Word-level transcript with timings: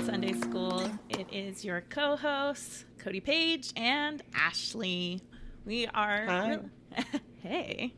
Sunday 0.00 0.32
School. 0.32 0.90
It 1.08 1.26
is 1.32 1.64
your 1.64 1.82
co 1.82 2.16
hosts, 2.16 2.84
CodyPaige 2.98 3.72
and 3.76 4.22
Ashley. 4.34 5.20
We 5.64 5.86
are. 5.88 6.60
Hey. 7.42 7.92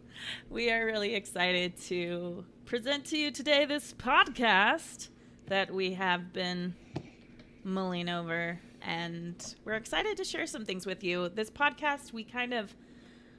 We 0.51 0.73
are 0.73 0.85
really 0.85 1.15
excited 1.15 1.77
to 1.83 2.45
present 2.65 3.05
to 3.07 3.17
you 3.17 3.31
today 3.31 3.65
this 3.65 3.95
podcast 3.95 5.09
that 5.47 5.73
we 5.73 5.95
have 5.95 6.33
been 6.33 6.75
mulling 7.63 8.09
over. 8.09 8.59
And 8.83 9.55
we're 9.65 9.75
excited 9.75 10.17
to 10.17 10.25
share 10.25 10.47
some 10.49 10.65
things 10.65 10.85
with 10.85 11.05
you. 11.05 11.29
This 11.29 11.51
podcast, 11.51 12.13
we 12.13 12.25
kind 12.25 12.53
of 12.53 12.75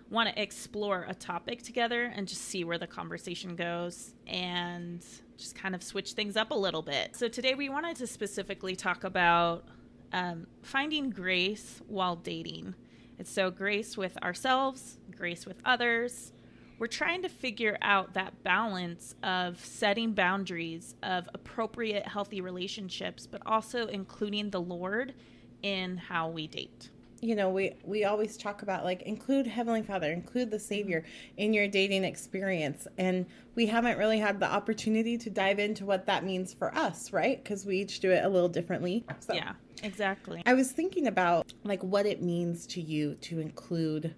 want 0.10 0.30
to 0.30 0.42
explore 0.42 1.06
a 1.08 1.14
topic 1.14 1.62
together 1.62 2.12
and 2.16 2.28
just 2.28 2.42
see 2.42 2.64
where 2.64 2.78
the 2.78 2.88
conversation 2.88 3.56
goes 3.56 4.14
and 4.26 5.04
just 5.38 5.56
kind 5.56 5.76
of 5.76 5.84
switch 5.84 6.14
things 6.14 6.38
up 6.38 6.52
a 6.52 6.56
little 6.56 6.82
bit. 6.82 7.16
So, 7.16 7.28
today 7.28 7.56
we 7.56 7.70
wanted 7.70 7.98
to 7.98 8.08
specifically 8.08 8.76
talk 8.76 9.04
about 9.04 9.66
um, 10.14 10.48
finding 10.62 11.10
grace 11.10 11.82
while 11.88 12.16
dating. 12.16 12.76
It's 13.20 13.32
so 13.32 13.52
grace 13.52 13.98
with 13.98 14.22
ourselves, 14.24 14.98
grace 15.16 15.46
with 15.46 15.58
others. 15.66 16.32
We're 16.80 16.88
trying 16.88 17.24
to 17.24 17.30
figure 17.30 17.78
out 17.82 18.14
that 18.14 18.44
balance 18.44 19.16
of 19.24 19.64
setting 19.66 20.14
boundaries 20.14 20.94
of 21.02 21.28
appropriate, 21.34 22.08
healthy 22.08 22.40
relationships, 22.40 23.26
but 23.26 23.42
also 23.48 23.88
including 23.88 24.52
the 24.52 24.62
Lord 24.62 25.16
in 25.64 25.98
how 25.98 26.30
we 26.30 26.46
date 26.46 26.92
you 27.22 27.36
know 27.36 27.50
we 27.50 27.74
we 27.84 28.06
always 28.06 28.38
talk 28.38 28.62
about 28.62 28.84
like 28.84 29.02
include 29.04 29.48
heavenly 29.48 29.82
father 29.82 30.12
include 30.12 30.52
the 30.52 30.60
savior 30.60 31.04
in 31.38 31.54
your 31.54 31.68
dating 31.68 32.04
experience. 32.04 32.88
And 32.98 33.26
we 33.56 33.66
haven't 33.66 33.98
really 33.98 34.20
had 34.20 34.40
the 34.40 34.52
opportunity 34.52 35.18
to 35.18 35.30
dive 35.30 35.60
into 35.60 35.86
what 35.86 36.06
that 36.06 36.24
means 36.24 36.54
for 36.54 36.76
us 36.76 37.12
right? 37.12 37.44
Because 37.44 37.66
we 37.66 37.78
each 37.78 38.00
do 38.00 38.12
it 38.12 38.24
a 38.24 38.30
little 38.30 38.50
differently 38.50 39.06
so. 39.20 39.34
Yeah 39.34 39.54
exactly. 39.84 40.42
I 40.46 40.54
was 40.54 40.72
thinking 40.72 41.08
about 41.08 41.54
like 41.64 41.84
what 41.84 42.06
it 42.06 42.22
means 42.22 42.66
to 42.68 42.82
you 42.82 43.16
to 43.22 43.40
include 43.40 44.16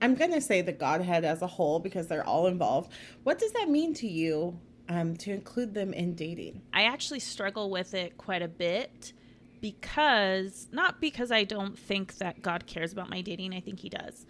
i'm 0.00 0.14
going 0.14 0.32
to 0.32 0.40
say 0.40 0.62
the 0.62 0.72
godhead 0.72 1.24
as 1.24 1.42
a 1.42 1.46
whole 1.46 1.80
because 1.80 2.06
they're 2.06 2.26
all 2.26 2.46
involved. 2.46 2.92
What 3.24 3.38
does 3.38 3.52
that 3.52 3.68
mean 3.68 3.94
to 3.94 4.08
you 4.08 4.58
um, 4.88 5.16
to 5.18 5.32
include 5.32 5.74
them 5.74 5.92
in 5.92 6.14
dating? 6.14 6.62
I 6.72 6.84
actually 6.84 7.20
struggle 7.20 7.70
with 7.70 7.94
it 7.94 8.16
quite 8.16 8.42
a 8.42 8.48
bit 8.48 9.12
because 9.60 10.68
not 10.72 11.00
because 11.00 11.30
I 11.30 11.44
don't 11.44 11.78
think 11.78 12.18
that 12.18 12.42
God 12.42 12.66
cares 12.66 12.92
about 12.92 13.10
my 13.10 13.20
dating, 13.20 13.54
I 13.54 13.60
think 13.60 13.80
he 13.80 13.88
does. 13.88 14.26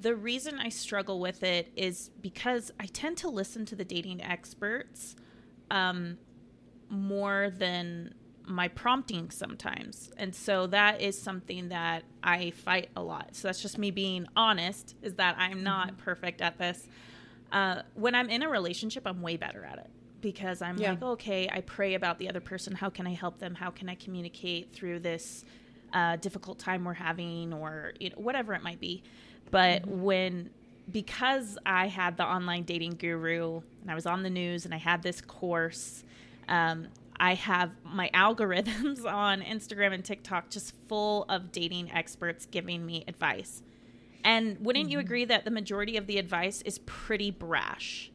The 0.00 0.14
reason 0.14 0.58
I 0.60 0.68
struggle 0.68 1.18
with 1.18 1.42
it 1.42 1.72
is 1.74 2.10
because 2.20 2.70
I 2.78 2.86
tend 2.86 3.16
to 3.18 3.28
listen 3.28 3.66
to 3.66 3.76
the 3.76 3.84
dating 3.84 4.22
experts 4.22 5.16
um, 5.70 6.18
more 6.88 7.50
than 7.50 8.14
my 8.46 8.68
prompting 8.68 9.30
sometimes. 9.30 10.10
And 10.16 10.34
so 10.34 10.68
that 10.68 11.02
is 11.02 11.20
something 11.20 11.68
that 11.68 12.04
I 12.22 12.52
fight 12.52 12.90
a 12.96 13.02
lot. 13.02 13.30
So 13.34 13.48
that's 13.48 13.60
just 13.60 13.76
me 13.76 13.90
being 13.90 14.26
honest, 14.36 14.94
is 15.02 15.14
that 15.14 15.36
I'm 15.38 15.62
not 15.62 15.88
mm-hmm. 15.88 16.02
perfect 16.02 16.40
at 16.40 16.58
this. 16.58 16.86
Uh, 17.50 17.82
when 17.94 18.14
I'm 18.14 18.30
in 18.30 18.42
a 18.42 18.48
relationship, 18.48 19.02
I'm 19.06 19.20
way 19.20 19.36
better 19.36 19.64
at 19.64 19.78
it 19.78 19.90
because 20.20 20.62
I'm 20.62 20.78
yeah. 20.78 20.90
like, 20.90 21.02
okay, 21.02 21.48
I 21.50 21.60
pray 21.60 21.94
about 21.94 22.18
the 22.18 22.28
other 22.28 22.40
person. 22.40 22.74
How 22.74 22.90
can 22.90 23.06
I 23.06 23.14
help 23.14 23.38
them? 23.38 23.54
How 23.54 23.70
can 23.70 23.88
I 23.88 23.94
communicate 23.94 24.72
through 24.72 25.00
this 25.00 25.44
uh, 25.92 26.16
difficult 26.16 26.58
time 26.58 26.84
we're 26.84 26.94
having, 26.94 27.52
or 27.52 27.92
you 27.98 28.10
know, 28.10 28.16
whatever 28.16 28.54
it 28.54 28.62
might 28.62 28.80
be. 28.80 29.02
But 29.50 29.82
mm-hmm. 29.82 30.02
when 30.02 30.50
because 30.90 31.58
I 31.66 31.86
had 31.86 32.16
the 32.16 32.24
online 32.24 32.64
dating 32.64 32.94
guru 32.94 33.60
and 33.82 33.90
I 33.90 33.94
was 33.94 34.06
on 34.06 34.22
the 34.22 34.30
news 34.30 34.64
and 34.64 34.72
I 34.72 34.78
had 34.78 35.02
this 35.02 35.20
course, 35.20 36.02
um, 36.48 36.88
I 37.20 37.34
have 37.34 37.72
my 37.84 38.10
algorithms 38.14 39.04
on 39.04 39.42
Instagram 39.42 39.92
and 39.92 40.04
TikTok 40.04 40.50
just 40.50 40.74
full 40.88 41.24
of 41.28 41.52
dating 41.52 41.92
experts 41.92 42.46
giving 42.46 42.84
me 42.86 43.04
advice. 43.06 43.62
And 44.24 44.58
wouldn't 44.60 44.86
mm-hmm. 44.86 44.92
you 44.92 44.98
agree 44.98 45.24
that 45.26 45.44
the 45.44 45.50
majority 45.50 45.96
of 45.96 46.06
the 46.06 46.18
advice 46.18 46.62
is 46.62 46.78
pretty 46.80 47.30
brash? 47.30 48.10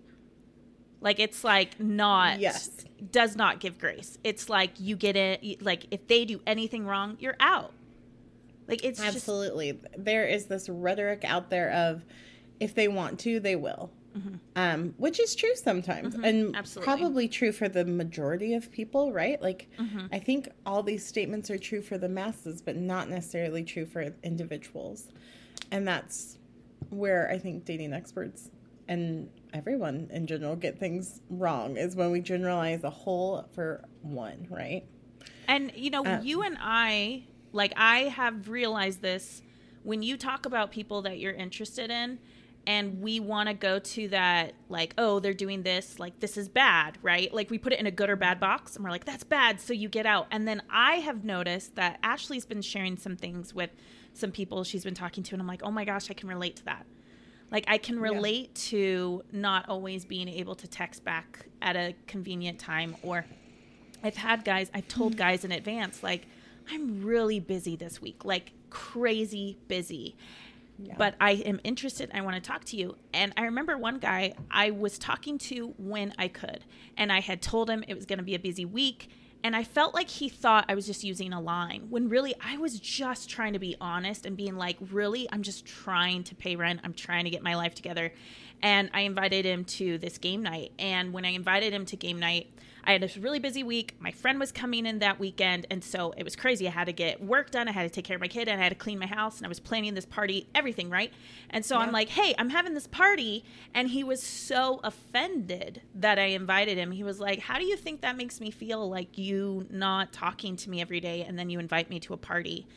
Like 1.03 1.19
it's 1.19 1.43
like 1.43 1.79
not 1.79 2.39
yes 2.39 2.69
does 3.11 3.35
not 3.35 3.59
give 3.59 3.77
grace. 3.77 4.17
It's 4.23 4.49
like 4.49 4.79
you 4.79 4.95
get 4.95 5.15
it 5.15 5.61
like 5.61 5.85
if 5.91 6.07
they 6.07 6.25
do 6.25 6.41
anything 6.47 6.85
wrong, 6.85 7.17
you're 7.19 7.35
out. 7.39 7.73
Like 8.67 8.83
it's 8.83 9.01
absolutely 9.01 9.73
just... 9.73 9.85
there 9.97 10.25
is 10.25 10.45
this 10.45 10.69
rhetoric 10.69 11.23
out 11.25 11.49
there 11.49 11.71
of 11.71 12.05
if 12.59 12.73
they 12.73 12.87
want 12.87 13.19
to, 13.19 13.39
they 13.39 13.57
will. 13.57 13.91
Mm-hmm. 14.17 14.35
Um, 14.55 14.93
which 14.97 15.19
is 15.19 15.35
true 15.35 15.55
sometimes, 15.55 16.13
mm-hmm. 16.13 16.23
and 16.23 16.55
Absolutely. 16.55 16.85
probably 16.85 17.27
true 17.27 17.51
for 17.51 17.67
the 17.67 17.83
majority 17.83 18.53
of 18.53 18.71
people, 18.71 19.11
right? 19.11 19.41
Like, 19.41 19.67
mm-hmm. 19.79 20.05
I 20.11 20.19
think 20.19 20.49
all 20.67 20.83
these 20.83 21.03
statements 21.03 21.49
are 21.49 21.57
true 21.57 21.81
for 21.81 21.97
the 21.97 22.07
masses, 22.07 22.61
but 22.61 22.75
not 22.75 23.09
necessarily 23.09 23.63
true 23.63 23.87
for 23.87 24.13
individuals. 24.21 25.07
And 25.71 25.87
that's 25.87 26.37
where 26.91 27.27
I 27.31 27.39
think 27.39 27.65
dating 27.65 27.91
experts 27.91 28.51
and 28.87 29.31
everyone 29.53 30.09
in 30.11 30.27
general 30.27 30.55
get 30.55 30.79
things 30.79 31.21
wrong 31.29 31.77
is 31.77 31.95
when 31.95 32.11
we 32.11 32.19
generalize 32.19 32.83
a 32.83 32.89
whole 32.89 33.47
for 33.53 33.85
one, 34.01 34.47
right? 34.49 34.83
And 35.47 35.71
you 35.75 35.89
know, 35.89 36.05
um, 36.05 36.23
you 36.23 36.41
and 36.41 36.57
I, 36.59 37.23
like 37.51 37.73
I 37.77 37.99
have 38.03 38.49
realized 38.49 39.01
this 39.01 39.41
when 39.83 40.01
you 40.01 40.17
talk 40.17 40.45
about 40.45 40.71
people 40.71 41.03
that 41.03 41.19
you're 41.19 41.33
interested 41.33 41.91
in 41.91 42.19
and 42.65 43.01
we 43.01 43.19
want 43.19 43.49
to 43.49 43.53
go 43.53 43.77
to 43.77 44.07
that 44.07 44.53
like 44.69 44.93
oh 44.97 45.19
they're 45.19 45.33
doing 45.33 45.63
this 45.63 45.99
like 45.99 46.17
this 46.21 46.37
is 46.37 46.47
bad 46.47 46.97
right? 47.01 47.33
Like 47.33 47.49
we 47.49 47.57
put 47.57 47.73
it 47.73 47.79
in 47.79 47.85
a 47.85 47.91
good 47.91 48.09
or 48.09 48.15
bad 48.15 48.39
box 48.39 48.75
and 48.75 48.83
we're 48.83 48.91
like 48.91 49.05
that's 49.05 49.25
bad 49.25 49.59
so 49.59 49.73
you 49.73 49.89
get 49.89 50.05
out. 50.05 50.27
And 50.31 50.47
then 50.47 50.61
i 50.69 50.95
have 50.95 51.23
noticed 51.25 51.75
that 51.75 51.99
ashley's 52.01 52.45
been 52.45 52.61
sharing 52.61 52.97
some 52.97 53.17
things 53.17 53.53
with 53.53 53.71
some 54.13 54.31
people 54.31 54.63
she's 54.63 54.83
been 54.83 54.93
talking 54.93 55.23
to 55.23 55.35
and 55.35 55.41
i'm 55.41 55.47
like 55.47 55.61
oh 55.63 55.71
my 55.71 55.83
gosh 55.83 56.09
i 56.09 56.13
can 56.13 56.29
relate 56.29 56.55
to 56.55 56.65
that 56.65 56.85
like 57.53 57.65
I 57.67 57.77
can 57.77 57.99
relate 57.99 58.49
yeah. 58.55 58.69
to 58.69 59.23
not 59.31 59.69
always 59.69 60.03
being 60.03 60.27
able 60.27 60.55
to 60.55 60.67
text 60.67 61.05
back 61.05 61.45
at 61.61 61.77
a 61.77 61.95
convenient 62.07 62.59
time 62.59 62.97
or 63.03 63.25
I've 64.03 64.17
had 64.17 64.43
guys, 64.43 64.69
I've 64.73 64.89
told 64.89 65.13
mm-hmm. 65.13 65.19
guys 65.19 65.45
in 65.45 65.53
advance 65.53 66.03
like 66.03 66.25
I'm 66.69 67.03
really 67.03 67.39
busy 67.39 67.75
this 67.75 68.01
week, 68.01 68.25
like 68.25 68.51
crazy 68.69 69.57
busy. 69.67 70.15
Yeah. 70.79 70.95
But 70.97 71.13
I 71.21 71.33
am 71.33 71.61
interested. 71.63 72.09
I 72.13 72.21
want 72.21 72.35
to 72.35 72.41
talk 72.41 72.65
to 72.65 72.77
you. 72.77 72.97
And 73.13 73.31
I 73.37 73.43
remember 73.43 73.77
one 73.77 73.99
guy 73.99 74.33
I 74.49 74.71
was 74.71 74.97
talking 74.97 75.37
to 75.37 75.75
when 75.77 76.13
I 76.17 76.27
could. 76.27 76.65
And 76.97 77.11
I 77.11 77.19
had 77.19 77.43
told 77.43 77.69
him 77.69 77.83
it 77.87 77.93
was 77.93 78.07
going 78.07 78.17
to 78.17 78.23
be 78.23 78.33
a 78.33 78.39
busy 78.39 78.65
week 78.65 79.09
and 79.43 79.55
I 79.55 79.65
felt 79.65 79.93
like 79.93 80.09
he 80.09 80.29
thought 80.29 80.65
I 80.69 80.75
was 80.75 80.85
just 80.85 81.03
using 81.03 81.33
a 81.33 81.41
line 81.41 81.87
when 81.89 82.07
really 82.07 82.33
I 82.43 82.57
was 82.57 82.79
just 82.79 83.29
trying 83.29 83.53
to 83.53 83.59
be 83.59 83.75
honest 83.81 84.25
and 84.25 84.37
being 84.37 84.55
like, 84.55 84.77
really, 84.89 85.27
I'm 85.31 85.43
just 85.43 85.65
trying 85.65 86.23
to 86.25 86.35
pay 86.35 86.55
rent. 86.55 86.79
I'm 86.83 86.93
trying 86.93 87.25
to 87.25 87.29
get 87.29 87.43
my 87.43 87.55
life 87.55 87.75
together. 87.75 88.13
And 88.61 88.89
I 88.93 89.01
invited 89.01 89.45
him 89.45 89.65
to 89.65 89.97
this 89.97 90.17
game 90.17 90.43
night. 90.43 90.71
And 90.79 91.11
when 91.11 91.25
I 91.25 91.29
invited 91.29 91.73
him 91.73 91.85
to 91.87 91.97
game 91.97 92.19
night, 92.19 92.47
I 92.85 92.91
had 92.91 93.03
a 93.03 93.19
really 93.19 93.39
busy 93.39 93.63
week. 93.63 93.95
My 93.99 94.11
friend 94.11 94.39
was 94.39 94.51
coming 94.51 94.85
in 94.85 94.99
that 94.99 95.19
weekend, 95.19 95.67
and 95.69 95.83
so 95.83 96.13
it 96.17 96.23
was 96.23 96.35
crazy. 96.35 96.67
I 96.67 96.71
had 96.71 96.85
to 96.85 96.93
get 96.93 97.23
work 97.23 97.49
done. 97.51 97.67
I 97.67 97.71
had 97.71 97.83
to 97.83 97.89
take 97.89 98.05
care 98.05 98.15
of 98.15 98.21
my 98.21 98.27
kid, 98.27 98.47
and 98.47 98.59
I 98.59 98.63
had 98.63 98.69
to 98.69 98.75
clean 98.75 98.99
my 98.99 99.05
house, 99.05 99.37
and 99.37 99.45
I 99.45 99.49
was 99.49 99.59
planning 99.59 99.93
this 99.93 100.05
party, 100.05 100.47
everything, 100.53 100.89
right? 100.89 101.13
And 101.49 101.65
so 101.65 101.77
yeah. 101.77 101.85
I'm 101.85 101.91
like, 101.91 102.09
"Hey, 102.09 102.35
I'm 102.37 102.49
having 102.49 102.73
this 102.73 102.87
party," 102.87 103.45
and 103.73 103.87
he 103.87 104.03
was 104.03 104.21
so 104.21 104.81
offended 104.83 105.81
that 105.95 106.19
I 106.19 106.25
invited 106.25 106.77
him. 106.77 106.91
He 106.91 107.03
was 107.03 107.19
like, 107.19 107.39
"How 107.39 107.57
do 107.57 107.65
you 107.65 107.77
think 107.77 108.01
that 108.01 108.17
makes 108.17 108.41
me 108.41 108.51
feel? 108.51 108.89
Like 108.89 109.17
you 109.17 109.65
not 109.69 110.11
talking 110.11 110.55
to 110.57 110.69
me 110.69 110.81
every 110.81 110.99
day, 110.99 111.23
and 111.23 111.39
then 111.39 111.49
you 111.49 111.59
invite 111.59 111.89
me 111.89 111.99
to 112.01 112.13
a 112.13 112.17
party?" 112.17 112.67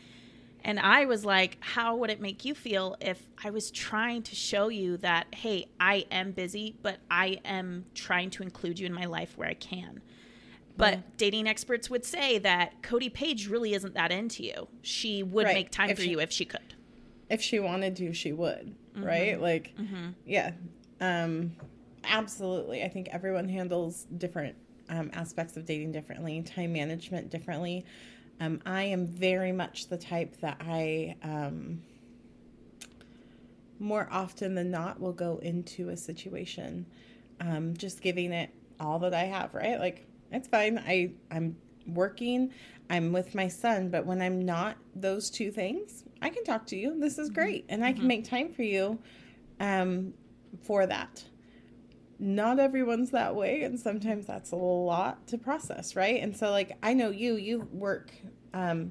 And 0.67 0.81
I 0.81 1.05
was 1.05 1.25
like, 1.25 1.59
how 1.61 1.95
would 1.95 2.11
it 2.11 2.21
make 2.21 2.45
you 2.45 2.53
feel 2.53 2.97
if 3.01 3.29
I 3.43 3.51
was 3.51 3.71
trying 3.71 4.25
to 4.25 4.35
show 4.35 4.67
you 4.67 4.97
that, 4.97 5.29
hey, 5.33 5.69
I 5.79 6.07
am 6.11 6.33
busy, 6.33 6.75
but 6.83 6.99
I 7.09 7.39
am 7.45 7.85
trying 7.95 8.31
to 8.31 8.43
include 8.43 8.81
you 8.81 8.87
in 8.87 8.93
my 8.93 9.05
life 9.05 9.39
where 9.39 9.49
I 9.49 9.55
can? 9.55 10.03
But 10.77 10.95
yeah. 10.95 11.01
dating 11.19 11.47
experts 11.47 11.89
would 11.89 12.05
say 12.05 12.39
that 12.39 12.83
CodyPaige 12.83 13.49
really 13.49 13.75
isn't 13.75 13.95
that 13.95 14.11
into 14.11 14.43
you. 14.43 14.67
She 14.83 15.23
would 15.23 15.45
right. 15.45 15.55
make 15.55 15.71
time 15.71 15.91
if 15.91 15.99
for 15.99 16.03
she, 16.03 16.11
you 16.11 16.19
if 16.19 16.33
she 16.33 16.45
could. 16.45 16.75
If 17.31 17.41
she 17.41 17.61
wanted 17.61 17.95
to, 17.97 18.13
she 18.13 18.33
would, 18.33 18.75
mm-hmm. 18.97 19.05
right? 19.05 19.41
Like, 19.41 19.73
mm-hmm. 19.81 20.09
yeah. 20.27 20.51
Um, 21.01 21.53
absolutely. 22.03 22.83
I 22.83 22.89
think 22.89 23.09
everyone 23.13 23.49
handles 23.49 24.09
different 24.19 24.57
um, 24.89 25.11
aspects 25.13 25.57
of 25.57 25.65
dating 25.65 25.93
differently, 25.93 26.43
time 26.43 26.73
management 26.73 27.31
differently. 27.31 27.85
Um, 28.41 28.61
I 28.67 28.85
am 28.85 29.07
very 29.07 29.53
much 29.53 29.89
the 29.89 29.97
type 29.97 30.41
that 30.41 30.61
I, 30.61 31.17
um, 31.23 31.83
more 33.79 34.09
often 34.11 34.55
than 34.55 34.71
not, 34.71 35.01
will 35.01 35.13
go 35.13 35.39
into 35.39 35.89
a 35.89 35.97
situation 35.97 36.87
um, 37.41 37.75
just 37.77 38.01
giving 38.01 38.33
it 38.33 38.51
all 38.81 38.99
that 39.01 39.15
I 39.15 39.25
have, 39.25 39.55
right? 39.55 39.79
Like, 39.79 40.07
it's 40.33 40.49
fine. 40.49 40.79
I, 40.79 41.13
I'm 41.31 41.57
working, 41.87 42.53
I'm 42.91 43.13
with 43.13 43.35
my 43.35 43.49
son, 43.49 43.91
but 43.91 44.07
when 44.07 44.21
I'm 44.21 44.45
not 44.45 44.77
those 44.95 45.31
two 45.31 45.51
things, 45.51 46.05
I 46.21 46.31
can 46.31 46.45
talk 46.45 46.67
to 46.67 46.77
you. 46.77 46.99
This 46.99 47.19
is 47.19 47.29
mm-hmm. 47.29 47.35
great. 47.35 47.65
And 47.69 47.85
I 47.85 47.93
can 47.93 48.01
mm-hmm. 48.01 48.09
make 48.09 48.29
time 48.29 48.53
for 48.53 48.63
you 48.63 48.99
um, 49.61 50.13
for 50.63 50.87
that. 50.87 51.25
Not 52.19 52.59
everyone's 52.59 53.11
that 53.11 53.35
way 53.35 53.63
and 53.63 53.79
sometimes 53.79 54.27
that's 54.27 54.53
a 54.53 54.57
lot 54.57 55.27
to 55.27 55.37
process 55.37 55.95
right 55.95 56.23
and 56.23 56.37
so 56.37 56.51
like 56.51 56.77
i 56.83 56.95
know 56.95 57.11
you 57.11 57.37
you 57.37 57.69
work 57.73 58.11
um 58.55 58.91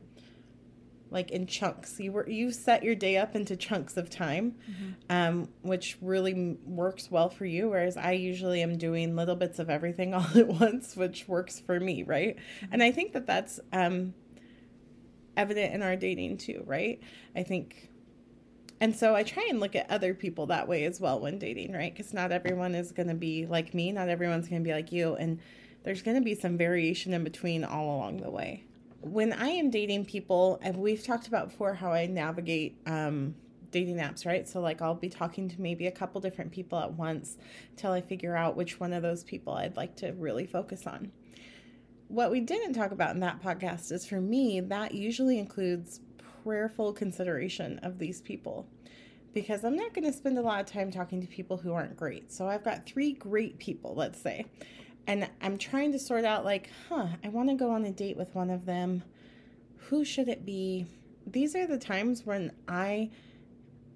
like 1.10 1.32
in 1.32 1.48
chunks 1.48 2.00
you 2.00 2.12
work 2.12 2.28
you 2.28 2.52
set 2.52 2.84
your 2.84 2.94
day 2.94 3.18
up 3.18 3.36
into 3.36 3.56
chunks 3.56 3.98
of 3.98 4.10
time 4.10 4.56
mm-hmm. 4.70 4.92
um 5.10 5.50
which 5.62 5.98
really 6.02 6.58
works 6.66 7.10
well 7.10 7.30
for 7.30 7.46
you 7.46 7.70
whereas 7.70 7.98
i 7.98 8.12
usually 8.12 8.62
am 8.62 8.78
doing 8.78 9.16
little 9.16 9.36
bits 9.36 9.58
of 9.58 9.70
everything 9.70 10.14
all 10.14 10.28
at 10.36 10.48
once 10.48 10.96
which 10.96 11.28
works 11.28 11.60
for 11.60 11.80
me 11.80 12.04
right 12.04 12.36
mm-hmm. 12.38 12.74
and 12.74 12.84
i 12.84 12.92
think 12.92 13.14
that 13.14 13.26
that's 13.26 13.60
um 13.74 14.14
evident 15.38 15.74
in 15.74 15.82
our 15.82 15.96
dating 15.96 16.38
too 16.38 16.64
right 16.66 17.02
i 17.36 17.44
think 17.44 17.90
and 18.86 18.96
so 18.96 19.16
I 19.16 19.24
try 19.24 19.48
and 19.50 19.60
look 19.60 19.76
at 19.76 19.90
other 19.90 20.14
people 20.14 20.46
that 20.46 20.68
way 20.68 20.86
as 20.86 21.02
well 21.02 21.20
when 21.20 21.40
dating, 21.40 21.74
right? 21.74 21.92
Because 21.92 22.14
not 22.14 22.32
everyone 22.32 22.76
is 22.76 22.92
going 22.92 23.08
to 23.08 23.16
be 23.16 23.48
like 23.48 23.74
me, 23.74 23.92
not 23.92 24.10
everyone's 24.10 24.48
going 24.48 24.62
to 24.62 24.64
be 24.64 24.76
like 24.76 24.92
you, 24.92 25.16
and 25.16 25.40
there's 25.82 26.04
going 26.04 26.18
to 26.18 26.24
be 26.24 26.36
some 26.36 26.56
variation 26.56 27.12
in 27.12 27.24
between 27.24 27.64
all 27.64 27.96
along 27.96 28.18
the 28.18 28.30
way. 28.30 28.64
When 29.02 29.34
I 29.34 29.48
am 29.48 29.72
dating 29.72 30.06
people, 30.06 30.60
and 30.62 30.78
we've 30.78 31.04
talked 31.04 31.28
about 31.28 31.50
before 31.50 31.74
how 31.74 31.94
I 31.94 32.06
navigate 32.06 32.78
um, 32.86 33.34
dating 33.72 33.96
apps, 33.96 34.24
right? 34.24 34.48
So, 34.48 34.60
like, 34.62 34.84
I'll 34.84 34.94
be 34.94 35.10
talking 35.10 35.50
to 35.50 35.60
maybe 35.60 35.88
a 35.88 35.92
couple 35.92 36.22
different 36.22 36.52
people 36.52 36.78
at 36.78 36.94
once 36.94 37.40
till 37.78 37.92
I 37.92 38.02
figure 38.02 38.36
out 38.36 38.56
which 38.56 38.80
one 38.80 38.94
of 38.94 39.02
those 39.02 39.24
people 39.24 39.54
I'd 39.54 39.78
like 39.78 39.96
to 39.96 40.12
really 40.12 40.46
focus 40.46 40.86
on. 40.86 41.12
What 42.08 42.30
we 42.30 42.40
didn't 42.40 42.74
talk 42.74 42.92
about 42.92 43.16
in 43.16 43.22
that 43.22 43.42
podcast 43.42 43.92
is 43.92 44.06
for 44.06 44.22
me, 44.22 44.60
that 44.60 44.94
usually 44.94 45.40
includes 45.40 46.02
prayerful 46.44 46.94
consideration 46.94 47.80
of 47.80 47.98
these 47.98 48.22
people 48.22 48.68
because 49.36 49.66
I'm 49.66 49.76
not 49.76 49.94
going 49.94 50.06
to 50.06 50.14
spend 50.18 50.40
a 50.40 50.42
lot 50.42 50.62
of 50.62 50.66
time 50.66 50.90
talking 50.90 51.22
to 51.22 51.28
people 51.28 51.58
who 51.58 51.74
aren't 51.74 51.98
great. 51.98 52.32
So 52.32 52.48
I've 52.48 52.64
got 52.64 52.88
three 52.88 53.12
great 53.12 53.60
people, 53.60 53.94
let's 53.94 54.20
say, 54.20 54.46
and 55.08 55.30
I'm 55.42 55.58
trying 55.58 55.92
to 55.92 56.00
sort 56.00 56.24
out 56.24 56.46
like, 56.46 56.70
huh, 56.88 57.08
I 57.24 57.28
want 57.28 57.50
to 57.50 57.56
go 57.56 57.70
on 57.70 57.84
a 57.84 57.92
date 57.92 58.16
with 58.16 58.34
one 58.34 58.50
of 58.50 58.66
them. 58.66 59.04
Who 59.90 60.06
should 60.06 60.30
it 60.30 60.46
be? 60.46 60.88
These 61.28 61.54
are 61.54 61.68
the 61.68 61.78
times 61.78 62.26
when 62.26 62.54
I 62.70 63.12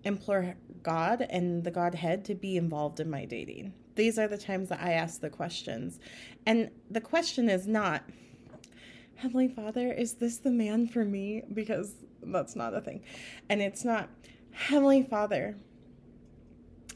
implore 0.03 0.55
God 0.83 1.25
and 1.29 1.63
the 1.63 1.71
Godhead 1.71 2.25
to 2.25 2.35
be 2.35 2.57
involved 2.57 2.99
in 2.99 3.09
my 3.09 3.23
dating. 3.23 3.73
These 3.95 4.19
are 4.19 4.27
the 4.27 4.37
times 4.37 4.69
that 4.69 4.81
I 4.81 4.91
ask 4.91 5.21
the 5.21 5.29
questions. 5.29 6.01
And 6.45 6.69
the 6.91 7.01
question 7.01 7.49
is 7.49 7.65
not, 7.65 8.03
Heavenly 9.15 9.47
Father, 9.47 9.91
is 9.91 10.15
this 10.15 10.37
the 10.37 10.51
man 10.51 10.87
for 10.87 11.05
me? 11.05 11.43
Because 11.53 11.93
that's 12.21 12.57
not 12.57 12.73
a 12.73 12.81
thing. 12.81 13.03
And 13.49 13.61
it's 13.61 13.85
not, 13.85 14.09
Heavenly 14.59 15.03
Father, 15.03 15.55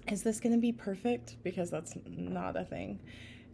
is 0.09 0.21
this 0.21 0.41
going 0.41 0.53
to 0.53 0.59
be 0.59 0.73
perfect? 0.73 1.37
Because 1.43 1.71
that's 1.71 1.95
not 2.05 2.57
a 2.57 2.65
thing. 2.65 2.99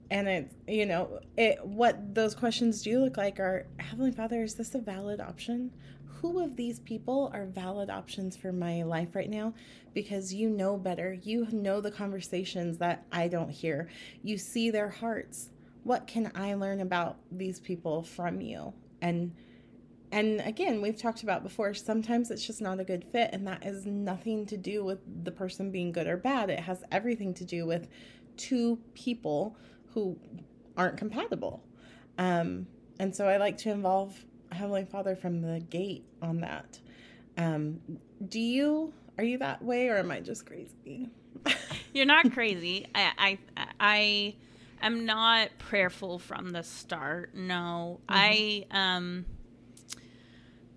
And 0.09 0.27
it, 0.27 0.51
you 0.67 0.87
know, 0.87 1.19
it 1.37 1.63
what 1.63 2.15
those 2.15 2.33
questions 2.33 2.81
do 2.81 2.99
look 2.99 3.17
like 3.17 3.39
are 3.39 3.67
Heavenly 3.77 4.11
Father, 4.11 4.41
is 4.41 4.55
this 4.55 4.73
a 4.73 4.79
valid 4.79 5.21
option? 5.21 5.71
Who 6.07 6.43
of 6.43 6.55
these 6.55 6.79
people 6.79 7.29
are 7.35 7.45
valid 7.45 7.91
options 7.91 8.35
for 8.35 8.51
my 8.51 8.81
life 8.81 9.15
right 9.15 9.29
now? 9.29 9.53
Because 9.93 10.33
you 10.33 10.49
know 10.49 10.75
better. 10.75 11.13
You 11.13 11.47
know 11.51 11.79
the 11.79 11.91
conversations 11.91 12.79
that 12.79 13.05
I 13.11 13.27
don't 13.27 13.51
hear. 13.51 13.89
You 14.23 14.39
see 14.39 14.71
their 14.71 14.89
hearts. 14.89 15.51
What 15.83 16.07
can 16.07 16.31
I 16.33 16.55
learn 16.55 16.81
about 16.81 17.19
these 17.31 17.59
people 17.59 18.01
from 18.01 18.41
you? 18.41 18.73
And 19.03 19.35
and 20.11 20.41
again, 20.41 20.81
we've 20.81 20.97
talked 20.97 21.21
about 21.21 21.43
before, 21.43 21.73
sometimes 21.73 22.31
it's 22.31 22.45
just 22.45 22.61
not 22.61 22.79
a 22.79 22.83
good 22.83 23.03
fit, 23.03 23.29
and 23.31 23.45
that 23.47 23.65
is 23.65 23.85
nothing 23.85 24.45
to 24.47 24.57
do 24.57 24.83
with 24.83 24.99
the 25.23 25.31
person 25.31 25.71
being 25.71 25.91
good 25.91 26.07
or 26.07 26.17
bad. 26.17 26.49
It 26.49 26.61
has 26.61 26.83
everything 26.91 27.33
to 27.35 27.45
do 27.45 27.67
with 27.67 27.87
two 28.37 28.79
people 28.95 29.55
who 29.93 30.17
aren't 30.75 30.97
compatible. 30.97 31.63
Um, 32.17 32.67
and 32.99 33.15
so 33.15 33.27
I 33.27 33.37
like 33.37 33.57
to 33.59 33.71
involve 33.71 34.25
Heavenly 34.51 34.85
Father 34.85 35.15
from 35.15 35.41
the 35.41 35.59
gate 35.59 36.05
on 36.21 36.41
that. 36.41 36.79
Um, 37.37 37.79
do 38.27 38.39
you, 38.39 38.93
are 39.17 39.23
you 39.23 39.37
that 39.37 39.61
way, 39.63 39.89
or 39.89 39.97
am 39.97 40.09
I 40.09 40.21
just 40.21 40.45
crazy? 40.45 41.09
You're 41.93 42.05
not 42.05 42.31
crazy. 42.31 42.87
I, 42.95 43.37
I, 43.55 43.67
I 43.79 44.35
am 44.81 45.05
not 45.05 45.49
prayerful 45.59 46.17
from 46.17 46.49
the 46.49 46.63
start. 46.63 47.35
No, 47.35 47.99
mm-hmm. 48.09 48.15
I, 48.15 48.65
um, 48.71 49.25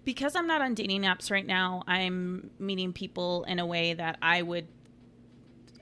because 0.05 0.35
I'm 0.35 0.47
not 0.47 0.61
on 0.61 0.75
dating 0.75 1.03
apps 1.03 1.31
right 1.31 1.47
now, 1.47 1.83
I'm 1.87 2.51
meeting 2.59 2.93
people 2.93 3.45
in 3.45 3.59
a 3.59 3.67
way 3.67 3.95
that 3.95 4.19
I 4.21 4.43
would 4.43 4.67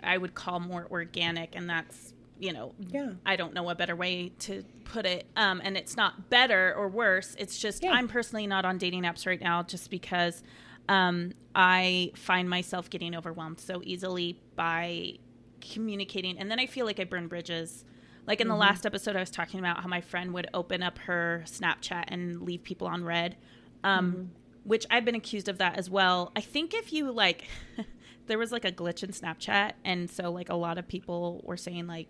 I 0.03 0.17
would 0.17 0.35
call 0.35 0.61
more 0.61 0.87
organic 0.91 1.55
and 1.55 1.69
that's 1.69 2.15
you 2.39 2.53
know 2.53 2.75
yeah. 2.79 3.13
I 3.25 3.37
don't 3.37 3.55
know 3.55 3.69
a 3.69 3.75
better 3.75 3.97
way 3.97 4.33
to 4.41 4.65
put 4.85 5.07
it. 5.07 5.27
Um, 5.37 5.61
and 5.63 5.77
it's 5.77 5.97
not 5.97 6.31
better 6.31 6.75
or 6.75 6.89
worse 6.89 7.37
it's 7.39 7.59
just 7.59 7.83
yeah. 7.83 7.93
i'm 7.93 8.09
personally 8.09 8.47
not 8.47 8.65
on 8.65 8.79
dating 8.79 9.03
apps 9.03 9.27
right 9.27 9.41
now 9.41 9.63
just 9.63 9.91
because 9.91 10.43
um, 10.89 11.33
i 11.55 12.11
find 12.15 12.49
myself 12.49 12.91
getting 12.91 13.15
overwhelmed 13.15 13.61
so 13.61 13.81
easily 13.85 14.41
by 14.57 15.15
communicating. 15.61 16.39
And 16.39 16.51
then 16.51 16.59
i 16.59 16.67
feel 16.67 16.87
like 16.87 17.01
i 17.01 17.05
burn 17.05 17.29
bridges. 17.29 17.85
Like 18.27 18.41
in 18.41 18.47
mm-hmm. 18.47 18.55
the 18.55 18.61
last 18.61 18.87
episode 18.87 19.17
i 19.17 19.21
was 19.21 19.31
talking 19.31 19.61
about 19.61 19.81
how 19.81 19.89
my 19.89 20.01
friend 20.01 20.33
would 20.35 20.49
open 20.55 20.83
up 20.83 20.99
her 20.99 21.45
snapchat 21.47 22.05
and 22.09 22.43
leave 22.43 22.63
people 22.63 22.87
on 22.87 23.05
read 23.05 23.37
um, 23.85 24.13
mm-hmm. 24.13 24.25
which 24.65 24.87
I've 24.91 25.05
been 25.05 25.15
accused 25.15 25.49
of 25.49 25.59
that 25.59 25.79
as 25.79 25.91
well. 25.91 26.33
I 26.37 26.41
think 26.41 26.75
if 26.75 26.93
you 26.93 27.11
like, 27.11 27.45
there 28.27 28.39
was 28.39 28.53
like 28.53 28.65
a 28.65 28.73
glitch 28.73 29.03
in 29.03 29.11
Snapchat, 29.11 29.73
and 29.85 30.11
so 30.11 30.31
like 30.31 30.49
a 30.49 30.55
lot 30.55 30.79
of 30.79 30.87
people 30.89 31.43
were 31.45 31.57
saying 31.57 31.87
like 31.87 32.09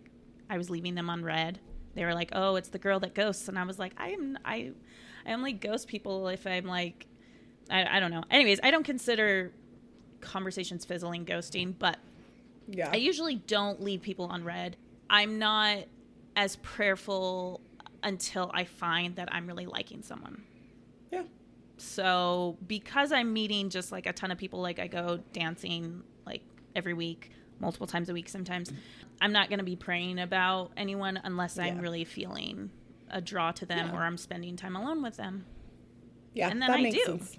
I 0.49 0.59
was 0.59 0.71
leaving 0.71 0.95
them 0.95 1.09
on 1.09 1.23
read. 1.23 1.61
They 1.95 2.05
were 2.05 2.15
like, 2.15 2.31
"Oh, 2.33 2.57
it's 2.57 2.69
the 2.69 2.79
girl 2.79 3.01
that 3.01 3.15
ghosts," 3.15 3.49
and 3.49 3.59
I 3.59 3.65
was 3.65 3.79
like, 3.79 3.93
"I 3.97 4.11
am 4.11 4.39
I, 4.45 4.73
I 5.27 5.33
only 5.33 5.53
ghost 5.53 5.89
people 5.89 6.29
if 6.29 6.47
I'm 6.47 6.67
like, 6.67 7.07
I, 7.71 7.97
I 7.97 8.01
don't 8.01 8.11
know." 8.11 8.25
Anyways, 8.31 8.61
I 8.63 8.71
don't 8.71 8.85
consider 8.85 9.53
conversations 10.21 10.85
fizzling 10.85 11.25
ghosting, 11.25 11.75
but 11.79 11.99
yeah, 12.69 12.91
I 12.93 12.97
usually 12.97 13.37
don't 13.37 13.83
leave 13.83 14.03
people 14.03 14.27
on 14.27 14.45
read. 14.45 14.77
I'm 15.09 15.39
not 15.39 15.85
as 16.37 16.57
prayerful 16.57 17.61
until 18.03 18.51
I 18.55 18.65
find 18.65 19.17
that 19.17 19.29
I'm 19.33 19.47
really 19.47 19.67
liking 19.67 20.03
someone. 20.03 20.43
Yeah. 21.11 21.25
So 21.81 22.59
because 22.67 23.11
I'm 23.11 23.33
meeting 23.33 23.71
just 23.71 23.91
like 23.91 24.07
a 24.07 24.13
ton 24.13 24.31
of 24.31 24.39
people, 24.39 24.61
like 24.61 24.79
I 24.79 24.87
go 24.87 25.21
dancing 25.33 26.03
like 26.27 26.43
every 26.77 26.95
week, 26.95 27.31
multiple 27.59 27.87
times 27.87 28.09
a 28.09 28.13
week 28.13 28.29
sometimes, 28.29 28.71
I'm 29.21 29.33
not 29.33 29.49
going 29.49 29.59
to 29.59 29.65
be 29.65 29.77
praying 29.77 30.19
about 30.19 30.73
anyone 30.77 31.19
unless 31.23 31.57
yeah. 31.57 31.65
I'm 31.65 31.79
really 31.79 32.05
feeling 32.05 32.71
a 33.11 33.21
draw 33.21 33.53
to 33.53 33.67
them 33.67 33.89
yeah. 33.89 33.97
or 33.97 34.03
I'm 34.03 34.17
spending 34.17 34.57
time 34.57 34.77
alone 34.77 35.03
with 35.03 35.17
them. 35.17 35.47
Yeah, 36.35 36.51
and 36.51 36.61
then 36.63 36.71
I 36.71 36.91
do. 36.91 37.03
Sense. 37.05 37.39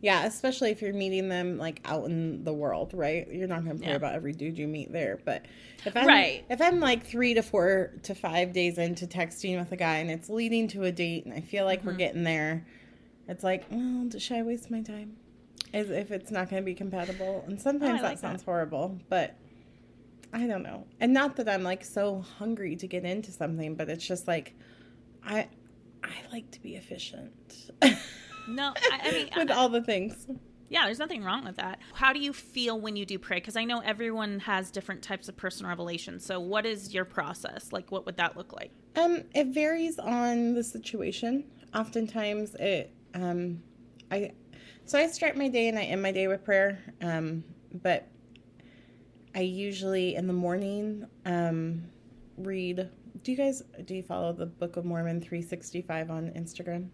Yeah, 0.00 0.26
especially 0.26 0.70
if 0.70 0.82
you're 0.82 0.92
meeting 0.92 1.30
them 1.30 1.56
like 1.56 1.80
out 1.86 2.04
in 2.04 2.44
the 2.44 2.52
world, 2.52 2.92
right? 2.92 3.26
You're 3.32 3.48
not 3.48 3.64
going 3.64 3.78
to 3.78 3.82
pray 3.82 3.92
yeah. 3.92 3.96
about 3.96 4.14
every 4.14 4.32
dude 4.32 4.58
you 4.58 4.68
meet 4.68 4.92
there, 4.92 5.18
but 5.24 5.46
if 5.86 5.96
I'm 5.96 6.06
right. 6.06 6.44
if 6.50 6.60
I'm 6.60 6.78
like 6.78 7.06
3 7.06 7.32
to 7.34 7.42
4 7.42 7.92
to 8.02 8.14
5 8.14 8.52
days 8.52 8.76
into 8.76 9.06
texting 9.06 9.58
with 9.58 9.72
a 9.72 9.76
guy 9.76 9.96
and 9.96 10.10
it's 10.10 10.28
leading 10.28 10.68
to 10.68 10.84
a 10.84 10.92
date 10.92 11.24
and 11.24 11.32
I 11.32 11.40
feel 11.40 11.64
like 11.64 11.80
mm-hmm. 11.80 11.88
we're 11.88 11.96
getting 11.96 12.22
there, 12.22 12.66
it's 13.28 13.44
like, 13.44 13.64
well, 13.70 14.08
should 14.18 14.36
I 14.36 14.42
waste 14.42 14.70
my 14.70 14.82
time? 14.82 15.16
As 15.72 15.90
if 15.90 16.10
it's 16.10 16.30
not 16.30 16.50
going 16.50 16.62
to 16.62 16.64
be 16.64 16.74
compatible. 16.74 17.44
And 17.46 17.60
sometimes 17.60 18.00
oh, 18.00 18.02
that 18.02 18.08
like 18.10 18.18
sounds 18.18 18.42
that. 18.42 18.44
horrible, 18.44 18.98
but 19.08 19.36
I 20.32 20.46
don't 20.46 20.62
know. 20.62 20.86
And 21.00 21.12
not 21.12 21.36
that 21.36 21.48
I'm 21.48 21.62
like 21.62 21.84
so 21.84 22.24
hungry 22.38 22.76
to 22.76 22.86
get 22.86 23.04
into 23.04 23.30
something, 23.32 23.74
but 23.74 23.88
it's 23.88 24.06
just 24.06 24.26
like 24.28 24.54
I 25.24 25.48
I 26.02 26.12
like 26.32 26.50
to 26.52 26.60
be 26.60 26.76
efficient. 26.76 27.70
No, 28.46 28.74
I, 28.92 29.00
I 29.02 29.10
mean 29.12 29.30
with 29.36 29.50
I, 29.50 29.54
all 29.54 29.68
the 29.68 29.82
things. 29.82 30.26
Yeah, 30.68 30.86
there's 30.86 30.98
nothing 30.98 31.22
wrong 31.22 31.44
with 31.44 31.56
that. 31.56 31.78
How 31.92 32.12
do 32.12 32.18
you 32.18 32.32
feel 32.32 32.80
when 32.80 32.96
you 32.96 33.06
do 33.06 33.18
pray? 33.18 33.36
Because 33.36 33.56
I 33.56 33.64
know 33.64 33.80
everyone 33.80 34.40
has 34.40 34.70
different 34.70 35.02
types 35.02 35.28
of 35.28 35.36
personal 35.36 35.68
revelation. 35.68 36.18
So, 36.18 36.40
what 36.40 36.66
is 36.66 36.92
your 36.92 37.04
process? 37.04 37.72
Like, 37.72 37.92
what 37.92 38.06
would 38.06 38.16
that 38.16 38.36
look 38.36 38.52
like? 38.52 38.70
Um, 38.96 39.22
it 39.34 39.48
varies 39.48 39.98
on 39.98 40.54
the 40.54 40.64
situation. 40.64 41.44
Oftentimes, 41.74 42.54
it 42.56 42.92
um, 43.14 43.62
I 44.10 44.32
so 44.84 44.98
I 44.98 45.06
start 45.06 45.36
my 45.36 45.48
day 45.48 45.68
and 45.68 45.78
I 45.78 45.84
end 45.84 46.02
my 46.02 46.12
day 46.12 46.28
with 46.28 46.44
prayer. 46.44 46.78
Um, 47.00 47.42
but 47.82 48.08
I 49.34 49.40
usually 49.40 50.14
in 50.14 50.26
the 50.26 50.32
morning 50.32 51.06
um, 51.24 51.84
read. 52.36 52.88
Do 53.22 53.30
you 53.30 53.36
guys 53.36 53.62
do 53.86 53.94
you 53.94 54.02
follow 54.02 54.32
the 54.32 54.46
Book 54.46 54.76
of 54.76 54.84
Mormon 54.84 55.20
365 55.20 56.10
on 56.10 56.30
Instagram? 56.30 56.88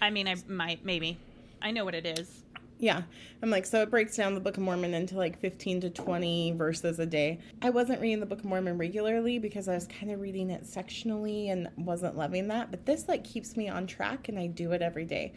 I 0.00 0.10
mean, 0.10 0.28
I 0.28 0.36
might 0.48 0.84
maybe. 0.84 1.18
I 1.62 1.70
know 1.70 1.84
what 1.84 1.94
it 1.94 2.06
is. 2.06 2.42
Yeah. 2.78 3.02
I'm 3.42 3.50
like, 3.50 3.64
so 3.64 3.80
it 3.82 3.90
breaks 3.90 4.16
down 4.16 4.34
the 4.34 4.40
Book 4.40 4.56
of 4.56 4.62
Mormon 4.62 4.92
into 4.92 5.16
like 5.16 5.38
15 5.38 5.80
to 5.82 5.90
20 5.90 6.52
verses 6.52 6.98
a 6.98 7.06
day. 7.06 7.40
I 7.62 7.70
wasn't 7.70 8.00
reading 8.00 8.20
the 8.20 8.26
Book 8.26 8.40
of 8.40 8.44
Mormon 8.44 8.76
regularly 8.76 9.38
because 9.38 9.66
I 9.66 9.74
was 9.74 9.86
kind 9.86 10.12
of 10.12 10.20
reading 10.20 10.50
it 10.50 10.64
sectionally 10.64 11.50
and 11.50 11.68
wasn't 11.76 12.16
loving 12.16 12.48
that. 12.48 12.70
But 12.70 12.84
this 12.84 13.08
like 13.08 13.24
keeps 13.24 13.56
me 13.56 13.68
on 13.68 13.86
track 13.86 14.28
and 14.28 14.38
I 14.38 14.46
do 14.48 14.72
it 14.72 14.82
every 14.82 15.06
day. 15.06 15.32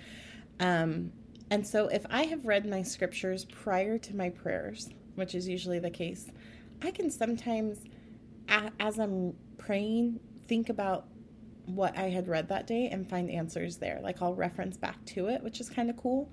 Um, 0.60 1.13
and 1.50 1.65
so 1.65 1.88
if 1.88 2.05
I 2.10 2.24
have 2.24 2.46
read 2.46 2.65
my 2.65 2.81
scriptures 2.84 3.46
prior 3.46 3.98
to 3.98 4.15
my 4.15 4.29
prayers, 4.29 4.89
which 5.15 5.34
is 5.34 5.48
usually 5.48 5.79
the 5.79 5.89
case, 5.89 6.27
I 6.81 6.91
can 6.91 7.10
sometimes 7.10 7.79
as 8.79 9.00
I'm 9.00 9.34
praying, 9.58 10.19
think 10.48 10.69
about 10.69 11.05
what 11.65 11.98
I 11.98 12.10
had 12.10 12.27
read 12.27 12.50
that 12.50 12.65
day 12.65 12.88
and 12.88 13.08
find 13.08 13.29
answers 13.29 13.77
there. 13.77 14.00
Like 14.01 14.22
I'll 14.22 14.34
reference 14.34 14.77
back 14.77 15.03
to 15.08 15.27
it, 15.27 15.43
which 15.43 15.60
is 15.60 15.69
kind 15.69 15.89
of 15.89 15.98
cool. 15.98 16.31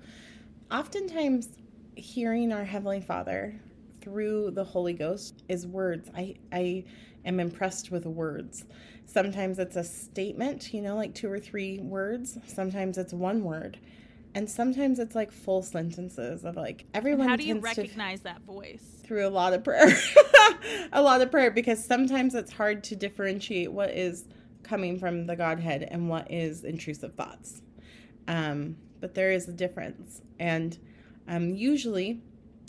Oftentimes, 0.69 1.49
hearing 1.95 2.51
our 2.51 2.65
Heavenly 2.65 2.99
Father 2.99 3.55
through 4.01 4.51
the 4.51 4.63
Holy 4.63 4.93
Ghost 4.93 5.43
is 5.47 5.65
words. 5.65 6.09
I, 6.15 6.35
I 6.51 6.83
am 7.25 7.39
impressed 7.39 7.89
with 7.89 8.05
words. 8.05 8.65
Sometimes 9.05 9.59
it's 9.59 9.77
a 9.77 9.83
statement, 9.83 10.73
you 10.73 10.81
know, 10.81 10.95
like 10.95 11.13
two 11.13 11.31
or 11.31 11.39
three 11.39 11.79
words. 11.79 12.37
Sometimes 12.47 12.97
it's 12.97 13.13
one 13.13 13.43
word. 13.43 13.79
And 14.35 14.49
sometimes 14.49 14.99
it's 14.99 15.15
like 15.15 15.31
full 15.31 15.63
sentences 15.63 16.43
of 16.43 16.57
like 16.57 16.85
everyone. 16.93 17.21
And 17.21 17.29
how 17.29 17.35
do 17.37 17.45
you 17.45 17.59
recognize 17.59 18.21
that 18.21 18.41
voice? 18.41 18.83
Through 19.03 19.25
a 19.25 19.29
lot 19.29 19.53
of 19.53 19.63
prayer. 19.63 19.87
a 20.91 21.01
lot 21.01 21.21
of 21.21 21.31
prayer 21.31 21.49
because 21.49 21.83
sometimes 21.83 22.35
it's 22.35 22.51
hard 22.51 22.83
to 22.85 22.95
differentiate 22.95 23.71
what 23.71 23.91
is 23.91 24.25
coming 24.63 24.99
from 24.99 25.27
the 25.27 25.35
Godhead 25.35 25.87
and 25.89 26.09
what 26.09 26.29
is 26.29 26.65
intrusive 26.65 27.15
thoughts. 27.15 27.61
Um, 28.27 28.75
but 28.99 29.13
there 29.15 29.31
is 29.31 29.47
a 29.47 29.53
difference. 29.53 30.21
And 30.39 30.77
um, 31.27 31.49
usually, 31.49 32.21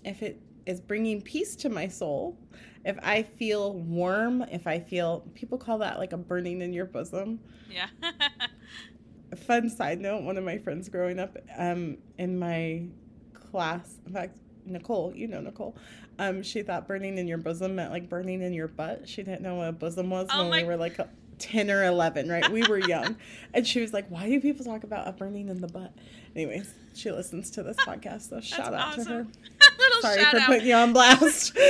if 0.04 0.22
it 0.22 0.40
is 0.66 0.80
bringing 0.80 1.22
peace 1.22 1.56
to 1.56 1.68
my 1.68 1.88
soul, 1.88 2.38
if 2.84 2.98
I 3.02 3.22
feel 3.22 3.74
warm, 3.74 4.42
if 4.50 4.66
I 4.66 4.80
feel, 4.80 5.20
people 5.34 5.58
call 5.58 5.78
that 5.78 5.98
like 5.98 6.12
a 6.12 6.16
burning 6.16 6.62
in 6.62 6.72
your 6.72 6.86
bosom. 6.86 7.40
Yeah. 7.70 7.88
Fun 9.46 9.68
side 9.68 10.00
note 10.00 10.22
one 10.22 10.38
of 10.38 10.44
my 10.44 10.56
friends 10.58 10.88
growing 10.88 11.18
up 11.18 11.36
um, 11.56 11.98
in 12.16 12.38
my 12.38 12.86
class, 13.34 13.98
in 14.06 14.12
fact, 14.12 14.38
Nicole, 14.64 15.12
you 15.14 15.28
know 15.28 15.40
Nicole, 15.40 15.76
um, 16.18 16.42
she 16.42 16.62
thought 16.62 16.86
burning 16.86 17.18
in 17.18 17.28
your 17.28 17.38
bosom 17.38 17.74
meant 17.76 17.90
like 17.90 18.08
burning 18.08 18.42
in 18.42 18.52
your 18.52 18.68
butt. 18.68 19.08
She 19.08 19.22
didn't 19.22 19.42
know 19.42 19.56
what 19.56 19.68
a 19.68 19.72
bosom 19.72 20.10
was 20.10 20.28
oh 20.32 20.42
when 20.42 20.50
my- 20.50 20.62
we 20.62 20.64
were 20.64 20.76
like 20.76 20.98
10 21.38 21.70
or 21.70 21.84
11, 21.84 22.28
right? 22.28 22.50
We 22.50 22.66
were 22.66 22.78
young. 22.78 23.16
and 23.54 23.66
she 23.66 23.80
was 23.80 23.92
like, 23.92 24.08
why 24.10 24.28
do 24.28 24.40
people 24.40 24.64
talk 24.64 24.84
about 24.84 25.08
a 25.08 25.12
burning 25.12 25.48
in 25.48 25.60
the 25.60 25.68
butt? 25.68 25.92
Anyways, 26.34 26.72
she 26.94 27.10
listens 27.10 27.50
to 27.52 27.62
this 27.62 27.76
podcast, 27.76 28.28
so 28.28 28.40
shout 28.40 28.74
out 28.74 28.98
awesome. 28.98 29.04
to 29.04 29.10
her. 29.10 29.26
Little 29.78 30.02
Sorry 30.02 30.24
for 30.24 30.38
out. 30.38 30.46
putting 30.46 30.66
you 30.66 30.74
on 30.74 30.92
blast. 30.92 31.56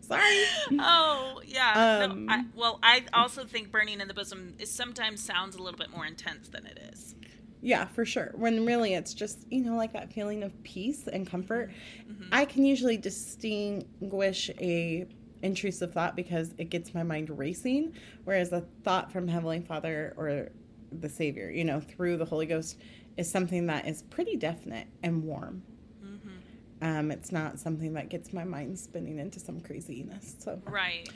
Sorry. 0.00 0.44
Oh 0.78 1.42
yeah. 1.44 2.00
Um, 2.04 2.26
no, 2.26 2.32
I, 2.32 2.44
well, 2.56 2.78
I 2.82 3.04
also 3.12 3.44
think 3.44 3.70
burning 3.70 4.00
in 4.00 4.08
the 4.08 4.14
bosom 4.14 4.54
is 4.58 4.70
sometimes 4.70 5.22
sounds 5.22 5.54
a 5.54 5.62
little 5.62 5.76
bit 5.78 5.90
more 5.90 6.06
intense 6.06 6.48
than 6.48 6.64
it 6.66 6.78
is. 6.92 7.14
Yeah, 7.60 7.86
for 7.86 8.04
sure. 8.04 8.32
When 8.34 8.64
really 8.64 8.94
it's 8.94 9.12
just, 9.12 9.40
you 9.50 9.64
know, 9.64 9.76
like 9.76 9.92
that 9.92 10.12
feeling 10.12 10.42
of 10.42 10.62
peace 10.62 11.08
and 11.08 11.28
comfort. 11.28 11.70
Mm-hmm. 12.08 12.28
I 12.30 12.44
can 12.44 12.64
usually 12.64 12.96
distinguish 12.96 14.50
a 14.60 15.06
intrusive 15.42 15.92
thought 15.92 16.16
because 16.16 16.54
it 16.58 16.70
gets 16.70 16.94
my 16.94 17.02
mind 17.02 17.36
racing, 17.36 17.94
whereas 18.24 18.52
a 18.52 18.64
thought 18.82 19.12
from 19.12 19.28
Heavenly 19.28 19.60
Father 19.60 20.14
or 20.16 20.48
the 20.92 21.08
Savior, 21.08 21.50
you 21.50 21.64
know, 21.64 21.80
through 21.80 22.16
the 22.16 22.24
Holy 22.24 22.46
Ghost 22.46 22.78
is 23.16 23.30
something 23.30 23.66
that 23.66 23.86
is 23.86 24.02
pretty 24.02 24.36
definite 24.36 24.86
and 25.02 25.24
warm. 25.24 25.62
Mm-hmm. 26.04 26.84
Um, 26.84 27.10
it's 27.10 27.32
not 27.32 27.58
something 27.58 27.94
that 27.94 28.08
gets 28.08 28.32
my 28.32 28.44
mind 28.44 28.78
spinning 28.78 29.18
into 29.18 29.40
some 29.40 29.60
craziness. 29.60 30.36
So 30.38 30.60
right, 30.64 31.08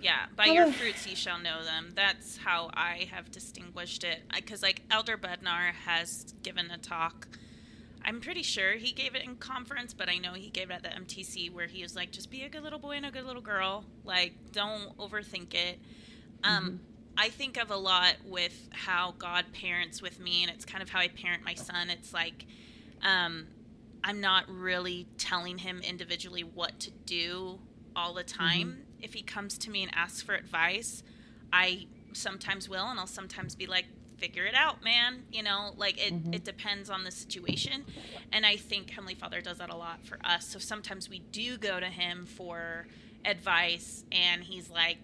yeah. 0.00 0.26
By 0.36 0.46
your 0.46 0.72
fruits 0.72 1.06
ye 1.06 1.14
shall 1.14 1.38
know 1.38 1.64
them. 1.64 1.92
That's 1.94 2.36
how 2.36 2.70
I 2.74 3.08
have 3.12 3.30
distinguished 3.30 4.04
it. 4.04 4.20
Because 4.34 4.62
like 4.62 4.82
Elder 4.90 5.16
Bednar 5.16 5.72
has 5.86 6.34
given 6.42 6.70
a 6.70 6.78
talk 6.78 7.28
I'm 8.08 8.22
pretty 8.22 8.42
sure 8.42 8.72
he 8.72 8.92
gave 8.92 9.14
it 9.14 9.22
in 9.22 9.36
conference, 9.36 9.92
but 9.92 10.08
I 10.08 10.16
know 10.16 10.32
he 10.32 10.48
gave 10.48 10.70
it 10.70 10.72
at 10.72 10.82
the 10.82 10.88
MTC 10.88 11.52
where 11.52 11.66
he 11.66 11.82
was 11.82 11.94
like, 11.94 12.10
just 12.10 12.30
be 12.30 12.42
a 12.42 12.48
good 12.48 12.62
little 12.62 12.78
boy 12.78 12.92
and 12.92 13.04
a 13.04 13.10
good 13.10 13.26
little 13.26 13.42
girl. 13.42 13.84
Like, 14.02 14.32
don't 14.50 14.96
overthink 14.96 15.52
it. 15.52 15.78
Um, 16.42 16.64
mm-hmm. 16.64 16.76
I 17.18 17.28
think 17.28 17.58
of 17.58 17.70
a 17.70 17.76
lot 17.76 18.14
with 18.24 18.70
how 18.70 19.12
God 19.18 19.44
parents 19.52 20.00
with 20.00 20.18
me, 20.18 20.42
and 20.42 20.50
it's 20.50 20.64
kind 20.64 20.82
of 20.82 20.88
how 20.88 21.00
I 21.00 21.08
parent 21.08 21.44
my 21.44 21.52
son. 21.52 21.90
It's 21.90 22.14
like, 22.14 22.46
um, 23.02 23.46
I'm 24.02 24.22
not 24.22 24.44
really 24.48 25.06
telling 25.18 25.58
him 25.58 25.82
individually 25.86 26.44
what 26.44 26.80
to 26.80 26.90
do 26.90 27.58
all 27.94 28.14
the 28.14 28.24
time. 28.24 28.70
Mm-hmm. 28.70 29.02
If 29.02 29.12
he 29.12 29.20
comes 29.20 29.58
to 29.58 29.70
me 29.70 29.82
and 29.82 29.92
asks 29.94 30.22
for 30.22 30.34
advice, 30.34 31.02
I 31.52 31.88
sometimes 32.14 32.70
will, 32.70 32.86
and 32.86 32.98
I'll 32.98 33.06
sometimes 33.06 33.54
be 33.54 33.66
like, 33.66 33.84
figure 34.18 34.44
it 34.44 34.54
out, 34.54 34.82
man. 34.82 35.22
You 35.32 35.42
know, 35.42 35.72
like 35.76 35.98
it, 35.98 36.12
mm-hmm. 36.12 36.34
it 36.34 36.44
depends 36.44 36.90
on 36.90 37.04
the 37.04 37.10
situation. 37.10 37.84
And 38.32 38.44
I 38.44 38.56
think 38.56 38.90
Heavenly 38.90 39.14
Father 39.14 39.40
does 39.40 39.58
that 39.58 39.70
a 39.70 39.76
lot 39.76 40.04
for 40.04 40.18
us. 40.24 40.46
So 40.46 40.58
sometimes 40.58 41.08
we 41.08 41.20
do 41.20 41.56
go 41.56 41.80
to 41.80 41.86
Him 41.86 42.26
for 42.26 42.86
advice, 43.24 44.04
and 44.12 44.42
He's 44.42 44.70
like, 44.70 44.98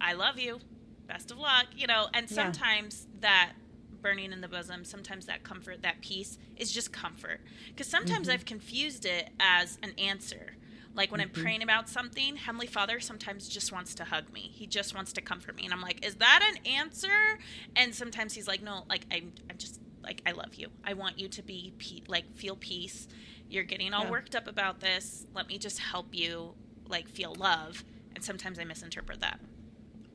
I 0.00 0.14
love 0.14 0.38
you. 0.38 0.60
Best 1.06 1.30
of 1.30 1.38
luck. 1.38 1.66
You 1.76 1.86
know, 1.86 2.06
and 2.14 2.28
sometimes 2.28 3.06
yeah. 3.06 3.20
that 3.20 3.52
burning 4.00 4.32
in 4.32 4.40
the 4.40 4.48
bosom, 4.48 4.84
sometimes 4.84 5.26
that 5.26 5.42
comfort, 5.42 5.82
that 5.82 6.00
peace 6.00 6.38
is 6.56 6.70
just 6.70 6.92
comfort. 6.92 7.40
Because 7.68 7.88
sometimes 7.88 8.28
mm-hmm. 8.28 8.34
I've 8.34 8.44
confused 8.44 9.04
it 9.04 9.30
as 9.40 9.78
an 9.82 9.92
answer. 9.98 10.54
Like 10.98 11.12
when 11.12 11.20
mm-hmm. 11.20 11.38
I'm 11.38 11.42
praying 11.44 11.62
about 11.62 11.88
something, 11.88 12.34
Heavenly 12.34 12.66
Father 12.66 12.98
sometimes 12.98 13.48
just 13.48 13.70
wants 13.72 13.94
to 13.94 14.04
hug 14.04 14.32
me. 14.32 14.40
He 14.40 14.66
just 14.66 14.96
wants 14.96 15.12
to 15.12 15.20
comfort 15.20 15.54
me. 15.54 15.64
And 15.64 15.72
I'm 15.72 15.80
like, 15.80 16.04
is 16.04 16.16
that 16.16 16.40
an 16.52 16.66
answer? 16.66 17.38
And 17.76 17.94
sometimes 17.94 18.34
he's 18.34 18.48
like, 18.48 18.62
no, 18.62 18.82
like 18.88 19.06
I'm, 19.12 19.32
I'm 19.48 19.56
just 19.58 19.80
like, 20.02 20.20
I 20.26 20.32
love 20.32 20.56
you. 20.56 20.66
I 20.84 20.94
want 20.94 21.16
you 21.16 21.28
to 21.28 21.42
be 21.42 21.72
pe- 21.78 22.02
like, 22.08 22.36
feel 22.36 22.56
peace. 22.56 23.06
You're 23.48 23.62
getting 23.62 23.94
all 23.94 24.06
yeah. 24.06 24.10
worked 24.10 24.34
up 24.34 24.48
about 24.48 24.80
this. 24.80 25.24
Let 25.32 25.46
me 25.46 25.56
just 25.56 25.78
help 25.78 26.08
you 26.10 26.54
like 26.88 27.08
feel 27.08 27.32
love. 27.32 27.84
And 28.16 28.24
sometimes 28.24 28.58
I 28.58 28.64
misinterpret 28.64 29.20
that. 29.20 29.38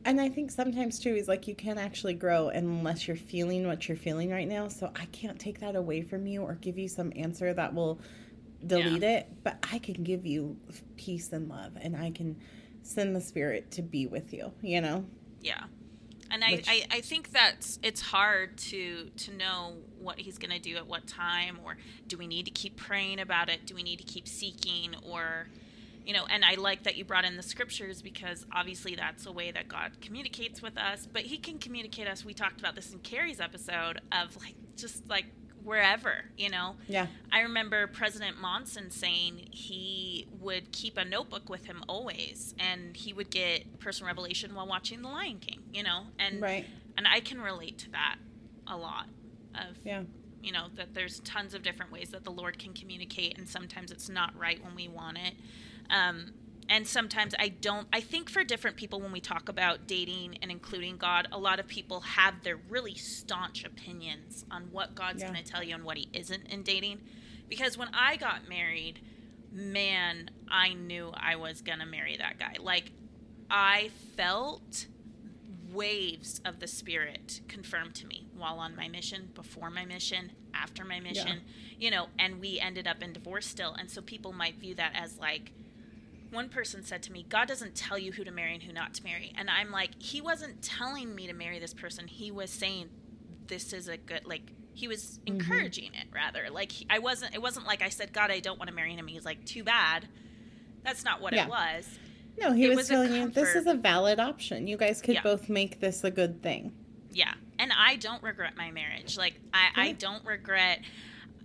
And 0.04 0.20
I 0.20 0.28
think 0.28 0.52
sometimes 0.52 1.00
too 1.00 1.16
is 1.16 1.30
like 1.30 1.48
you 1.48 1.56
can't 1.56 1.80
actually 1.80 2.16
grow 2.16 2.50
unless 2.50 3.08
you're 3.08 3.16
feeling 3.16 3.66
what 3.66 3.88
you're 3.88 3.96
feeling 3.96 4.32
right 4.32 4.50
now. 4.50 4.68
So 4.68 4.92
I 4.98 5.06
can't 5.06 5.40
take 5.40 5.62
that 5.62 5.78
away 5.78 6.02
from 6.02 6.28
you 6.28 6.44
or 6.44 6.56
give 6.56 6.78
you 6.78 6.90
some 6.90 7.14
answer 7.16 7.54
that 7.54 7.74
will 7.74 8.02
delete 8.66 9.02
yeah. 9.02 9.18
it, 9.18 9.30
but 9.44 9.64
I 9.72 9.80
can 9.80 10.04
give 10.04 10.26
you 10.26 10.58
peace 10.98 11.32
and 11.32 11.50
love 11.50 11.74
and 11.80 11.96
I 11.96 12.12
can 12.12 12.38
send 12.82 13.16
the 13.16 13.22
spirit 13.22 13.72
to 13.72 13.82
be 13.82 14.08
with 14.08 14.34
you, 14.34 14.52
you 14.62 14.82
know? 14.82 15.06
Yeah. 15.42 15.64
And 16.32 16.44
Which, 16.50 16.68
I, 16.68 16.74
I, 16.74 16.98
I 16.98 17.02
think 17.02 17.32
that 17.32 17.78
it's 17.84 18.02
hard 18.02 18.58
to 18.58 19.10
to 19.10 19.34
know 19.36 19.74
what 20.00 20.20
he's 20.20 20.40
going 20.40 20.52
to 20.52 20.60
do 20.60 20.78
at 20.78 20.88
what 20.88 21.06
time 21.06 21.60
or 21.64 21.78
do 22.08 22.18
we 22.18 22.26
need 22.26 22.46
to 22.46 22.52
keep 22.52 22.76
praying 22.76 23.20
about 23.20 23.50
it? 23.50 23.68
Do 23.68 23.76
we 23.76 23.84
need 23.84 23.98
to 23.98 24.04
keep 24.04 24.28
seeking 24.28 24.96
or 25.04 25.48
you 26.06 26.14
know, 26.14 26.26
and 26.30 26.44
I 26.44 26.56
like 26.56 26.84
that 26.84 26.98
you 26.98 27.06
brought 27.06 27.24
in 27.24 27.38
the 27.38 27.44
scriptures 27.44 28.02
because 28.02 28.46
obviously 28.52 28.96
that's 28.96 29.26
a 29.26 29.32
way 29.32 29.52
that 29.52 29.70
God 29.70 30.02
communicates 30.02 30.62
with 30.62 30.78
us, 30.78 31.08
but 31.12 31.22
he 31.22 31.38
can 31.38 31.60
communicate 31.60 32.08
us. 32.08 32.26
We 32.26 32.34
talked 32.34 32.60
about 32.60 32.76
this 32.76 32.92
in 32.92 33.00
Carrie's 33.00 33.40
episode 33.40 34.02
of 34.12 34.36
like 34.38 34.56
just 34.76 35.08
like 35.08 35.26
wherever, 35.64 36.26
you 36.38 36.50
know? 36.50 36.76
Yeah. 36.88 37.08
I 37.32 37.42
remember 37.42 37.88
President 37.88 38.40
Monson 38.40 38.92
saying 38.92 39.48
he 39.52 40.28
would 40.40 40.72
keep 40.72 40.98
a 40.98 41.06
notebook 41.06 41.50
with 41.50 41.66
him 41.66 41.84
always 41.88 42.54
and 42.60 42.96
he 42.96 43.14
would 43.14 43.30
get 43.30 43.80
personal 43.80 44.08
revelation 44.08 44.56
while 44.56 44.68
watching 44.68 45.02
The 45.02 45.10
Lion 45.10 45.40
King, 45.40 45.64
you 45.74 45.84
know? 45.84 46.04
And 46.20 46.42
right. 46.42 46.66
and 46.98 47.08
I 47.08 47.20
can 47.20 47.42
relate 47.42 47.78
to 47.80 47.92
that 47.92 48.18
a 48.68 48.78
lot 48.78 49.08
of 49.56 49.78
Yeah. 49.84 50.04
You 50.42 50.52
know, 50.52 50.68
that 50.76 50.94
there's 50.94 51.22
tons 51.22 51.54
of 51.54 51.64
different 51.64 51.92
ways 51.92 52.10
that 52.10 52.26
the 52.26 52.32
Lord 52.32 52.60
can 52.60 52.74
communicate 52.74 53.38
and 53.38 53.48
sometimes 53.48 53.92
it's 53.92 54.10
not 54.10 54.38
right 54.38 54.62
when 54.64 54.76
we 54.76 54.90
want 54.90 55.18
it. 55.18 55.36
Um, 55.90 56.34
and 56.70 56.88
sometimes 56.88 57.34
I 57.38 57.50
don't. 57.50 57.88
I 57.92 58.00
think 58.02 58.30
for 58.30 58.44
different 58.44 58.78
people, 58.78 59.00
when 59.02 59.12
we 59.12 59.20
talk 59.20 59.50
about 59.50 59.88
dating 59.88 60.38
and 60.42 60.50
including 60.52 60.98
God, 60.98 61.28
a 61.32 61.38
lot 61.38 61.60
of 61.60 61.68
people 61.68 62.02
have 62.02 62.44
their 62.44 62.58
really 62.70 62.96
staunch 62.96 63.64
opinions 63.64 64.46
on 64.52 64.64
what 64.72 64.96
God's 64.96 65.22
yeah. 65.22 65.32
going 65.32 65.44
to 65.44 65.52
tell 65.52 65.64
you 65.64 65.76
and 65.76 65.84
what 65.84 65.98
He 65.98 66.10
isn't 66.14 66.48
in 66.48 66.64
dating. 66.64 67.02
Because 67.50 67.78
when 67.78 67.90
I 67.94 68.16
got 68.16 68.48
married, 68.48 69.00
man, 69.52 70.30
I 70.50 70.74
knew 70.74 71.12
I 71.16 71.36
was 71.36 71.62
going 71.62 71.80
to 71.80 71.86
marry 71.86 72.18
that 72.18 72.40
guy. 72.40 72.56
Like, 72.60 72.92
I 73.50 73.92
felt 74.16 74.88
waves 75.72 76.40
of 76.46 76.60
the 76.60 76.68
Spirit 76.68 77.42
confirmed 77.48 77.96
to 77.96 78.08
me 78.08 78.28
while 78.38 78.60
on 78.60 78.76
my 78.76 78.88
mission, 78.88 79.30
before 79.36 79.70
my 79.70 79.86
mission, 79.86 80.32
after 80.54 80.86
my 80.86 81.00
mission, 81.00 81.28
yeah. 81.28 81.76
you 81.80 81.92
know, 81.92 82.08
and 82.20 82.40
we 82.40 82.60
ended 82.60 82.88
up 82.88 83.02
in 83.02 83.12
divorce 83.14 83.46
still. 83.46 83.74
And 83.74 83.90
so 83.90 84.02
people 84.02 84.34
might 84.34 84.56
view 84.60 84.76
that 84.76 84.94
as 84.96 85.18
like, 85.18 85.52
one 86.34 86.50
person 86.50 86.84
said 86.84 87.04
to 87.04 87.12
me, 87.12 87.26
God 87.28 87.48
doesn't 87.48 87.76
tell 87.76 87.98
you 87.98 88.12
who 88.12 88.24
to 88.24 88.32
marry 88.32 88.54
and 88.54 88.64
who 88.64 88.74
not 88.74 88.94
to 88.96 89.04
marry. 89.04 89.34
And 89.38 89.50
I'm 89.50 89.72
like, 89.72 90.02
He 90.02 90.22
wasn't 90.22 90.62
telling 90.62 91.14
me 91.16 91.28
to 91.28 91.34
marry 91.34 91.60
this 91.60 91.74
person. 91.74 92.08
He 92.08 92.32
was 92.32 92.50
saying, 92.50 92.90
this 93.48 93.74
is 93.74 93.88
a 93.88 93.98
good, 93.98 94.26
like, 94.26 94.52
he 94.74 94.88
was 94.88 95.20
mm-hmm. 95.20 95.36
encouraging 95.36 95.92
mm-hmm. 95.92 96.02
it 96.02 96.08
rather. 96.14 96.50
Like, 96.52 96.72
I 96.90 97.00
wasn't, 97.00 97.36
it 97.36 97.42
wasn't 97.42 97.68
like 97.68 97.82
I 97.82 97.90
said, 97.90 98.12
God, 98.14 98.32
I 98.32 98.40
don't 98.40 98.58
want 98.58 98.70
to 98.70 98.76
marry 98.76 98.94
him. 98.94 99.08
He's 99.08 99.26
like, 99.26 99.46
too 99.46 99.64
bad. 99.64 100.08
That's 100.84 101.06
not 101.06 101.22
what 101.22 101.34
yeah. 101.34 101.46
it 101.46 101.50
was. 101.50 101.88
No, 102.40 102.52
he 102.52 102.68
was, 102.68 102.78
was, 102.78 102.88
telling 102.88 103.14
you 103.14 103.30
this 103.30 103.56
is 103.56 103.68
a 103.68 103.76
valid 103.76 104.20
option. 104.20 104.68
You 104.68 104.78
guys 104.78 105.02
could 105.02 105.16
yeah. 105.16 105.22
both 105.22 105.50
make 105.50 105.80
this 105.80 106.04
a 106.04 106.12
good 106.12 106.42
thing. 106.42 106.74
Yeah. 107.12 107.34
And 107.60 107.72
I 107.72 107.96
don't 107.98 108.24
regret 108.24 108.58
my 108.58 108.72
marriage. 108.72 109.18
Like, 109.18 109.36
I, 109.54 109.66
yeah. 109.66 109.84
I 109.84 109.92
don't 109.94 110.26
regret, 110.26 110.82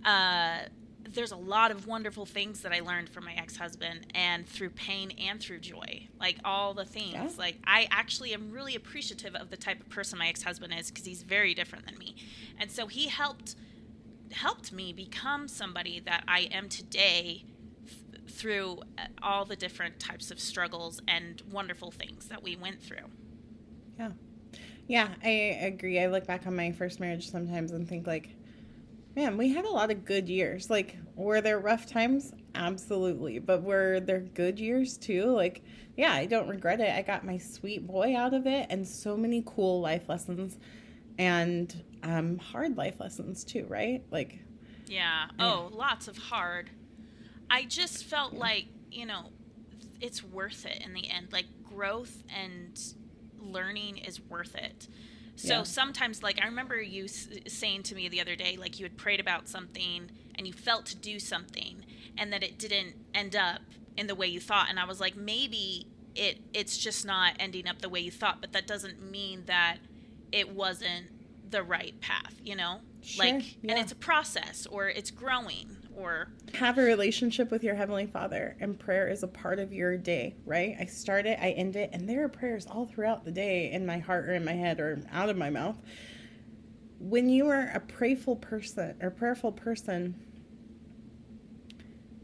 uh, 0.03 0.61
there's 1.11 1.31
a 1.31 1.37
lot 1.37 1.71
of 1.71 1.87
wonderful 1.87 2.25
things 2.25 2.61
that 2.61 2.71
I 2.71 2.81
learned 2.81 3.09
from 3.09 3.25
my 3.25 3.33
ex-husband 3.33 4.07
and 4.13 4.47
through 4.47 4.71
pain 4.71 5.11
and 5.19 5.39
through 5.39 5.59
joy. 5.59 6.07
Like 6.19 6.37
all 6.45 6.73
the 6.73 6.85
things. 6.85 7.13
Yeah. 7.13 7.29
Like 7.37 7.57
I 7.65 7.87
actually 7.91 8.33
am 8.33 8.51
really 8.51 8.75
appreciative 8.75 9.35
of 9.35 9.49
the 9.49 9.57
type 9.57 9.79
of 9.79 9.89
person 9.89 10.19
my 10.19 10.27
ex-husband 10.27 10.73
is 10.77 10.89
because 10.89 11.05
he's 11.05 11.23
very 11.23 11.53
different 11.53 11.85
than 11.85 11.97
me. 11.97 12.15
And 12.59 12.71
so 12.71 12.87
he 12.87 13.07
helped 13.07 13.55
helped 14.31 14.71
me 14.71 14.93
become 14.93 15.47
somebody 15.47 15.99
that 15.99 16.23
I 16.27 16.41
am 16.51 16.69
today 16.69 17.45
th- 17.87 18.23
through 18.27 18.83
uh, 18.97 19.05
all 19.23 19.43
the 19.43 19.55
different 19.55 19.99
types 19.99 20.29
of 20.29 20.39
struggles 20.39 21.01
and 21.07 21.41
wonderful 21.51 21.89
things 21.89 22.27
that 22.27 22.43
we 22.43 22.55
went 22.55 22.79
through. 22.81 23.09
Yeah. 23.97 24.11
Yeah, 24.87 25.09
I 25.23 25.29
agree. 25.61 25.99
I 25.99 26.07
look 26.07 26.25
back 26.27 26.45
on 26.47 26.55
my 26.55 26.71
first 26.71 26.99
marriage 26.99 27.29
sometimes 27.29 27.71
and 27.71 27.87
think 27.87 28.05
like 28.05 28.29
man, 29.19 29.35
we 29.35 29.49
had 29.49 29.65
a 29.65 29.69
lot 29.69 29.91
of 29.91 30.05
good 30.05 30.29
years. 30.29 30.69
Like, 30.69 30.95
were 31.13 31.41
there 31.41 31.59
rough 31.59 31.85
times? 31.85 32.31
Absolutely. 32.55 33.39
But 33.39 33.63
were 33.63 33.99
there 33.99 34.21
good 34.21 34.57
years 34.57 34.95
too? 34.95 35.25
Like, 35.25 35.61
yeah, 35.97 36.13
I 36.13 36.25
don't 36.25 36.47
regret 36.47 36.79
it. 36.79 36.89
I 36.89 37.01
got 37.01 37.25
my 37.25 37.37
sweet 37.37 37.85
boy 37.85 38.15
out 38.15 38.33
of 38.33 38.47
it 38.47 38.67
and 38.69 38.87
so 38.87 39.17
many 39.17 39.43
cool 39.45 39.81
life 39.81 40.07
lessons 40.07 40.57
and 41.17 41.83
um, 42.01 42.37
hard 42.37 42.77
life 42.77 43.01
lessons 43.01 43.43
too, 43.43 43.65
right? 43.67 44.01
Like, 44.09 44.39
yeah. 44.87 45.25
Oh, 45.37 45.69
lots 45.73 46.07
of 46.07 46.17
hard. 46.17 46.69
I 47.51 47.65
just 47.65 48.05
felt 48.05 48.31
yeah. 48.31 48.39
like, 48.39 48.67
you 48.89 49.05
know, 49.05 49.31
it's 49.99 50.23
worth 50.23 50.65
it 50.65 50.81
in 50.81 50.93
the 50.93 51.09
end. 51.09 51.33
Like, 51.33 51.47
growth 51.65 52.23
and 52.33 52.81
learning 53.37 53.97
is 53.97 54.21
worth 54.21 54.55
it. 54.55 54.87
So 55.39 55.59
yeah. 55.59 55.63
sometimes, 55.63 56.21
like, 56.21 56.41
I 56.41 56.45
remember 56.45 56.81
you 56.81 57.05
s- 57.05 57.29
saying 57.47 57.83
to 57.83 57.95
me 57.95 58.09
the 58.09 58.19
other 58.19 58.35
day, 58.35 58.57
like, 58.59 58.77
you 58.77 58.83
had 58.83 58.97
prayed 58.97 59.21
about 59.21 59.47
something 59.47 60.11
and 60.35 60.45
you 60.45 60.51
felt 60.51 60.85
to 60.87 60.97
do 60.97 61.17
something 61.17 61.85
and 62.17 62.33
that 62.33 62.43
it 62.43 62.57
didn't 62.59 62.95
end 63.13 63.37
up 63.37 63.61
in 63.95 64.07
the 64.07 64.15
way 64.15 64.27
you 64.27 64.41
thought. 64.41 64.67
And 64.69 64.77
I 64.77 64.83
was 64.83 64.99
like, 64.99 65.15
maybe 65.15 65.87
it 66.13 66.39
it's 66.53 66.77
just 66.77 67.05
not 67.05 67.35
ending 67.39 67.67
up 67.69 67.79
the 67.81 67.87
way 67.87 68.01
you 68.01 68.11
thought, 68.11 68.41
but 68.41 68.51
that 68.51 68.67
doesn't 68.67 69.01
mean 69.01 69.43
that 69.45 69.77
it 70.33 70.49
wasn't 70.53 71.07
the 71.49 71.63
right 71.63 71.99
path, 72.01 72.35
you 72.43 72.57
know? 72.57 72.81
Sure, 73.01 73.25
like, 73.25 73.55
yeah. 73.61 73.71
and 73.71 73.79
it's 73.79 73.93
a 73.93 73.95
process 73.95 74.67
or 74.69 74.89
it's 74.89 75.09
growing 75.09 75.77
or 75.99 76.29
have 76.53 76.77
a 76.77 76.81
relationship 76.81 77.51
with 77.51 77.63
your 77.63 77.75
heavenly 77.75 78.05
father 78.05 78.55
and 78.59 78.79
prayer 78.79 79.07
is 79.07 79.23
a 79.23 79.27
part 79.27 79.59
of 79.59 79.73
your 79.73 79.97
day 79.97 80.33
right 80.45 80.75
i 80.79 80.85
start 80.85 81.25
it 81.25 81.37
i 81.41 81.49
end 81.51 81.75
it 81.75 81.89
and 81.93 82.07
there 82.07 82.23
are 82.23 82.29
prayers 82.29 82.65
all 82.65 82.85
throughout 82.85 83.25
the 83.25 83.31
day 83.31 83.71
in 83.71 83.85
my 83.85 83.99
heart 83.99 84.25
or 84.27 84.33
in 84.33 84.45
my 84.45 84.53
head 84.53 84.79
or 84.79 85.01
out 85.11 85.29
of 85.29 85.37
my 85.37 85.49
mouth 85.49 85.75
when 86.99 87.29
you 87.29 87.47
are 87.49 87.71
a 87.73 87.79
prayerful 87.79 88.35
person 88.35 88.95
or 89.01 89.09
prayerful 89.09 89.51
person 89.51 90.15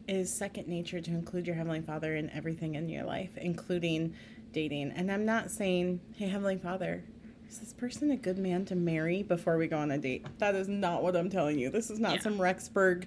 is 0.08 0.36
second 0.38 0.68
nature 0.68 1.02
to 1.02 1.12
include 1.12 1.48
your 1.48 1.56
heavenly 1.56 1.82
father 1.82 2.16
in 2.16 2.30
everything 2.30 2.76
in 2.76 2.88
your 2.88 3.04
life 3.04 3.32
including 3.38 4.16
dating 4.52 4.92
and 4.92 5.12
i'm 5.12 5.26
not 5.26 5.52
saying 5.52 6.00
hey 6.16 6.28
heavenly 6.28 6.58
father 6.58 7.04
is 7.50 7.60
this 7.60 7.74
person 7.74 8.12
a 8.12 8.18
good 8.18 8.38
man 8.38 8.66
to 8.66 8.76
marry 8.76 9.24
before 9.24 9.58
we 9.58 9.68
go 9.68 9.78
on 9.78 9.92
a 9.92 9.98
date? 9.98 10.26
That 10.40 10.56
is 10.56 10.68
not 10.68 11.04
what 11.04 11.16
I'm 11.16 11.30
telling 11.30 11.60
you. 11.60 11.70
This 11.70 11.90
is 11.90 12.00
not 12.00 12.16
yeah. 12.16 12.22
some 12.22 12.38
Rexburg 12.38 13.06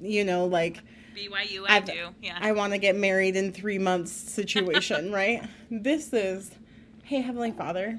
you 0.00 0.24
know, 0.24 0.46
like 0.46 0.82
BYU, 1.14 1.64
I 1.68 1.80
do. 1.80 2.10
Yeah. 2.22 2.38
I 2.40 2.52
want 2.52 2.72
to 2.72 2.78
get 2.78 2.96
married 2.96 3.36
in 3.36 3.52
three 3.52 3.78
months 3.78 4.12
situation, 4.12 5.12
right? 5.12 5.42
This 5.70 6.12
is, 6.12 6.50
hey, 7.04 7.20
Heavenly 7.20 7.52
Father, 7.52 7.98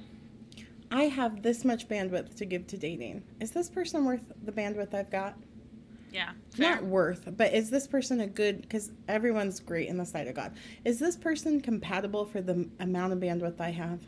I 0.91 1.03
have 1.03 1.41
this 1.41 1.63
much 1.63 1.87
bandwidth 1.87 2.35
to 2.37 2.45
give 2.45 2.67
to 2.67 2.77
dating. 2.77 3.23
Is 3.39 3.51
this 3.51 3.69
person 3.69 4.05
worth 4.05 4.23
the 4.43 4.51
bandwidth 4.51 4.93
I've 4.93 5.09
got? 5.09 5.37
Yeah. 6.11 6.31
Fair. 6.49 6.75
Not 6.75 6.83
worth, 6.83 7.29
but 7.37 7.53
is 7.53 7.69
this 7.69 7.87
person 7.87 8.19
a 8.21 8.27
good, 8.27 8.61
because 8.61 8.91
everyone's 9.07 9.59
great 9.59 9.87
in 9.87 9.97
the 9.97 10.05
sight 10.05 10.27
of 10.27 10.35
God. 10.35 10.53
Is 10.83 10.99
this 10.99 11.15
person 11.15 11.61
compatible 11.61 12.25
for 12.25 12.41
the 12.41 12.69
amount 12.79 13.13
of 13.13 13.19
bandwidth 13.19 13.61
I 13.61 13.71
have? 13.71 14.01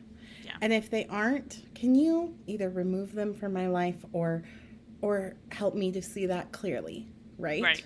Yeah. 0.43 0.51
And 0.61 0.73
if 0.73 0.89
they 0.89 1.05
aren't, 1.07 1.63
can 1.73 1.95
you 1.95 2.35
either 2.47 2.69
remove 2.69 3.13
them 3.13 3.33
from 3.33 3.53
my 3.53 3.67
life 3.67 4.03
or 4.11 4.43
or 5.01 5.35
help 5.51 5.75
me 5.75 5.91
to 5.91 6.01
see 6.01 6.25
that 6.25 6.51
clearly? 6.51 7.07
Right? 7.37 7.63
Right. 7.63 7.83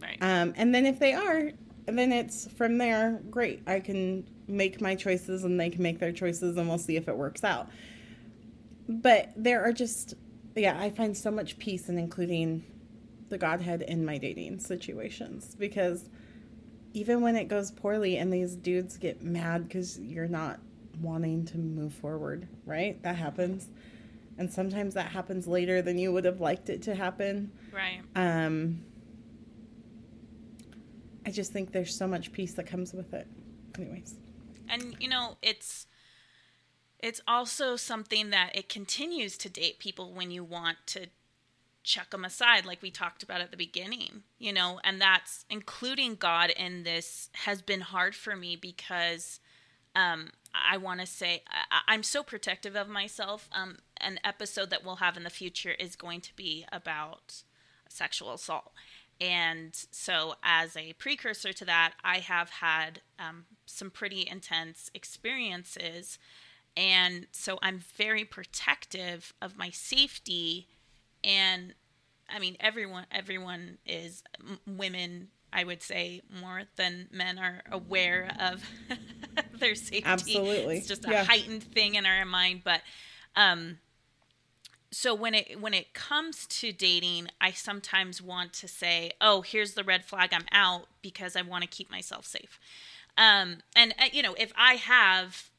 Right. 0.00 0.18
Um, 0.20 0.52
and 0.56 0.74
then 0.74 0.86
if 0.86 0.98
they 0.98 1.12
are, 1.12 1.52
then 1.86 2.12
it's 2.12 2.48
from 2.52 2.78
there, 2.78 3.20
great. 3.30 3.62
I 3.66 3.80
can 3.80 4.26
make 4.48 4.80
my 4.80 4.94
choices 4.94 5.44
and 5.44 5.58
they 5.58 5.70
can 5.70 5.82
make 5.82 5.98
their 5.98 6.12
choices 6.12 6.56
and 6.56 6.68
we'll 6.68 6.78
see 6.78 6.96
if 6.96 7.08
it 7.08 7.16
works 7.16 7.44
out. 7.44 7.68
But 8.88 9.32
there 9.36 9.62
are 9.62 9.72
just, 9.72 10.14
yeah, 10.56 10.78
I 10.78 10.90
find 10.90 11.16
so 11.16 11.30
much 11.30 11.58
peace 11.58 11.88
in 11.88 11.98
including 11.98 12.64
the 13.28 13.38
Godhead 13.38 13.82
in 13.82 14.04
my 14.04 14.18
dating 14.18 14.58
situations 14.58 15.54
because 15.58 16.08
even 16.92 17.22
when 17.22 17.36
it 17.36 17.44
goes 17.44 17.70
poorly 17.70 18.18
and 18.18 18.32
these 18.32 18.54
dudes 18.54 18.98
get 18.98 19.22
mad 19.22 19.66
because 19.66 19.98
you're 19.98 20.28
not 20.28 20.60
wanting 21.00 21.44
to 21.46 21.58
move 21.58 21.94
forward, 21.94 22.46
right? 22.66 23.02
That 23.02 23.16
happens. 23.16 23.68
And 24.38 24.52
sometimes 24.52 24.94
that 24.94 25.06
happens 25.12 25.46
later 25.46 25.82
than 25.82 25.98
you 25.98 26.12
would 26.12 26.24
have 26.24 26.40
liked 26.40 26.70
it 26.70 26.82
to 26.82 26.94
happen. 26.94 27.52
Right. 27.72 28.00
Um, 28.16 28.82
I 31.26 31.30
just 31.30 31.52
think 31.52 31.72
there's 31.72 31.96
so 31.96 32.06
much 32.06 32.32
peace 32.32 32.54
that 32.54 32.66
comes 32.66 32.92
with 32.92 33.12
it. 33.12 33.26
Anyways. 33.76 34.16
And 34.68 34.96
you 34.98 35.08
know, 35.08 35.36
it's 35.42 35.86
it's 36.98 37.20
also 37.26 37.76
something 37.76 38.30
that 38.30 38.52
it 38.54 38.68
continues 38.68 39.36
to 39.36 39.48
date 39.48 39.78
people 39.78 40.12
when 40.12 40.30
you 40.30 40.44
want 40.44 40.78
to 40.86 41.08
chuck 41.84 42.10
them 42.10 42.24
aside 42.24 42.64
like 42.64 42.80
we 42.80 42.92
talked 42.92 43.24
about 43.24 43.40
at 43.40 43.50
the 43.50 43.56
beginning 43.56 44.22
you 44.38 44.52
know 44.52 44.78
and 44.84 45.00
that's 45.00 45.44
including 45.50 46.14
god 46.14 46.48
in 46.50 46.84
this 46.84 47.28
has 47.32 47.60
been 47.60 47.80
hard 47.80 48.14
for 48.14 48.36
me 48.36 48.54
because 48.54 49.40
um 49.94 50.30
i 50.54 50.76
want 50.76 51.00
to 51.00 51.06
say 51.06 51.42
I, 51.86 51.94
am 51.94 52.02
so 52.02 52.22
protective 52.22 52.76
of 52.76 52.88
myself 52.88 53.48
um 53.52 53.78
an 53.98 54.18
episode 54.24 54.70
that 54.70 54.84
we'll 54.84 54.96
have 54.96 55.16
in 55.16 55.22
the 55.24 55.30
future 55.30 55.72
is 55.72 55.96
going 55.96 56.20
to 56.22 56.34
be 56.36 56.64
about 56.72 57.42
sexual 57.88 58.32
assault 58.32 58.72
and 59.22 59.70
so, 59.92 60.34
as 60.42 60.76
a 60.76 60.94
precursor 60.94 61.52
to 61.52 61.64
that, 61.66 61.92
I 62.02 62.18
have 62.18 62.50
had 62.50 63.02
um, 63.20 63.44
some 63.66 63.88
pretty 63.88 64.26
intense 64.28 64.90
experiences. 64.94 66.18
And 66.76 67.28
so, 67.30 67.60
I'm 67.62 67.78
very 67.78 68.24
protective 68.24 69.32
of 69.40 69.56
my 69.56 69.70
safety. 69.70 70.66
And 71.22 71.74
I 72.28 72.40
mean, 72.40 72.56
everyone, 72.58 73.06
everyone 73.12 73.78
is 73.86 74.24
m- 74.40 74.58
women. 74.66 75.28
I 75.52 75.62
would 75.62 75.82
say 75.82 76.22
more 76.40 76.62
than 76.74 77.08
men 77.12 77.38
are 77.38 77.62
aware 77.70 78.34
of 78.40 78.64
their 79.62 79.74
safety. 79.74 80.04
Absolutely, 80.04 80.76
it's 80.76 80.88
just 80.88 81.06
a 81.06 81.10
yeah. 81.10 81.24
heightened 81.24 81.62
thing 81.62 81.94
in 81.94 82.04
our 82.04 82.24
mind. 82.24 82.62
But 82.64 82.82
um, 83.36 83.78
so 84.92 85.14
when 85.14 85.34
it 85.34 85.58
when 85.60 85.72
it 85.72 85.94
comes 85.94 86.46
to 86.46 86.70
dating 86.70 87.26
i 87.40 87.50
sometimes 87.50 88.20
want 88.22 88.52
to 88.52 88.68
say 88.68 89.10
oh 89.20 89.40
here's 89.40 89.72
the 89.72 89.82
red 89.82 90.04
flag 90.04 90.30
i'm 90.32 90.44
out 90.52 90.86
because 91.00 91.34
i 91.34 91.42
want 91.42 91.62
to 91.62 91.68
keep 91.68 91.90
myself 91.90 92.26
safe 92.26 92.60
um, 93.18 93.58
and 93.74 93.94
uh, 93.98 94.04
you 94.12 94.22
know 94.22 94.34
if 94.38 94.52
i 94.56 94.74
have 94.74 95.50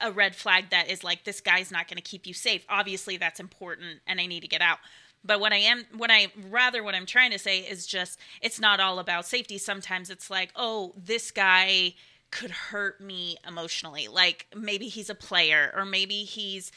a 0.00 0.10
red 0.10 0.34
flag 0.34 0.70
that 0.70 0.88
is 0.88 1.04
like 1.04 1.24
this 1.24 1.40
guy's 1.40 1.70
not 1.70 1.88
going 1.88 1.96
to 1.96 2.02
keep 2.02 2.26
you 2.26 2.32
safe 2.32 2.64
obviously 2.68 3.16
that's 3.16 3.40
important 3.40 4.00
and 4.06 4.20
i 4.20 4.26
need 4.26 4.40
to 4.40 4.48
get 4.48 4.62
out 4.62 4.78
but 5.24 5.40
what 5.40 5.52
i 5.52 5.56
am 5.56 5.84
what 5.96 6.10
i 6.10 6.28
rather 6.48 6.82
what 6.82 6.94
i'm 6.94 7.06
trying 7.06 7.30
to 7.30 7.38
say 7.38 7.58
is 7.58 7.86
just 7.86 8.18
it's 8.40 8.60
not 8.60 8.80
all 8.80 8.98
about 8.98 9.26
safety 9.26 9.58
sometimes 9.58 10.08
it's 10.08 10.30
like 10.30 10.50
oh 10.56 10.94
this 10.96 11.30
guy 11.30 11.92
could 12.34 12.50
hurt 12.50 13.00
me 13.00 13.36
emotionally. 13.46 14.08
Like 14.08 14.48
maybe 14.56 14.88
he's 14.88 15.08
a 15.08 15.14
player 15.14 15.72
or 15.76 15.84
maybe 15.84 16.24
he's 16.24 16.72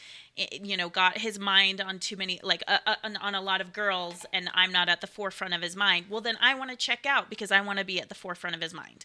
you 0.51 0.77
know 0.77 0.87
got 0.87 1.17
his 1.17 1.39
mind 1.39 1.81
on 1.81 1.97
too 1.97 2.15
many 2.15 2.39
like 2.43 2.61
uh, 2.67 2.77
uh, 2.85 2.95
on 3.19 3.33
a 3.33 3.41
lot 3.41 3.59
of 3.59 3.73
girls 3.73 4.23
and 4.31 4.51
i'm 4.53 4.71
not 4.71 4.87
at 4.87 5.01
the 5.01 5.07
forefront 5.07 5.55
of 5.55 5.63
his 5.63 5.75
mind. 5.75 6.05
Well 6.09 6.21
then 6.21 6.37
i 6.39 6.53
want 6.53 6.69
to 6.69 6.77
check 6.77 7.07
out 7.07 7.27
because 7.31 7.51
i 7.51 7.59
want 7.59 7.79
to 7.79 7.85
be 7.85 7.99
at 7.99 8.07
the 8.07 8.13
forefront 8.13 8.55
of 8.55 8.61
his 8.61 8.71
mind. 8.71 9.03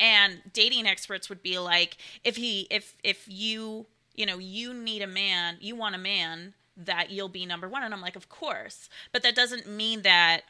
And 0.00 0.40
dating 0.52 0.88
experts 0.88 1.28
would 1.28 1.40
be 1.40 1.56
like 1.60 1.98
if 2.24 2.34
he 2.34 2.66
if 2.68 2.96
if 3.04 3.24
you 3.28 3.86
you 4.16 4.26
know 4.26 4.38
you 4.38 4.74
need 4.74 5.02
a 5.02 5.06
man 5.06 5.56
you 5.60 5.76
want 5.76 5.94
a 5.94 5.98
man 5.98 6.54
that 6.76 7.12
you'll 7.12 7.28
be 7.28 7.46
number 7.46 7.68
one. 7.68 7.84
And 7.84 7.94
i'm 7.94 8.00
like 8.00 8.16
of 8.16 8.28
course. 8.28 8.88
But 9.12 9.22
that 9.22 9.36
doesn't 9.36 9.68
mean 9.68 10.02
that 10.02 10.40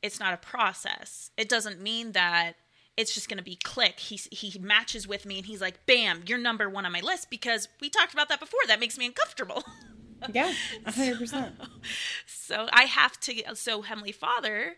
it's 0.00 0.18
not 0.18 0.32
a 0.32 0.38
process. 0.38 1.30
It 1.36 1.50
doesn't 1.50 1.78
mean 1.78 2.12
that 2.12 2.54
it's 2.96 3.14
just 3.14 3.28
going 3.28 3.38
to 3.38 3.44
be 3.44 3.56
click. 3.56 3.98
He 3.98 4.16
he 4.30 4.58
matches 4.58 5.06
with 5.08 5.26
me 5.26 5.38
and 5.38 5.46
he's 5.46 5.60
like, 5.60 5.84
"Bam, 5.86 6.22
you're 6.26 6.38
number 6.38 6.68
1 6.68 6.86
on 6.86 6.92
my 6.92 7.00
list 7.00 7.30
because 7.30 7.68
we 7.80 7.88
talked 7.90 8.12
about 8.12 8.28
that 8.28 8.40
before. 8.40 8.60
That 8.66 8.80
makes 8.80 8.98
me 8.98 9.06
uncomfortable." 9.06 9.64
Yeah, 10.32 10.54
100%. 10.86 11.28
so, 11.28 11.44
so 12.24 12.66
I 12.72 12.84
have 12.84 13.20
to 13.20 13.54
so 13.54 13.82
Heavenly 13.82 14.12
Father 14.12 14.76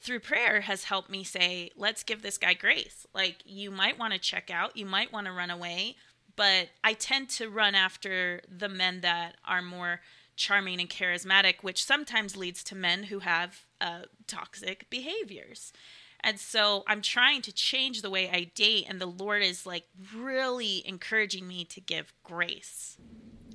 through 0.00 0.20
prayer 0.20 0.62
has 0.62 0.84
helped 0.84 1.10
me 1.10 1.22
say, 1.22 1.70
"Let's 1.76 2.02
give 2.02 2.22
this 2.22 2.38
guy 2.38 2.54
grace. 2.54 3.06
Like 3.14 3.42
you 3.44 3.70
might 3.70 3.98
want 3.98 4.14
to 4.14 4.18
check 4.18 4.50
out, 4.50 4.74
you 4.74 4.86
might 4.86 5.12
want 5.12 5.26
to 5.26 5.32
run 5.32 5.50
away, 5.50 5.96
but 6.34 6.68
I 6.84 6.94
tend 6.94 7.28
to 7.30 7.50
run 7.50 7.74
after 7.74 8.40
the 8.48 8.70
men 8.70 9.02
that 9.02 9.36
are 9.44 9.60
more 9.60 10.00
charming 10.36 10.80
and 10.80 10.88
charismatic, 10.88 11.56
which 11.62 11.84
sometimes 11.84 12.36
leads 12.36 12.62
to 12.64 12.74
men 12.74 13.04
who 13.04 13.20
have 13.20 13.64
uh, 13.80 14.02
toxic 14.26 14.88
behaviors. 14.90 15.72
And 16.20 16.38
so 16.38 16.84
I'm 16.86 17.02
trying 17.02 17.42
to 17.42 17.52
change 17.52 18.02
the 18.02 18.10
way 18.10 18.30
I 18.30 18.50
date, 18.54 18.86
and 18.88 19.00
the 19.00 19.06
Lord 19.06 19.42
is 19.42 19.66
like 19.66 19.84
really 20.14 20.86
encouraging 20.86 21.46
me 21.46 21.64
to 21.66 21.80
give 21.80 22.12
grace. 22.22 22.96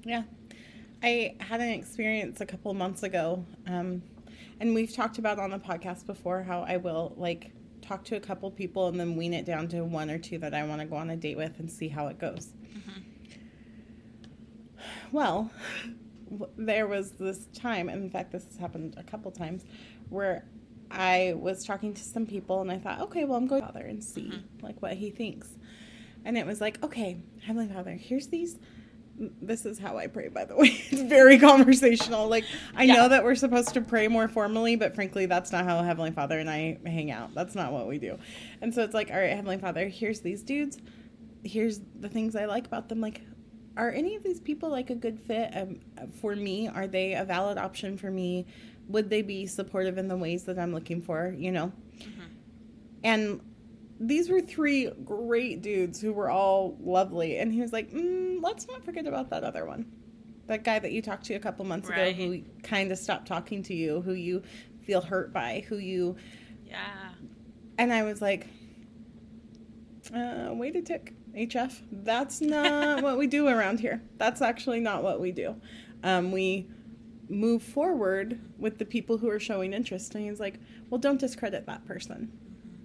Yeah. 0.04 0.24
I 1.04 1.36
had 1.39 1.62
an 1.62 1.69
experience 1.69 2.41
a 2.41 2.45
couple 2.45 2.74
months 2.74 3.04
ago, 3.04 3.43
um, 3.67 4.04
and 4.60 4.76
we've 4.76 4.93
talked 4.93 5.17
about 5.17 5.39
on 5.39 5.50
the 5.50 5.58
podcast 5.58 6.06
before 6.06 6.43
how 6.43 6.62
I 6.62 6.78
will 6.78 7.13
like 7.17 7.52
talk 7.82 8.04
to 8.06 8.15
a 8.15 8.19
couple 8.19 8.50
people 8.52 8.88
and 8.88 9.00
then 9.00 9.15
wean 9.15 9.34
it 9.34 9.45
down 9.45 9.67
to 9.69 9.84
one 9.84 10.12
or 10.12 10.19
two 10.19 10.38
that 10.38 10.54
I 10.54 10.63
want 10.63 10.82
to 10.82 10.88
go 10.88 10.95
on 10.95 11.10
a 11.10 11.17
date 11.17 11.38
with 11.38 11.60
and 11.60 11.69
see 11.69 11.88
how 11.88 12.08
it 12.08 12.19
goes. 12.19 12.54
Mm-hmm. 12.78 13.02
Well, 15.12 15.52
there 16.58 16.88
was 16.88 17.12
this 17.12 17.47
time, 17.47 17.89
and 17.89 18.04
in 18.04 18.10
fact, 18.10 18.32
this 18.32 18.45
has 18.45 18.58
happened 18.58 18.95
a 18.97 19.04
couple 19.04 19.32
times, 19.32 19.65
where 20.10 20.45
I 20.91 21.34
was 21.38 21.63
talking 21.65 21.93
to 21.93 22.04
some 22.04 22.25
people 22.25 22.62
and 22.62 22.71
I 22.71 22.77
thought, 22.77 23.01
okay, 23.01 23.25
well, 23.25 23.38
I'm 23.38 23.47
going 23.47 23.62
to 23.62 23.67
Father 23.67 23.86
and 23.86 24.04
see 24.04 24.23
mm-hmm. 24.23 24.65
like 24.65 24.82
what 24.82 24.93
he 24.93 25.10
thinks. 25.10 25.49
And 26.25 26.38
it 26.38 26.45
was 26.45 26.62
like, 26.62 26.84
okay, 26.84 27.17
Heavenly 27.45 27.73
Father, 27.73 27.91
here's 27.91 28.27
these. 28.27 28.60
This 29.41 29.65
is 29.65 29.77
how 29.77 29.97
I 29.97 30.08
pray, 30.08 30.30
by 30.30 30.45
the 30.45 30.56
way. 30.58 30.84
It's 30.89 31.01
very 31.01 31.39
conversational. 31.39 32.27
Like, 32.27 32.45
I 32.75 32.84
yeah. 32.84 32.95
know 32.95 33.10
that 33.10 33.23
we're 33.23 33.36
supposed 33.36 33.73
to 33.73 33.82
pray 33.82 34.08
more 34.08 34.27
formally, 34.27 34.75
but 34.75 34.95
frankly, 34.95 35.25
that's 35.25 35.51
not 35.51 35.65
how 35.65 35.82
Heavenly 35.82 36.12
Father 36.12 36.39
and 36.39 36.49
I 36.49 36.80
hang 36.86 37.12
out. 37.12 37.34
That's 37.34 37.56
not 37.56 37.71
what 37.71 37.88
we 37.88 37.97
do. 37.97 38.17
And 38.62 38.73
so 38.73 38.84
it's 38.84 38.93
like, 38.93 39.10
all 39.12 39.17
right, 39.17 39.32
Heavenly 39.32 39.58
Father, 39.58 39.88
here's 39.88 40.21
these 40.21 40.43
dudes. 40.43 40.80
Here's 41.43 41.82
the 41.99 42.10
things 42.10 42.36
I 42.36 42.45
like 42.45 42.67
about 42.67 42.89
them. 42.89 43.01
Like, 43.01 43.21
are 43.77 43.91
any 43.91 44.15
of 44.15 44.23
these 44.23 44.39
people 44.39 44.69
like 44.69 44.89
a 44.89 44.95
good 44.95 45.19
fit 45.19 45.51
um, 45.56 45.80
for 46.19 46.36
me? 46.36 46.67
Are 46.67 46.88
they 46.88 47.13
a 47.13 47.23
valid 47.23 47.58
option 47.58 47.97
for 47.97 48.12
me? 48.12 48.45
Would 48.91 49.10
they 49.10 49.21
be 49.21 49.47
supportive 49.47 49.97
in 49.97 50.08
the 50.08 50.17
ways 50.17 50.43
that 50.43 50.60
I'm 50.60 50.73
looking 50.73 51.01
for? 51.01 51.34
You 51.38 51.51
know, 51.51 51.71
mm-hmm. 51.99 52.25
and 53.04 53.41
these 54.01 54.30
were 54.30 54.41
three 54.41 54.89
great 55.06 55.62
dudes 55.62 56.01
who 56.01 56.12
were 56.12 56.30
all 56.30 56.75
lovely. 56.82 57.38
And 57.38 57.54
he 57.54 57.62
was 57.62 57.71
like, 57.71 57.91
mm, 57.91 58.41
let's 58.41 58.67
not 58.67 58.84
forget 58.84 59.06
about 59.06 59.30
that 59.30 59.43
other 59.43 59.65
one. 59.65 59.86
That 60.47 60.63
guy 60.63 60.80
that 60.80 60.91
you 60.91 61.04
talked 61.04 61.25
to 61.25 61.36
a 61.36 61.39
couple 61.39 61.63
months 61.65 61.88
right. 61.88 62.08
ago 62.08 62.17
who 62.17 62.41
kind 62.63 62.91
of 62.91 62.97
stopped 62.97 63.27
talking 63.27 63.62
to 63.63 63.75
you, 63.75 64.01
who 64.01 64.13
you 64.13 64.41
feel 64.82 65.01
hurt 65.01 65.32
by, 65.32 65.63
who 65.69 65.77
you. 65.77 66.15
Yeah. 66.65 67.12
And 67.77 67.93
I 67.93 68.01
was 68.01 68.21
like, 68.21 68.47
uh, 70.13 70.49
wait 70.51 70.75
a 70.75 70.82
tick. 70.82 71.13
HF. 71.38 71.82
That's 71.91 72.41
not 72.41 73.04
what 73.04 73.19
we 73.19 73.27
do 73.27 73.47
around 73.47 73.80
here. 73.80 74.01
That's 74.17 74.41
actually 74.41 74.80
not 74.80 75.04
what 75.04 75.21
we 75.21 75.32
do. 75.32 75.56
Um, 76.04 76.32
we 76.32 76.67
move 77.32 77.63
forward 77.63 78.39
with 78.58 78.78
the 78.78 78.86
people 78.86 79.17
who 79.17 79.30
are 79.30 79.39
showing 79.39 79.74
interest. 79.74 80.13
And 80.15 80.30
he's 80.30 80.39
like, 80.39 80.60
well, 80.89 81.00
don't 81.00 81.20
discredit 81.20 81.65
that 81.65 81.86
person. 81.86 82.32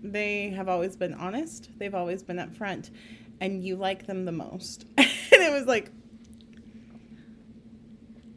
They 0.02 0.50
have 0.50 0.68
always 0.68 0.96
been 0.96 1.14
honest, 1.14 1.70
they've 1.78 1.94
always 1.94 2.22
been 2.22 2.36
upfront, 2.36 2.90
and 3.40 3.64
you 3.64 3.76
like 3.76 4.06
them 4.06 4.24
the 4.24 4.32
most. 4.32 4.86
and 4.98 5.08
it 5.32 5.52
was 5.52 5.66
like, 5.66 5.90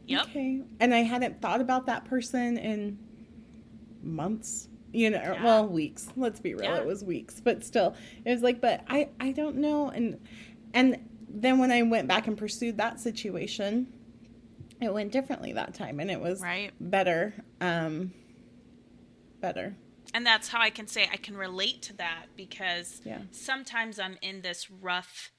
Yep. 0.06 0.22
Okay. 0.24 0.62
And 0.80 0.92
I 0.92 1.04
hadn't 1.04 1.40
thought 1.40 1.60
about 1.60 1.86
that 1.86 2.04
person 2.04 2.58
in 2.58 2.98
months 4.02 4.68
you 4.92 5.10
know 5.10 5.18
yeah. 5.18 5.44
well 5.44 5.68
weeks 5.68 6.08
let's 6.16 6.40
be 6.40 6.54
real 6.54 6.64
yeah. 6.64 6.78
it 6.78 6.86
was 6.86 7.04
weeks 7.04 7.40
but 7.40 7.62
still 7.62 7.94
it 8.24 8.30
was 8.30 8.42
like 8.42 8.60
but 8.60 8.82
i 8.88 9.08
i 9.20 9.30
don't 9.30 9.56
know 9.56 9.88
and 9.90 10.18
and 10.74 10.98
then 11.28 11.58
when 11.58 11.70
i 11.70 11.82
went 11.82 12.08
back 12.08 12.26
and 12.26 12.36
pursued 12.36 12.78
that 12.78 12.98
situation 12.98 13.86
it 14.80 14.92
went 14.92 15.12
differently 15.12 15.52
that 15.52 15.74
time 15.74 16.00
and 16.00 16.10
it 16.10 16.20
was 16.20 16.40
right. 16.40 16.72
better 16.80 17.34
um 17.60 18.12
better 19.40 19.74
and 20.14 20.26
that's 20.26 20.48
how 20.48 20.60
i 20.60 20.70
can 20.70 20.86
say 20.86 21.08
i 21.12 21.16
can 21.16 21.36
relate 21.36 21.82
to 21.82 21.96
that 21.96 22.26
because 22.36 23.00
yeah. 23.04 23.18
sometimes 23.30 23.98
i'm 23.98 24.16
in 24.22 24.42
this 24.42 24.70
rough 24.70 25.30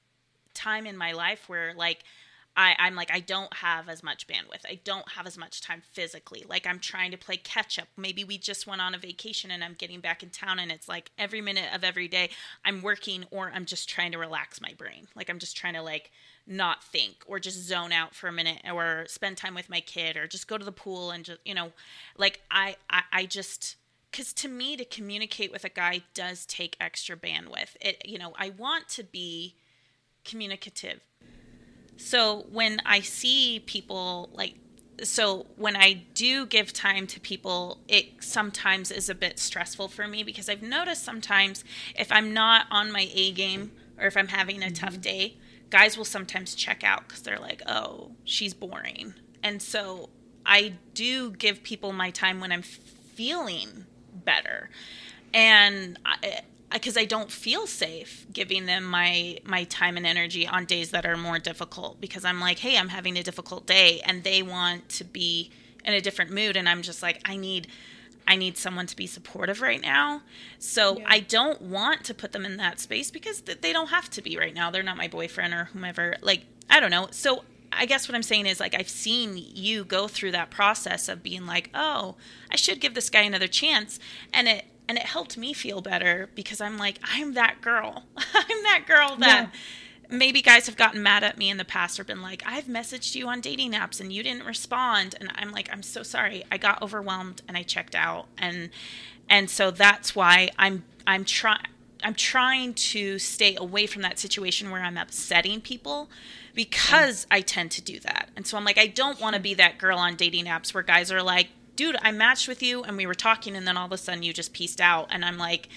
time 0.54 0.86
in 0.86 0.96
my 0.96 1.12
life 1.12 1.48
where 1.48 1.74
like 1.74 2.04
I, 2.54 2.74
I'm 2.78 2.94
like, 2.94 3.10
I 3.10 3.20
don't 3.20 3.52
have 3.54 3.88
as 3.88 4.02
much 4.02 4.26
bandwidth. 4.26 4.66
I 4.68 4.78
don't 4.84 5.12
have 5.12 5.26
as 5.26 5.38
much 5.38 5.62
time 5.62 5.82
physically. 5.92 6.44
Like, 6.46 6.66
I'm 6.66 6.78
trying 6.78 7.10
to 7.12 7.16
play 7.16 7.38
catch 7.38 7.78
up. 7.78 7.88
Maybe 7.96 8.24
we 8.24 8.36
just 8.36 8.66
went 8.66 8.82
on 8.82 8.94
a 8.94 8.98
vacation 8.98 9.50
and 9.50 9.64
I'm 9.64 9.72
getting 9.72 10.00
back 10.00 10.22
in 10.22 10.28
town, 10.28 10.58
and 10.58 10.70
it's 10.70 10.88
like 10.88 11.10
every 11.16 11.40
minute 11.40 11.74
of 11.74 11.82
every 11.82 12.08
day 12.08 12.28
I'm 12.64 12.82
working 12.82 13.24
or 13.30 13.50
I'm 13.54 13.64
just 13.64 13.88
trying 13.88 14.12
to 14.12 14.18
relax 14.18 14.60
my 14.60 14.74
brain. 14.76 15.08
Like, 15.16 15.30
I'm 15.30 15.38
just 15.38 15.56
trying 15.56 15.74
to, 15.74 15.82
like, 15.82 16.10
not 16.46 16.84
think 16.84 17.24
or 17.26 17.38
just 17.38 17.58
zone 17.58 17.92
out 17.92 18.14
for 18.14 18.28
a 18.28 18.32
minute 18.32 18.62
or 18.70 19.04
spend 19.08 19.38
time 19.38 19.54
with 19.54 19.70
my 19.70 19.80
kid 19.80 20.16
or 20.16 20.26
just 20.26 20.48
go 20.48 20.58
to 20.58 20.64
the 20.64 20.72
pool 20.72 21.10
and 21.10 21.24
just, 21.24 21.40
you 21.46 21.54
know, 21.54 21.72
like, 22.18 22.40
I, 22.50 22.76
I, 22.90 23.02
I 23.12 23.26
just, 23.26 23.76
because 24.10 24.32
to 24.34 24.48
me, 24.48 24.76
to 24.76 24.84
communicate 24.84 25.52
with 25.52 25.64
a 25.64 25.70
guy 25.70 26.02
does 26.12 26.44
take 26.44 26.76
extra 26.78 27.16
bandwidth. 27.16 27.76
It, 27.80 28.02
you 28.04 28.18
know, 28.18 28.34
I 28.36 28.50
want 28.50 28.88
to 28.90 29.04
be 29.04 29.54
communicative 30.24 31.00
so 31.96 32.46
when 32.50 32.80
I 32.84 33.00
see 33.00 33.62
people 33.64 34.30
like 34.32 34.54
so 35.02 35.46
when 35.56 35.74
I 35.76 36.04
do 36.14 36.46
give 36.46 36.72
time 36.72 37.06
to 37.08 37.20
people, 37.20 37.78
it 37.88 38.22
sometimes 38.22 38.90
is 38.90 39.08
a 39.08 39.14
bit 39.14 39.38
stressful 39.38 39.88
for 39.88 40.06
me 40.06 40.22
because 40.22 40.48
I've 40.48 40.62
noticed 40.62 41.02
sometimes 41.02 41.64
if 41.96 42.12
I'm 42.12 42.32
not 42.32 42.66
on 42.70 42.92
my 42.92 43.08
A 43.12 43.32
game 43.32 43.72
or 43.98 44.06
if 44.06 44.16
I'm 44.16 44.28
having 44.28 44.62
a 44.62 44.66
mm-hmm. 44.66 44.74
tough 44.74 45.00
day, 45.00 45.36
guys 45.70 45.96
will 45.96 46.04
sometimes 46.04 46.54
check 46.54 46.84
out 46.84 47.08
because 47.08 47.22
they're 47.22 47.38
like, 47.38 47.62
oh, 47.66 48.12
she's 48.24 48.54
boring. 48.54 49.14
And 49.42 49.60
so 49.60 50.10
I 50.44 50.74
do 50.94 51.30
give 51.32 51.62
people 51.62 51.92
my 51.92 52.10
time 52.10 52.40
when 52.40 52.52
I'm 52.52 52.62
feeling 52.62 53.86
better. 54.12 54.70
And 55.34 55.98
I, 56.04 56.42
because 56.72 56.96
I 56.96 57.04
don't 57.04 57.30
feel 57.30 57.66
safe 57.66 58.26
giving 58.32 58.66
them 58.66 58.84
my 58.84 59.38
my 59.44 59.64
time 59.64 59.96
and 59.96 60.06
energy 60.06 60.46
on 60.46 60.64
days 60.64 60.90
that 60.90 61.06
are 61.06 61.16
more 61.16 61.38
difficult 61.38 62.00
because 62.00 62.24
I'm 62.24 62.40
like, 62.40 62.58
hey, 62.58 62.76
I'm 62.78 62.88
having 62.88 63.16
a 63.16 63.22
difficult 63.22 63.66
day 63.66 64.00
and 64.04 64.24
they 64.24 64.42
want 64.42 64.88
to 64.90 65.04
be 65.04 65.50
in 65.84 65.94
a 65.94 66.00
different 66.00 66.30
mood 66.30 66.56
and 66.56 66.68
I'm 66.68 66.82
just 66.82 67.02
like, 67.02 67.20
I 67.24 67.36
need 67.36 67.68
I 68.26 68.36
need 68.36 68.56
someone 68.56 68.86
to 68.86 68.96
be 68.96 69.06
supportive 69.06 69.60
right 69.60 69.80
now. 69.80 70.22
So 70.58 70.98
yeah. 70.98 71.06
I 71.08 71.20
don't 71.20 71.60
want 71.60 72.04
to 72.04 72.14
put 72.14 72.32
them 72.32 72.44
in 72.44 72.56
that 72.58 72.78
space 72.78 73.10
because 73.10 73.40
they 73.40 73.72
don't 73.72 73.88
have 73.88 74.08
to 74.10 74.22
be 74.22 74.38
right 74.38 74.54
now. 74.54 74.70
They're 74.70 74.82
not 74.82 74.96
my 74.96 75.08
boyfriend 75.08 75.52
or 75.52 75.64
whomever. 75.64 76.16
Like, 76.22 76.44
I 76.70 76.78
don't 76.78 76.90
know. 76.90 77.08
So 77.10 77.42
I 77.72 77.86
guess 77.86 78.08
what 78.08 78.14
I'm 78.14 78.22
saying 78.22 78.46
is 78.46 78.60
like 78.60 78.74
I've 78.74 78.88
seen 78.88 79.36
you 79.36 79.84
go 79.84 80.06
through 80.06 80.32
that 80.32 80.50
process 80.50 81.08
of 81.08 81.22
being 81.22 81.46
like, 81.46 81.70
"Oh, 81.74 82.16
I 82.50 82.56
should 82.56 82.80
give 82.80 82.94
this 82.94 83.10
guy 83.10 83.22
another 83.22 83.48
chance." 83.48 83.98
And 84.32 84.46
it 84.46 84.66
and 84.88 84.98
it 84.98 85.04
helped 85.04 85.36
me 85.36 85.52
feel 85.52 85.80
better 85.80 86.28
because 86.34 86.60
I'm 86.60 86.76
like, 86.76 86.98
I'm 87.02 87.34
that 87.34 87.60
girl. 87.60 88.04
I'm 88.16 88.62
that 88.64 88.84
girl 88.86 89.16
that 89.16 89.50
yeah. 89.52 89.58
maybe 90.10 90.42
guys 90.42 90.66
have 90.66 90.76
gotten 90.76 91.02
mad 91.02 91.24
at 91.24 91.38
me 91.38 91.50
in 91.50 91.56
the 91.56 91.64
past 91.64 91.98
or 91.98 92.04
been 92.04 92.22
like, 92.22 92.42
I've 92.44 92.64
messaged 92.64 93.14
you 93.14 93.28
on 93.28 93.40
dating 93.40 93.72
apps 93.72 94.00
and 94.00 94.12
you 94.12 94.22
didn't 94.22 94.44
respond. 94.44 95.14
And 95.20 95.30
I'm 95.36 95.52
like, 95.52 95.68
I'm 95.72 95.82
so 95.82 96.02
sorry. 96.02 96.44
I 96.50 96.58
got 96.58 96.82
overwhelmed 96.82 97.42
and 97.48 97.56
I 97.56 97.62
checked 97.62 97.94
out. 97.94 98.26
And 98.36 98.70
and 99.28 99.48
so 99.48 99.70
that's 99.70 100.14
why 100.14 100.50
I'm 100.58 100.84
I'm 101.06 101.24
trying 101.24 101.66
I'm 102.04 102.14
trying 102.14 102.74
to 102.74 103.18
stay 103.18 103.54
away 103.56 103.86
from 103.86 104.02
that 104.02 104.18
situation 104.18 104.70
where 104.70 104.82
I'm 104.82 104.98
upsetting 104.98 105.60
people 105.60 106.10
because 106.54 107.26
I 107.30 107.40
tend 107.40 107.70
to 107.72 107.82
do 107.82 108.00
that. 108.00 108.28
And 108.36 108.46
so 108.46 108.56
I'm 108.56 108.64
like, 108.64 108.78
I 108.78 108.88
don't 108.88 109.20
want 109.20 109.36
to 109.36 109.40
be 109.40 109.54
that 109.54 109.78
girl 109.78 109.98
on 109.98 110.16
dating 110.16 110.46
apps 110.46 110.74
where 110.74 110.82
guys 110.82 111.10
are 111.12 111.22
like, 111.22 111.48
dude, 111.76 111.96
I 112.02 112.12
matched 112.12 112.48
with 112.48 112.62
you 112.62 112.82
and 112.82 112.96
we 112.96 113.06
were 113.06 113.14
talking 113.14 113.56
and 113.56 113.66
then 113.66 113.76
all 113.76 113.86
of 113.86 113.92
a 113.92 113.98
sudden 113.98 114.22
you 114.22 114.32
just 114.32 114.52
pieced 114.52 114.80
out 114.80 115.08
and 115.10 115.24
I'm 115.24 115.38
like, 115.38 115.68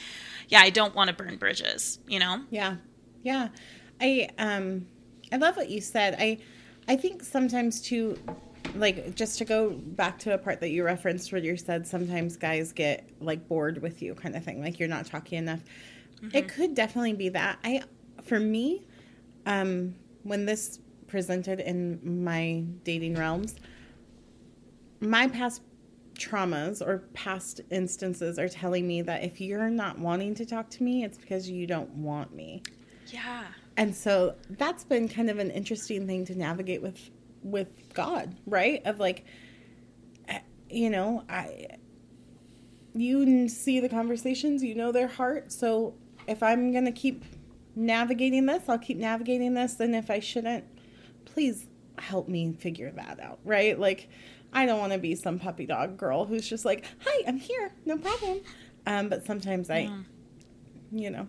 yeah, 0.49 0.59
I 0.59 0.69
don't 0.69 0.95
want 0.95 1.09
to 1.09 1.15
burn 1.15 1.37
bridges, 1.37 1.99
you 2.07 2.19
know? 2.19 2.43
Yeah. 2.49 2.77
Yeah. 3.23 3.49
I 3.99 4.29
um 4.37 4.87
I 5.31 5.37
love 5.37 5.57
what 5.57 5.69
you 5.69 5.81
said. 5.81 6.15
I 6.19 6.37
I 6.87 6.95
think 6.95 7.23
sometimes 7.23 7.81
too 7.81 8.17
like 8.75 9.15
just 9.15 9.37
to 9.37 9.45
go 9.45 9.71
back 9.71 10.19
to 10.19 10.33
a 10.33 10.37
part 10.37 10.59
that 10.59 10.69
you 10.69 10.83
referenced 10.83 11.31
where 11.31 11.41
you 11.41 11.55
said 11.55 11.87
sometimes 11.87 12.35
guys 12.35 12.71
get 12.71 13.07
like 13.21 13.47
bored 13.47 13.81
with 13.81 14.01
you 14.01 14.13
kind 14.15 14.35
of 14.35 14.43
thing 14.43 14.61
like 14.61 14.79
you're 14.79 14.89
not 14.89 15.05
talking 15.05 15.37
enough 15.37 15.61
mm-hmm. 16.21 16.35
it 16.35 16.47
could 16.47 16.73
definitely 16.75 17.13
be 17.13 17.29
that 17.29 17.57
i 17.63 17.81
for 18.23 18.39
me 18.39 18.83
um 19.45 19.93
when 20.23 20.45
this 20.45 20.79
presented 21.07 21.59
in 21.59 22.23
my 22.23 22.63
dating 22.83 23.15
realms 23.15 23.55
my 24.99 25.27
past 25.27 25.61
traumas 26.17 26.81
or 26.81 26.99
past 27.13 27.61
instances 27.69 28.39
are 28.39 28.49
telling 28.49 28.87
me 28.87 29.01
that 29.03 29.23
if 29.23 29.39
you're 29.39 29.69
not 29.69 29.99
wanting 29.99 30.35
to 30.35 30.45
talk 30.45 30.69
to 30.71 30.83
me, 30.83 31.03
it's 31.03 31.17
because 31.17 31.49
you 31.49 31.67
don't 31.67 31.89
want 31.91 32.33
me. 32.33 32.63
Yeah. 33.07 33.45
And 33.77 33.95
so 33.95 34.35
that's 34.51 34.83
been 34.83 35.07
kind 35.07 35.29
of 35.29 35.37
an 35.39 35.51
interesting 35.51 36.07
thing 36.07 36.25
to 36.25 36.35
navigate 36.35 36.81
with 36.81 37.09
with 37.43 37.93
God, 37.93 38.35
right? 38.47 38.81
Of 38.85 38.99
like 38.99 39.25
eh, 40.27 40.39
you 40.69 40.89
know, 40.89 41.23
I 41.29 41.67
you 42.93 43.49
see 43.49 43.79
the 43.79 43.89
conversations, 43.89 44.63
you 44.63 44.73
know 44.73 44.91
their 44.91 45.07
heart. 45.07 45.51
So 45.51 45.95
if 46.27 46.41
I'm 46.41 46.71
going 46.71 46.85
to 46.85 46.91
keep 46.91 47.25
navigating 47.75 48.45
this. 48.45 48.63
I'll 48.67 48.79
keep 48.79 48.97
navigating 48.97 49.53
this. 49.53 49.79
And 49.79 49.95
if 49.95 50.09
I 50.09 50.19
shouldn't, 50.19 50.65
please 51.25 51.67
help 51.97 52.27
me 52.27 52.53
figure 52.53 52.91
that 52.91 53.19
out, 53.19 53.39
right? 53.43 53.79
Like, 53.79 54.09
I 54.53 54.65
don't 54.65 54.79
want 54.79 54.93
to 54.93 54.99
be 54.99 55.15
some 55.15 55.39
puppy 55.39 55.65
dog 55.65 55.97
girl 55.97 56.25
who's 56.25 56.47
just 56.47 56.65
like, 56.65 56.85
"Hi, 57.05 57.23
I'm 57.27 57.37
here, 57.37 57.71
no 57.85 57.97
problem." 57.97 58.41
Um, 58.87 59.09
but 59.09 59.25
sometimes 59.25 59.69
I, 59.69 59.85
mm. 59.85 60.05
you 60.91 61.09
know, 61.09 61.27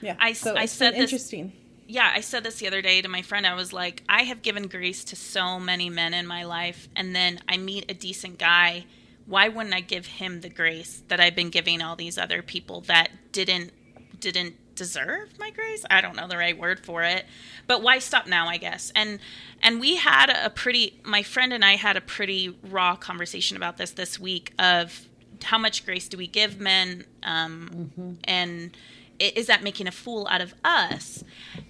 yeah. 0.00 0.16
I, 0.18 0.32
so 0.32 0.56
I 0.56 0.66
said 0.66 0.94
interesting. 0.94 1.52
Yeah, 1.86 2.10
I 2.14 2.20
said 2.20 2.44
this 2.44 2.56
the 2.56 2.66
other 2.66 2.80
day 2.80 3.02
to 3.02 3.08
my 3.08 3.22
friend. 3.22 3.46
I 3.46 3.54
was 3.54 3.72
like, 3.72 4.02
I 4.08 4.22
have 4.22 4.40
given 4.40 4.68
grace 4.68 5.04
to 5.04 5.16
so 5.16 5.60
many 5.60 5.90
men 5.90 6.14
in 6.14 6.26
my 6.26 6.44
life, 6.44 6.88
and 6.96 7.14
then 7.14 7.40
I 7.48 7.58
meet 7.58 7.90
a 7.90 7.94
decent 7.94 8.38
guy. 8.38 8.86
Why 9.26 9.48
wouldn't 9.48 9.74
I 9.74 9.80
give 9.80 10.06
him 10.06 10.40
the 10.40 10.48
grace 10.48 11.02
that 11.08 11.20
I've 11.20 11.34
been 11.34 11.50
giving 11.50 11.82
all 11.82 11.96
these 11.96 12.18
other 12.18 12.42
people 12.42 12.82
that 12.82 13.10
didn't 13.32 13.72
didn't 14.20 14.56
deserve 14.74 15.38
my 15.38 15.50
grace? 15.50 15.84
I 15.90 16.00
don't 16.00 16.16
know 16.16 16.28
the 16.28 16.36
right 16.36 16.58
word 16.58 16.80
for 16.80 17.02
it. 17.02 17.24
But 17.66 17.82
why 17.82 17.98
stop 17.98 18.26
now, 18.26 18.48
I 18.48 18.56
guess. 18.56 18.92
And 18.94 19.18
and 19.62 19.80
we 19.80 19.96
had 19.96 20.30
a 20.30 20.50
pretty 20.50 21.00
my 21.04 21.22
friend 21.22 21.52
and 21.52 21.64
I 21.64 21.76
had 21.76 21.96
a 21.96 22.00
pretty 22.00 22.56
raw 22.62 22.96
conversation 22.96 23.56
about 23.56 23.76
this 23.76 23.92
this 23.92 24.18
week 24.18 24.52
of 24.58 25.08
how 25.42 25.58
much 25.58 25.84
grace 25.84 26.08
do 26.08 26.16
we 26.16 26.26
give 26.26 26.58
men 26.58 27.04
um, 27.22 27.90
mm-hmm. 27.96 28.12
and 28.24 28.76
is 29.18 29.46
that 29.46 29.62
making 29.62 29.86
a 29.86 29.92
fool 29.92 30.26
out 30.28 30.40
of 30.40 30.54
us? 30.64 31.22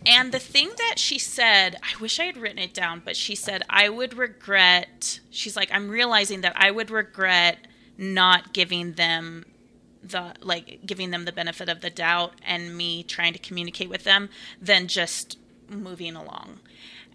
And 0.07 0.33
the 0.33 0.39
thing 0.39 0.71
that 0.77 0.99
she 0.99 1.19
said, 1.19 1.77
I 1.83 2.01
wish 2.01 2.19
I 2.19 2.25
had 2.25 2.37
written 2.37 2.59
it 2.59 2.73
down, 2.73 3.03
but 3.05 3.17
she 3.17 3.35
said, 3.35 3.63
I 3.69 3.89
would 3.89 4.15
regret, 4.15 5.21
she's 5.31 5.57
like, 5.57 5.71
I'm 5.73 5.91
realizing 5.91 6.41
that 6.41 6.55
I 6.57 6.71
would 6.71 6.91
regret 6.91 7.59
not 7.99 8.53
giving 8.53 8.93
them 8.93 9.45
the 10.05 10.35
like 10.41 10.81
giving 10.87 11.11
them 11.11 11.25
the 11.25 11.33
benefit 11.33 11.69
of 11.69 11.81
the 11.81 11.91
doubt 11.91 12.35
and 12.47 12.77
me 12.77 13.03
trying 13.03 13.33
to 13.33 13.39
communicate 13.39 13.89
with 13.89 14.05
them 14.05 14.29
than 14.61 14.87
just 14.87 15.39
moving 15.69 16.15
along. 16.15 16.61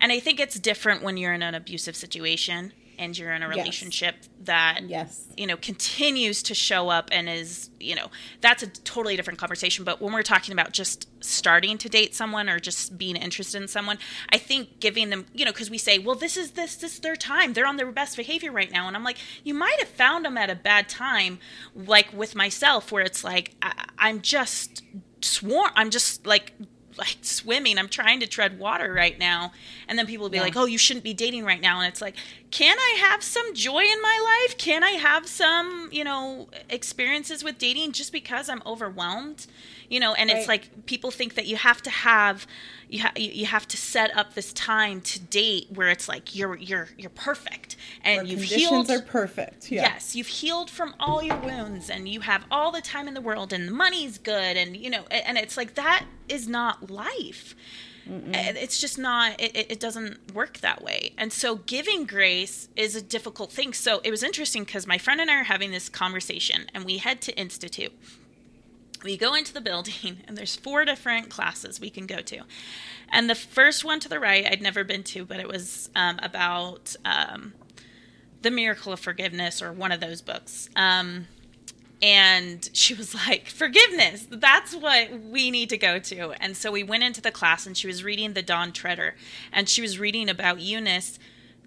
And 0.02 0.12
I 0.12 0.20
think 0.20 0.40
it's 0.40 0.60
different 0.60 1.04
when 1.04 1.18
you're 1.18 1.34
in 1.34 1.44
an 1.44 1.56
abusive 1.56 1.96
situation 1.96 2.74
and 3.00 3.18
you're 3.18 3.32
in 3.32 3.42
a 3.42 3.48
relationship 3.48 4.16
yes. 4.20 4.30
that 4.44 4.82
yes. 4.88 5.28
you 5.38 5.48
know 5.48 5.58
continues 5.58 6.44
to 6.44 6.54
show 6.54 6.90
up 6.90 7.10
and 7.12 7.30
is 7.30 7.70
you 7.80 7.96
know 7.96 8.08
that's 8.42 8.62
a 8.62 8.68
totally 8.68 9.16
different 9.16 9.40
conversation. 9.40 9.86
But 9.86 10.02
when 10.02 10.14
we're 10.14 10.22
talking 10.22 10.52
about 10.52 10.74
just 10.74 11.08
starting 11.24 11.78
to 11.78 11.90
date 11.90 12.14
someone 12.14 12.50
or 12.50 12.60
just 12.60 12.98
being 12.98 13.16
interested 13.16 13.62
in 13.62 13.68
someone 13.68 13.98
i 14.30 14.38
think 14.38 14.80
giving 14.80 15.10
them 15.10 15.26
you 15.34 15.44
know 15.44 15.52
because 15.52 15.70
we 15.70 15.78
say 15.78 16.00
well 16.00 16.16
this 16.16 16.38
is 16.38 16.52
this 16.52 16.76
this 16.78 16.94
is 16.94 17.00
their 17.00 17.16
time. 17.16 17.54
They're 17.54 17.68
on 17.68 17.78
their 17.78 17.92
best 17.92 18.16
behavior 18.16 18.52
right 18.52 18.72
now. 18.72 18.88
And 18.88 18.96
i'm 18.96 19.04
like 19.04 19.18
you 19.44 19.54
might 19.54 19.80
have 19.80 19.90
found 19.90 20.26
them 20.26 20.38
at 20.38 20.50
a 20.50 20.56
bad 20.56 20.88
time 20.88 21.40
like 21.76 22.12
with 22.14 22.36
myself 22.36 22.92
where 22.92 23.04
it's 23.04 23.24
like 23.24 23.56
I, 23.62 23.86
i'm 23.98 24.22
just 24.22 24.84
sworn 25.22 25.72
i'm 25.76 25.90
just 25.90 26.26
like 26.26 26.54
like 27.00 27.18
swimming. 27.22 27.78
I'm 27.78 27.90
trying 27.90 28.20
to 28.20 28.28
tread 28.28 28.60
water 28.60 28.94
right 28.94 29.18
now. 29.18 29.52
And 29.88 29.98
then 29.98 30.06
people 30.06 30.26
will 30.26 30.30
be 30.30 30.38
yeah. 30.38 30.44
like, 30.44 30.56
oh, 30.56 30.66
you 30.66 30.78
shouldn't 30.78 31.04
be 31.04 31.14
dating 31.14 31.46
right 31.46 31.62
now. 31.62 31.80
And 31.80 31.88
it's 31.88 32.02
like, 32.02 32.16
can 32.52 32.78
I 32.78 32.98
have 33.00 33.24
some 33.24 33.56
joy 33.56 33.80
in 33.80 34.02
my 34.02 34.46
life? 34.48 34.58
Can 34.58 34.84
I 34.84 34.92
have 34.92 35.28
some, 35.28 35.90
you 35.92 36.04
know, 36.04 36.50
experiences 36.70 37.44
with 37.44 37.58
dating 37.58 37.94
just 37.94 38.12
because 38.12 38.50
I'm 38.50 38.62
overwhelmed? 38.66 39.48
You 39.90 40.00
know, 40.00 40.14
and 40.14 40.30
right. 40.30 40.38
it's 40.38 40.48
like 40.48 40.86
people 40.86 41.12
think 41.12 41.34
that 41.34 41.48
you 41.48 41.56
have 41.56 41.82
to 41.82 41.90
have 41.90 42.46
you, 42.90 43.02
ha- 43.04 43.14
you 43.16 43.46
have 43.46 43.68
to 43.68 43.78
set 43.78 44.16
up 44.18 44.34
this 44.34 44.52
time 44.54 45.00
to 45.02 45.20
date 45.20 45.68
where 45.74 45.90
it's 45.90 46.10
like 46.10 46.36
you're 46.36 46.58
you're 46.58 46.90
you're 46.98 47.12
perfect 47.12 47.76
and 48.04 48.18
where 48.18 48.26
you've 48.26 48.42
healed 48.42 48.90
are 48.90 49.02
perfect 49.02 49.72
yeah. 49.72 49.84
yes 49.84 50.16
you've 50.16 50.28
healed 50.28 50.70
from 50.70 50.96
all 51.00 51.22
your 51.22 51.38
wounds 51.38 51.90
and 51.90 52.10
you 52.10 52.22
have 52.22 52.44
all 52.50 52.72
the 52.72 52.82
time 52.82 53.08
in 53.08 53.14
the 53.14 53.22
world 53.22 53.54
and 53.54 53.68
the 53.68 53.72
money's 53.72 54.18
good 54.18 54.58
and 54.58 54.76
you 54.76 54.90
know 54.90 55.04
and 55.12 55.38
it's 55.38 55.56
like 55.56 55.76
that 55.76 56.06
is 56.28 56.48
not 56.48 56.90
life 56.90 57.56
Mm-mm. 58.10 58.34
it's 58.34 58.82
just 58.82 58.98
not 58.98 59.40
it, 59.40 59.56
it 59.56 59.80
doesn't 59.80 60.34
work 60.34 60.60
that 60.60 60.82
way 60.82 61.14
and 61.18 61.32
so 61.32 61.58
giving 61.58 62.06
grace 62.06 62.70
is 62.76 62.96
a 62.96 63.02
difficult 63.04 63.52
thing 63.52 63.72
so 63.72 64.02
it 64.04 64.10
was 64.10 64.24
interesting 64.24 64.64
because 64.64 64.88
my 64.88 64.98
friend 64.98 65.22
and 65.22 65.30
i 65.30 65.36
are 65.36 65.44
having 65.44 65.70
this 65.70 65.90
conversation 65.90 66.66
and 66.74 66.86
we 66.86 66.98
head 66.98 67.22
to 67.22 67.38
institute 67.38 67.94
we 69.04 69.18
go 69.18 69.34
into 69.34 69.54
the 69.54 69.62
building 69.62 70.20
and 70.28 70.38
there's 70.38 70.56
four 70.56 70.86
different 70.86 71.30
classes 71.30 71.80
we 71.80 71.90
can 71.90 72.06
go 72.06 72.18
to. 72.18 72.42
And 73.10 73.30
the 73.30 73.36
first 73.36 73.84
one 73.84 74.00
to 74.02 74.10
the 74.10 74.20
right 74.20 74.46
i'd 74.46 74.62
never 74.62 74.84
been 74.84 75.04
to 75.04 75.26
but 75.26 75.40
it 75.40 75.48
was 75.48 75.90
um, 75.96 76.20
about 76.22 76.96
um, 77.06 77.54
the 78.42 78.52
miracle 78.52 78.94
of 78.94 79.00
forgiveness 79.00 79.62
or 79.62 79.72
one 79.72 79.92
of 79.92 80.00
those 80.00 80.22
books. 80.22 80.70
Um, 80.76 81.28
and 82.02 82.70
she 82.74 82.94
was 82.94 83.14
like 83.14 83.48
forgiveness! 83.48 84.26
That's 84.30 84.74
what 84.74 85.20
we 85.20 85.52
need 85.52 85.70
to 85.70 85.78
go 85.78 86.00
to. 86.00 86.32
And 86.42 86.56
so 86.56 86.72
we 86.72 86.84
went 86.84 87.04
into 87.04 87.22
the 87.22 87.32
class 87.32 87.66
and 87.66 87.76
she 87.76 87.88
was 87.88 88.04
reading 88.04 88.34
the 88.34 88.42
dawn 88.42 88.72
treader 88.72 89.16
and 89.52 89.68
she 89.68 89.82
was 89.82 90.00
reading 90.00 90.30
about 90.30 90.60
Eustace 90.62 91.20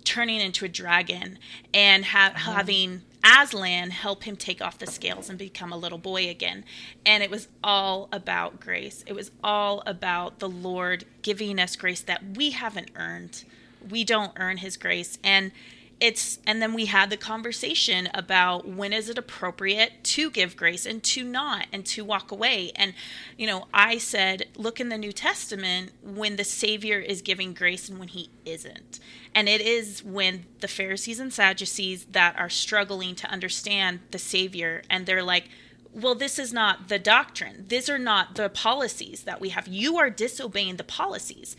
turning 0.05 0.41
into 0.41 0.65
a 0.65 0.69
dragon 0.69 1.39
and 1.73 2.07
ha- 2.07 2.33
uh-huh. 2.35 2.53
having 2.53 3.03
Aslan 3.25 3.91
help 3.91 4.25
him 4.25 4.37
take 4.37 4.61
off 4.61 4.79
the 4.79 4.87
scales 4.87 5.29
and 5.29 5.39
become 5.39 5.73
a 5.73 5.77
little 5.77 5.99
boy 5.99 6.29
again. 6.29 6.65
And 7.07 7.23
it 7.23 7.31
was 7.31 7.49
all 7.63 8.09
about 8.13 8.61
grace. 8.61 9.05
It 9.07 9.15
was 9.15 9.31
all 9.43 9.83
about 9.87 10.39
the 10.39 10.49
Lord 10.49 11.05
giving 11.23 11.59
us 11.59 11.77
grace 11.77 12.01
that 12.01 12.37
we 12.37 12.51
haven't 12.51 12.91
earned. 12.97 13.45
We 13.89 14.05
don't 14.05 14.33
earn 14.37 14.59
his 14.59 14.77
grace. 14.77 15.19
And 15.23 15.53
it's 16.01 16.39
and 16.47 16.61
then 16.61 16.75
we 16.75 16.87
had 16.87 17.11
the 17.11 17.17
conversation 17.17 18.09
about 18.13 18.67
when 18.67 18.93
is 18.93 19.09
it 19.09 19.19
appropriate 19.19 20.03
to 20.03 20.31
give 20.31 20.57
grace 20.57 20.85
and 20.85 21.03
to 21.03 21.25
not 21.25 21.67
and 21.73 21.87
to 21.87 22.05
walk 22.05 22.31
away. 22.31 22.73
And 22.77 22.95
you 23.37 23.47
know 23.47 23.67
i 23.73 23.99
said 23.99 24.49
look 24.57 24.81
in 24.81 24.89
the 24.89 24.99
new 24.99 25.13
testament 25.13 25.93
when 26.03 26.37
the 26.37 26.45
savior 26.45 26.99
is 26.99 27.23
giving 27.23 27.55
grace 27.55 27.89
and 27.89 27.99
when 27.99 28.09
he 28.09 28.31
isn't. 28.45 29.01
And 29.35 29.49
it 29.49 29.61
is 29.61 30.03
when 30.05 30.45
the 30.61 30.69
pharisees 30.69 31.21
and 31.21 31.33
sadducees 31.33 32.07
that 32.13 32.39
are 32.39 32.51
struggling 32.51 33.15
to 33.17 33.31
understand 33.31 34.01
the 34.11 34.19
savior 34.19 34.83
and 34.91 35.07
they're 35.07 35.23
like 35.23 35.49
well, 35.95 36.15
this 36.15 36.39
is 36.39 36.53
not 36.53 36.89
the 36.89 36.99
doctrine. 36.99 37.67
These 37.69 37.91
are 37.91 37.99
not 37.99 38.35
the 38.37 38.49
policies 38.49 39.25
that 39.25 39.41
we 39.41 39.51
have. 39.51 39.69
You 39.69 39.99
are 39.99 40.09
disobeying 40.09 40.77
the 40.77 40.85
policies. 40.85 41.55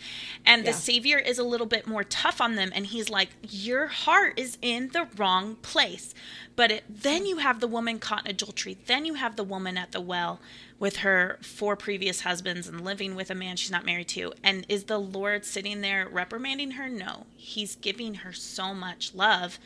And 0.45 0.63
yeah. 0.63 0.71
the 0.71 0.77
Savior 0.77 1.19
is 1.19 1.37
a 1.37 1.43
little 1.43 1.67
bit 1.67 1.85
more 1.85 2.03
tough 2.03 2.41
on 2.41 2.55
them. 2.55 2.71
And 2.73 2.87
he's 2.87 3.09
like, 3.09 3.29
Your 3.43 3.87
heart 3.87 4.39
is 4.39 4.57
in 4.61 4.89
the 4.89 5.07
wrong 5.17 5.55
place. 5.57 6.15
But 6.55 6.71
it, 6.71 6.83
then 6.89 7.25
you 7.25 7.37
have 7.37 7.59
the 7.59 7.67
woman 7.67 7.99
caught 7.99 8.25
in 8.25 8.31
adultery. 8.31 8.77
Then 8.87 9.05
you 9.05 9.15
have 9.15 9.35
the 9.35 9.43
woman 9.43 9.77
at 9.77 9.91
the 9.91 10.01
well 10.01 10.39
with 10.79 10.97
her 10.97 11.37
four 11.41 11.75
previous 11.75 12.21
husbands 12.21 12.67
and 12.67 12.83
living 12.83 13.15
with 13.15 13.29
a 13.29 13.35
man 13.35 13.55
she's 13.55 13.71
not 13.71 13.85
married 13.85 14.07
to. 14.09 14.33
And 14.43 14.65
is 14.67 14.85
the 14.85 14.97
Lord 14.97 15.45
sitting 15.45 15.81
there 15.81 16.07
reprimanding 16.09 16.71
her? 16.71 16.89
No. 16.89 17.27
He's 17.35 17.75
giving 17.75 18.15
her 18.15 18.33
so 18.33 18.73
much 18.73 19.13
love. 19.13 19.59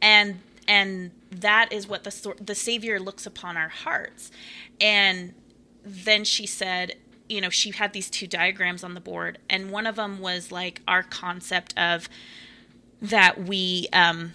And 0.00 0.40
and 0.68 1.10
that 1.30 1.72
is 1.72 1.88
what 1.88 2.04
the 2.04 2.34
the 2.40 2.54
savior 2.54 2.98
looks 2.98 3.26
upon 3.26 3.56
our 3.56 3.68
hearts. 3.68 4.30
And 4.80 5.34
then 5.84 6.24
she 6.24 6.46
said 6.46 6.96
you 7.28 7.40
know 7.40 7.50
she 7.50 7.70
had 7.70 7.92
these 7.92 8.10
two 8.10 8.26
diagrams 8.26 8.84
on 8.84 8.94
the 8.94 9.00
board 9.00 9.38
and 9.48 9.70
one 9.70 9.86
of 9.86 9.96
them 9.96 10.18
was 10.18 10.52
like 10.52 10.80
our 10.86 11.02
concept 11.02 11.76
of 11.76 12.08
that 13.00 13.44
we 13.44 13.88
um 13.92 14.32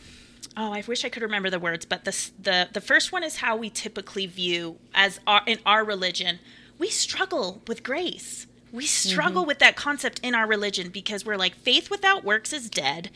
oh 0.57 0.73
i 0.73 0.83
wish 0.87 1.05
i 1.05 1.09
could 1.09 1.23
remember 1.23 1.49
the 1.49 1.59
words 1.59 1.85
but 1.85 2.05
the 2.05 2.29
the 2.39 2.69
the 2.73 2.81
first 2.81 3.11
one 3.11 3.23
is 3.23 3.37
how 3.37 3.55
we 3.55 3.69
typically 3.69 4.25
view 4.25 4.77
as 4.93 5.19
our 5.25 5.41
in 5.45 5.59
our 5.65 5.83
religion 5.83 6.39
we 6.77 6.89
struggle 6.89 7.61
with 7.67 7.83
grace 7.83 8.47
we 8.71 8.85
struggle 8.85 9.41
mm-hmm. 9.41 9.49
with 9.49 9.59
that 9.59 9.75
concept 9.75 10.19
in 10.23 10.33
our 10.33 10.47
religion 10.47 10.89
because 10.89 11.25
we're 11.25 11.37
like 11.37 11.55
faith 11.55 11.89
without 11.89 12.23
works 12.23 12.53
is 12.53 12.69
dead 12.69 13.09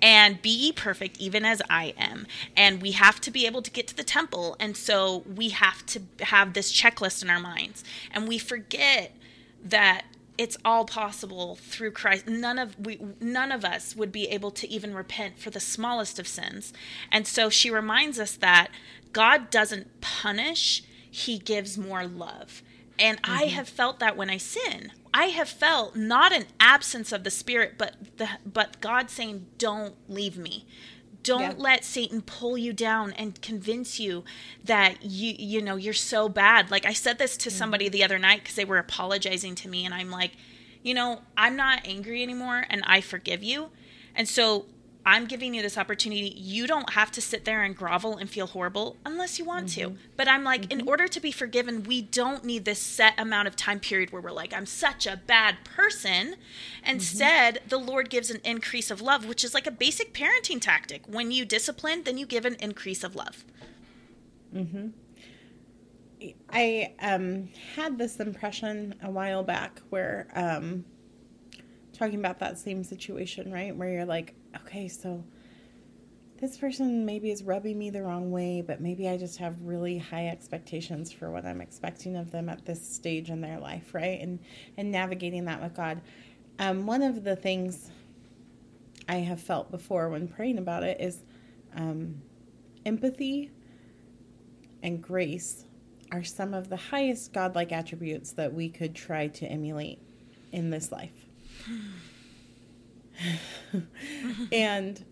and 0.00 0.40
be 0.42 0.50
ye 0.50 0.72
perfect 0.72 1.18
even 1.18 1.44
as 1.44 1.60
i 1.68 1.94
am 1.98 2.26
and 2.56 2.80
we 2.80 2.92
have 2.92 3.20
to 3.20 3.30
be 3.30 3.46
able 3.46 3.62
to 3.62 3.70
get 3.70 3.86
to 3.86 3.96
the 3.96 4.04
temple 4.04 4.56
and 4.60 4.76
so 4.76 5.24
we 5.34 5.50
have 5.50 5.84
to 5.86 6.00
have 6.20 6.52
this 6.52 6.72
checklist 6.72 7.22
in 7.22 7.30
our 7.30 7.40
minds 7.40 7.82
and 8.12 8.28
we 8.28 8.38
forget 8.38 9.12
that 9.62 10.04
it's 10.40 10.56
all 10.64 10.86
possible 10.86 11.56
through 11.56 11.90
Christ. 11.90 12.26
None 12.26 12.58
of 12.58 12.74
we 12.78 12.98
none 13.20 13.52
of 13.52 13.62
us 13.62 13.94
would 13.94 14.10
be 14.10 14.26
able 14.28 14.50
to 14.52 14.66
even 14.70 14.94
repent 14.94 15.38
for 15.38 15.50
the 15.50 15.60
smallest 15.60 16.18
of 16.18 16.26
sins. 16.26 16.72
And 17.12 17.26
so 17.26 17.50
she 17.50 17.70
reminds 17.70 18.18
us 18.18 18.36
that 18.36 18.68
God 19.12 19.50
doesn't 19.50 20.00
punish, 20.00 20.82
he 21.10 21.38
gives 21.38 21.76
more 21.76 22.06
love. 22.06 22.62
And 22.98 23.20
mm-hmm. 23.20 23.32
I 23.32 23.42
have 23.48 23.68
felt 23.68 23.98
that 23.98 24.16
when 24.16 24.30
I 24.30 24.38
sin. 24.38 24.92
I 25.12 25.26
have 25.26 25.48
felt 25.48 25.96
not 25.96 26.32
an 26.32 26.46
absence 26.58 27.12
of 27.12 27.24
the 27.24 27.30
spirit, 27.30 27.74
but 27.76 27.94
the 28.16 28.28
but 28.44 28.80
God 28.80 29.10
saying, 29.10 29.46
"Don't 29.58 29.94
leave 30.08 30.36
me." 30.36 30.66
Don't 31.22 31.58
yeah. 31.58 31.62
let 31.62 31.84
Satan 31.84 32.22
pull 32.22 32.56
you 32.56 32.72
down 32.72 33.12
and 33.12 33.40
convince 33.42 34.00
you 34.00 34.24
that 34.64 35.02
you 35.02 35.34
you 35.38 35.60
know 35.60 35.76
you're 35.76 35.92
so 35.92 36.28
bad. 36.28 36.70
Like 36.70 36.86
I 36.86 36.92
said 36.92 37.18
this 37.18 37.36
to 37.38 37.48
mm-hmm. 37.48 37.58
somebody 37.58 37.88
the 37.88 38.04
other 38.04 38.18
night 38.18 38.40
because 38.42 38.54
they 38.54 38.64
were 38.64 38.78
apologizing 38.78 39.54
to 39.56 39.68
me, 39.68 39.84
and 39.84 39.92
I'm 39.92 40.10
like, 40.10 40.32
you 40.82 40.94
know, 40.94 41.22
I'm 41.36 41.56
not 41.56 41.82
angry 41.84 42.22
anymore, 42.22 42.64
and 42.70 42.82
I 42.86 43.00
forgive 43.00 43.42
you. 43.42 43.70
And 44.14 44.28
so 44.28 44.66
I'm 45.04 45.26
giving 45.26 45.54
you 45.54 45.62
this 45.62 45.78
opportunity. 45.78 46.34
You 46.36 46.66
don't 46.66 46.90
have 46.90 47.10
to 47.12 47.20
sit 47.20 47.44
there 47.44 47.62
and 47.62 47.74
grovel 47.74 48.16
and 48.16 48.28
feel 48.28 48.46
horrible 48.46 48.96
unless 49.06 49.38
you 49.38 49.44
want 49.44 49.66
mm-hmm. 49.66 49.92
to. 49.92 49.98
But 50.16 50.28
I'm 50.28 50.44
like, 50.44 50.62
mm-hmm. 50.62 50.80
in 50.80 50.88
order 50.88 51.08
to 51.08 51.20
be 51.20 51.32
forgiven, 51.32 51.84
we 51.84 52.02
don't 52.02 52.44
need 52.44 52.64
this 52.64 52.78
set 52.80 53.18
amount 53.18 53.48
of 53.48 53.56
time 53.56 53.80
period 53.80 54.12
where 54.12 54.20
we're 54.20 54.30
like, 54.30 54.52
I'm 54.52 54.66
such 54.66 55.06
a 55.06 55.16
bad 55.16 55.56
person. 55.64 56.36
Instead, 56.86 57.54
mm-hmm. 57.54 57.68
the 57.68 57.78
Lord 57.78 58.10
gives 58.10 58.30
an 58.30 58.40
increase 58.44 58.90
of 58.90 59.00
love, 59.00 59.24
which 59.26 59.42
is 59.42 59.54
like 59.54 59.66
a 59.66 59.70
basic 59.70 60.12
parenting 60.12 60.60
tactic. 60.60 61.02
When 61.06 61.30
you 61.30 61.44
discipline, 61.44 62.02
then 62.04 62.18
you 62.18 62.26
give 62.26 62.44
an 62.44 62.56
increase 62.60 63.02
of 63.02 63.16
love. 63.16 63.44
Mm-hmm. 64.54 64.88
I 66.50 66.92
um, 67.00 67.48
had 67.74 67.96
this 67.96 68.16
impression 68.16 68.94
a 69.02 69.10
while 69.10 69.42
back 69.42 69.80
where 69.88 70.28
um, 70.34 70.84
talking 71.94 72.18
about 72.18 72.38
that 72.40 72.58
same 72.58 72.84
situation, 72.84 73.50
right? 73.50 73.74
Where 73.74 73.90
you're 73.90 74.04
like, 74.04 74.34
okay, 74.56 74.88
so 74.88 75.24
this 76.40 76.56
person 76.56 77.04
maybe 77.04 77.30
is 77.30 77.42
rubbing 77.42 77.78
me 77.78 77.90
the 77.90 78.02
wrong 78.02 78.30
way, 78.30 78.62
but 78.62 78.80
maybe 78.80 79.08
I 79.08 79.18
just 79.18 79.38
have 79.38 79.60
really 79.62 79.98
high 79.98 80.28
expectations 80.28 81.12
for 81.12 81.30
what 81.30 81.44
I'm 81.44 81.60
expecting 81.60 82.16
of 82.16 82.30
them 82.30 82.48
at 82.48 82.64
this 82.64 82.84
stage 82.86 83.28
in 83.28 83.42
their 83.42 83.60
life, 83.60 83.92
right? 83.92 84.20
And 84.20 84.38
and 84.76 84.90
navigating 84.90 85.44
that 85.44 85.62
with 85.62 85.74
God. 85.74 86.00
Um, 86.58 86.86
one 86.86 87.02
of 87.02 87.24
the 87.24 87.36
things 87.36 87.90
I 89.08 89.16
have 89.16 89.40
felt 89.40 89.70
before 89.70 90.08
when 90.08 90.28
praying 90.28 90.58
about 90.58 90.82
it 90.82 91.00
is 91.00 91.22
um, 91.74 92.22
empathy 92.86 93.50
and 94.82 95.02
grace 95.02 95.64
are 96.12 96.24
some 96.24 96.54
of 96.54 96.68
the 96.68 96.76
highest 96.76 97.32
godlike 97.32 97.72
attributes 97.72 98.32
that 98.32 98.52
we 98.52 98.68
could 98.68 98.94
try 98.94 99.28
to 99.28 99.46
emulate 99.46 99.98
in 100.52 100.70
this 100.70 100.90
life. 100.90 101.26
and 104.52 105.04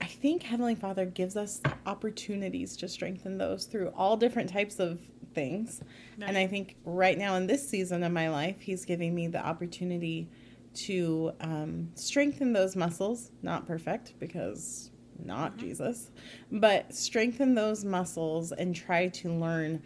I 0.00 0.06
think 0.06 0.42
Heavenly 0.42 0.74
Father 0.74 1.06
gives 1.06 1.36
us 1.36 1.60
opportunities 1.86 2.76
to 2.78 2.88
strengthen 2.88 3.38
those 3.38 3.66
through 3.66 3.88
all 3.96 4.16
different 4.16 4.50
types 4.50 4.78
of 4.78 5.00
things. 5.34 5.82
Nice. 6.16 6.28
And 6.28 6.38
I 6.38 6.46
think 6.46 6.76
right 6.84 7.18
now 7.18 7.34
in 7.36 7.46
this 7.46 7.68
season 7.68 8.02
of 8.02 8.12
my 8.12 8.30
life, 8.30 8.60
He's 8.60 8.84
giving 8.84 9.14
me 9.14 9.28
the 9.28 9.44
opportunity 9.44 10.28
to 10.72 11.32
um, 11.40 11.90
strengthen 11.94 12.52
those 12.52 12.76
muscles. 12.76 13.30
Not 13.42 13.66
perfect 13.66 14.14
because 14.18 14.90
not 15.24 15.52
mm-hmm. 15.52 15.60
Jesus, 15.60 16.10
but 16.50 16.94
strengthen 16.94 17.54
those 17.54 17.84
muscles 17.84 18.52
and 18.52 18.74
try 18.74 19.08
to 19.08 19.32
learn 19.32 19.82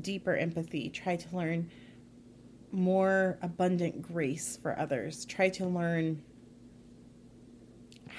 deeper 0.00 0.36
empathy, 0.36 0.88
try 0.88 1.16
to 1.16 1.36
learn 1.36 1.70
more 2.72 3.38
abundant 3.42 4.00
grace 4.00 4.56
for 4.56 4.78
others, 4.78 5.24
try 5.24 5.48
to 5.48 5.66
learn 5.66 6.22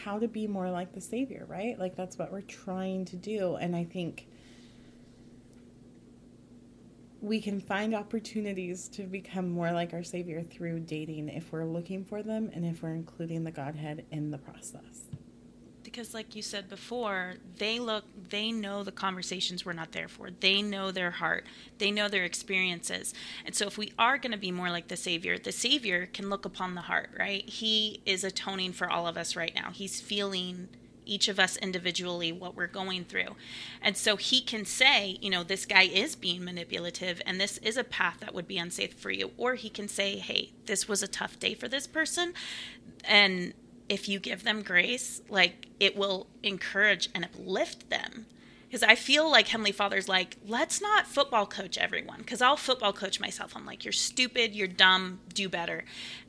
how 0.04 0.20
to 0.20 0.28
be 0.28 0.48
more 0.48 0.70
like 0.70 0.94
the 0.94 1.02
Savior, 1.02 1.46
right? 1.48 1.78
Like 1.78 1.96
that's 1.96 2.18
what 2.18 2.32
we're 2.32 2.42
trying 2.42 3.06
to 3.06 3.16
do. 3.16 3.56
And 3.56 3.76
I 3.76 3.84
think 3.84 4.28
we 7.22 7.40
can 7.40 7.60
find 7.60 7.94
opportunities 7.94 8.88
to 8.90 9.04
become 9.04 9.50
more 9.50 9.72
like 9.72 9.94
our 9.94 10.04
Savior 10.04 10.42
through 10.42 10.80
dating 10.80 11.30
if 11.30 11.52
we're 11.52 11.66
looking 11.66 12.04
for 12.04 12.24
them 12.24 12.50
and 12.54 12.66
if 12.66 12.82
we're 12.82 12.96
including 12.96 13.44
the 13.44 13.52
Godhead 13.52 14.06
in 14.12 14.32
the 14.32 14.40
process 14.40 15.11
because 15.92 16.14
like 16.14 16.36
you 16.36 16.42
said 16.42 16.70
before 16.70 17.34
they 17.58 17.80
look 17.80 18.06
they 18.30 18.52
know 18.52 18.84
the 18.84 18.92
conversations 18.92 19.66
we're 19.66 19.74
not 19.74 19.92
there 19.92 20.08
for 20.08 20.30
they 20.40 20.62
know 20.62 20.92
their 20.92 21.12
heart 21.12 21.46
they 21.78 21.92
know 21.92 22.08
their 22.08 22.24
experiences 22.24 23.14
and 23.46 23.54
so 23.54 23.68
if 23.68 23.78
we 23.78 23.92
are 24.00 24.18
going 24.18 24.32
to 24.32 24.38
be 24.38 24.52
more 24.52 24.70
like 24.70 24.88
the 24.88 24.98
savior 24.98 25.38
the 25.38 25.52
savior 25.52 26.08
can 26.14 26.30
look 26.30 26.46
upon 26.46 26.76
the 26.76 26.82
heart 26.82 27.10
right 27.18 27.48
he 27.48 28.02
is 28.06 28.24
atoning 28.24 28.72
for 28.72 28.90
all 28.90 29.08
of 29.08 29.18
us 29.18 29.36
right 29.36 29.54
now 29.56 29.72
he's 29.72 30.00
feeling 30.00 30.68
each 31.04 31.28
of 31.28 31.40
us 31.40 31.58
individually 31.58 32.32
what 32.32 32.56
we're 32.56 32.68
going 32.68 33.04
through. 33.04 33.36
And 33.82 33.98
so 33.98 34.16
he 34.16 34.40
can 34.40 34.66
say, 34.66 35.18
you 35.20 35.30
know, 35.30 35.44
this 35.44 35.66
guy 35.66 35.84
is 35.84 36.16
being 36.16 36.44
manipulative 36.44 37.22
and 37.26 37.42
this 37.42 37.58
is 37.58 37.76
a 37.76 37.84
path 37.84 38.18
that 38.20 38.34
would 38.34 38.48
be 38.48 38.58
unsafe 38.58 38.94
for 38.94 39.12
you. 39.12 39.32
Or 39.38 39.56
he 39.56 39.70
can 39.70 39.88
say, 39.88 40.18
hey, 40.18 40.52
this 40.68 40.88
was 40.88 41.04
a 41.04 41.08
tough 41.08 41.40
day 41.40 41.54
for 41.54 41.68
this 41.68 41.88
person. 41.88 42.34
And 43.04 43.54
if 43.92 44.08
you 44.08 44.22
give 44.22 44.46
them 44.46 44.62
grace, 44.62 45.22
like 45.28 45.68
it 45.78 45.98
will 45.98 46.26
encourage 46.44 47.10
and 47.14 47.26
uplift 47.26 47.90
them. 47.90 48.26
Because 48.66 48.84
I 48.84 48.96
feel 48.96 49.30
like 49.30 49.50
Heavenly 49.50 49.74
Father's 49.74 50.08
like, 50.08 50.38
let's 50.48 50.82
not 50.82 51.06
football 51.06 51.46
coach 51.46 51.78
everyone. 51.78 52.20
Because 52.20 52.42
I'll 52.42 52.56
football 52.56 52.94
coach 52.94 53.20
myself. 53.20 53.54
I'm 53.54 53.66
like, 53.66 53.84
you're 53.84 53.92
stupid, 53.92 54.56
you're 54.56 54.70
dumb, 54.70 55.20
do 55.34 55.50
better. 55.50 55.84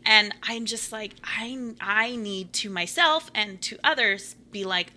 And 0.04 0.34
I'm 0.42 0.66
just 0.66 0.90
like, 0.90 1.12
I, 1.22 1.74
I 1.80 2.16
need 2.16 2.52
to 2.54 2.68
myself 2.68 3.30
and 3.32 3.62
to 3.62 3.78
others 3.84 4.34
be 4.50 4.64
like, 4.64 4.92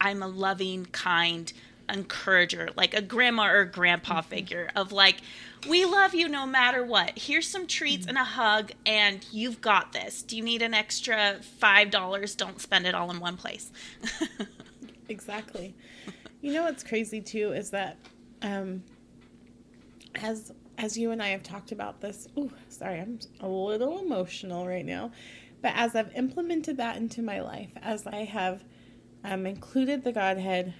I'm 0.00 0.24
a 0.24 0.28
loving, 0.28 0.86
kind, 0.86 1.52
encourager, 1.88 2.70
like 2.76 2.94
a 2.94 3.00
grandma 3.00 3.46
or 3.52 3.64
grandpa 3.64 4.22
mm-hmm. 4.22 4.28
figure 4.28 4.72
of 4.74 4.90
like, 4.90 5.18
we 5.68 5.84
love 5.84 6.14
you 6.14 6.28
no 6.28 6.46
matter 6.46 6.84
what. 6.84 7.12
Here's 7.16 7.48
some 7.48 7.66
treats 7.66 8.06
and 8.06 8.18
a 8.18 8.24
hug, 8.24 8.72
and 8.84 9.24
you've 9.30 9.60
got 9.60 9.92
this. 9.92 10.22
Do 10.22 10.36
you 10.36 10.42
need 10.42 10.62
an 10.62 10.74
extra 10.74 11.36
$5? 11.62 12.36
Don't 12.36 12.60
spend 12.60 12.86
it 12.86 12.94
all 12.94 13.10
in 13.10 13.20
one 13.20 13.36
place. 13.36 13.70
exactly. 15.08 15.74
You 16.40 16.52
know 16.52 16.64
what's 16.64 16.82
crazy 16.82 17.20
too 17.20 17.52
is 17.52 17.70
that 17.70 17.96
um, 18.42 18.82
as 20.16 20.52
as 20.78 20.98
you 20.98 21.12
and 21.12 21.22
I 21.22 21.28
have 21.28 21.42
talked 21.42 21.70
about 21.70 22.00
this, 22.00 22.26
ooh, 22.36 22.50
sorry, 22.68 22.98
I'm 22.98 23.20
a 23.40 23.48
little 23.48 24.00
emotional 24.00 24.66
right 24.66 24.84
now. 24.84 25.12
But 25.60 25.74
as 25.76 25.94
I've 25.94 26.12
implemented 26.16 26.76
that 26.78 26.96
into 26.96 27.22
my 27.22 27.40
life, 27.40 27.70
as 27.80 28.06
I 28.06 28.24
have 28.24 28.64
um, 29.22 29.46
included 29.46 30.02
the 30.02 30.10
Godhead 30.10 30.74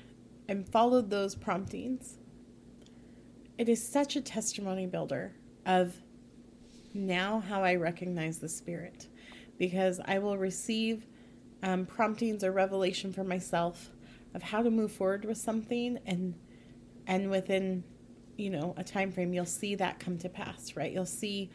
and 0.49 0.69
followed 0.69 1.09
those 1.11 1.37
promptings, 1.37 2.19
it 3.59 3.69
is 3.69 3.87
such 3.87 4.17
a 4.17 4.21
testimony 4.21 4.87
builder 4.87 5.33
of 5.67 5.95
now 6.95 7.41
how 7.41 7.63
I 7.63 7.77
recognize 7.77 8.39
the 8.39 8.49
Spirit. 8.49 9.09
Because 9.59 10.01
I 10.05 10.19
will 10.19 10.39
receive 10.39 11.07
um, 11.63 11.87
promptings 11.87 12.43
or 12.43 12.51
revelation 12.53 13.13
for 13.13 13.25
myself 13.25 13.91
of 14.35 14.43
how 14.43 14.63
to 14.63 14.71
move 14.71 14.93
forward 14.93 15.25
with 15.25 15.39
something. 15.39 15.99
And 16.07 16.35
and 17.07 17.31
within 17.31 17.85
you 18.37 18.49
know 18.51 18.75
a 18.77 18.85
time 18.85 19.13
frame 19.13 19.35
you'll 19.35 19.45
see 19.45 19.75
that 19.75 20.01
come 20.01 20.19
to 20.19 20.29
pass 20.29 20.77
right? 20.77 20.93
You'll 20.93 21.05
see 21.05 21.51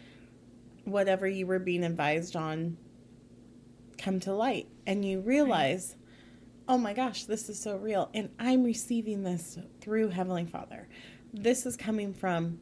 whatever 0.86 1.27
you 1.27 1.47
were 1.47 1.60
being 1.60 1.83
advised 1.83 2.36
on 2.36 2.77
come 3.97 4.19
to 4.21 4.33
light. 4.33 4.67
And 4.86 5.03
you 5.03 5.21
realize 5.21 5.95
oh 6.69 6.77
my 6.77 6.93
gosh, 6.93 7.23
this 7.23 7.47
is 7.47 7.57
so 7.57 7.77
real. 7.77 8.10
And 8.13 8.29
I'm 8.38 8.63
receiving 8.63 9.23
this 9.23 9.57
through 9.79 10.10
Heavenly 10.10 10.45
Father. 10.45 10.88
This 11.39 11.65
is 11.65 11.78
coming 11.78 12.13
from, 12.13 12.60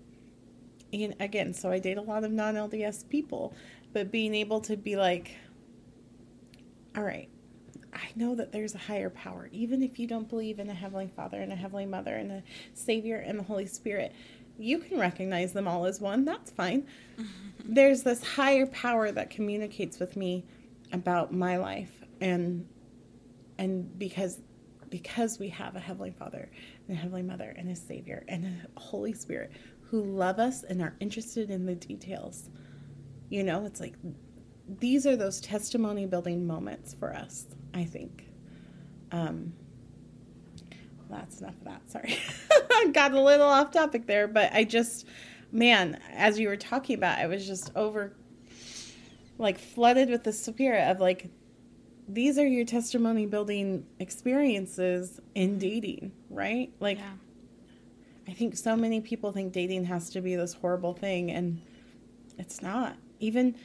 and 0.92 1.16
again, 1.20 1.54
so 1.54 1.72
I 1.72 1.80
date 1.80 1.98
a 1.98 2.02
lot 2.02 2.24
of 2.24 2.32
non 2.32 2.56
LDS 2.56 3.08
people, 3.10 3.54
but 3.94 4.12
being 4.12 4.36
able 4.36 4.60
to 4.62 4.76
be 4.76 4.96
like, 4.96 5.36
all 6.96 7.04
right, 7.04 7.30
I 7.94 8.08
know 8.16 8.36
that 8.36 8.52
there's 8.52 8.76
a 8.76 8.80
higher 8.80 9.10
power. 9.10 9.50
Even 9.52 9.82
if 9.82 10.00
you 10.00 10.08
don't 10.08 10.30
believe 10.30 10.60
in 10.60 10.70
a 10.70 10.74
Heavenly 10.74 11.12
Father 11.16 11.40
and 11.40 11.52
a 11.52 11.56
Heavenly 11.56 11.86
Mother 11.86 12.16
and 12.16 12.32
a 12.32 12.44
Savior 12.74 13.18
and 13.18 13.40
the 13.40 13.44
Holy 13.44 13.66
Spirit, 13.66 14.14
you 14.58 14.80
can 14.80 15.00
recognize 15.00 15.54
them 15.54 15.68
all 15.68 15.86
as 15.86 16.02
one. 16.02 16.26
That's 16.26 16.52
fine. 16.52 16.86
there's 17.66 18.04
this 18.04 18.24
higher 18.24 18.66
power 18.68 19.12
that 19.12 19.30
communicates 19.30 20.00
with 20.00 20.16
me 20.16 20.46
about 20.92 21.34
my 21.34 21.58
life 21.58 22.04
and 22.22 22.68
and 23.58 23.98
because 23.98 24.40
because 24.90 25.40
we 25.40 25.50
have 25.50 25.76
a 25.76 25.80
heavenly 25.80 26.12
father 26.12 26.50
a 26.90 26.94
heavenly 26.94 27.24
mother 27.24 27.54
and 27.58 27.70
a 27.70 27.76
savior 27.76 28.24
and 28.28 28.46
a 28.46 28.80
holy 28.80 29.14
spirit 29.14 29.52
who 29.90 30.04
love 30.04 30.40
us 30.40 30.64
and 30.64 30.82
are 30.82 30.96
interested 31.00 31.50
in 31.50 31.66
the 31.66 31.76
details. 31.76 32.50
You 33.30 33.44
know 33.44 33.66
it's 33.66 33.80
like 33.80 33.96
these 34.80 35.06
are 35.06 35.16
those 35.16 35.40
testimony 35.42 36.06
building 36.08 36.48
moments 36.48 36.94
for 36.94 37.14
us 37.14 37.46
i 37.74 37.84
think. 37.84 38.26
Um 39.12 39.54
that's 41.10 41.40
enough 41.40 41.56
of 41.60 41.66
that. 41.66 41.92
Sorry. 41.92 42.18
Got 42.92 43.14
a 43.14 43.22
little 43.22 43.48
off 43.48 43.72
topic 43.72 44.06
there 44.08 44.28
but 44.28 44.52
i 44.54 44.64
just 44.64 45.08
man 45.52 46.00
as 46.14 46.38
you 46.40 46.48
were 46.48 46.58
talking 46.58 46.96
about 46.96 47.18
i 47.20 47.28
was 47.28 47.46
just 47.46 47.72
over 47.76 48.14
like 49.38 49.58
flooded 49.58 50.10
with 50.10 50.24
the 50.24 50.34
spirit 50.34 50.90
of 50.90 51.00
like 51.00 51.30
these 52.08 52.38
are 52.38 52.46
your 52.46 52.66
testimony 52.66 53.26
building 53.26 53.86
experiences 54.00 55.20
in 55.34 55.58
dating, 55.58 56.12
right? 56.30 56.72
Like, 56.80 57.00
yeah. 57.00 57.14
I 58.28 58.34
think 58.34 58.56
so 58.56 58.76
many 58.76 59.02
people 59.02 59.32
think 59.32 59.54
dating 59.54 59.86
has 59.86 60.10
to 60.12 60.22
be 60.22 60.36
this 60.36 60.54
horrible 60.54 60.94
thing, 60.94 61.32
and 61.32 61.62
it's 62.38 62.62
not. 62.62 62.96
Even, 63.20 63.56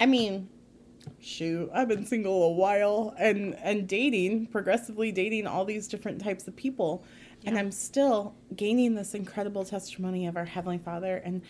I 0.00 0.06
mean, 0.06 0.48
shoot, 1.20 1.70
I've 1.74 1.88
been 1.88 2.06
single 2.06 2.42
a 2.44 2.52
while 2.52 3.14
and 3.18 3.54
and 3.62 3.88
dating, 3.88 4.46
progressively 4.46 5.12
dating 5.12 5.46
all 5.46 5.64
these 5.64 5.88
different 5.88 6.20
types 6.22 6.48
of 6.48 6.56
people, 6.56 7.04
yeah. 7.40 7.50
and 7.50 7.58
I'm 7.58 7.70
still 7.70 8.34
gaining 8.56 8.94
this 8.94 9.14
incredible 9.14 9.64
testimony 9.64 10.26
of 10.26 10.36
our 10.36 10.44
heavenly 10.44 10.78
Father 10.78 11.16
and 11.24 11.42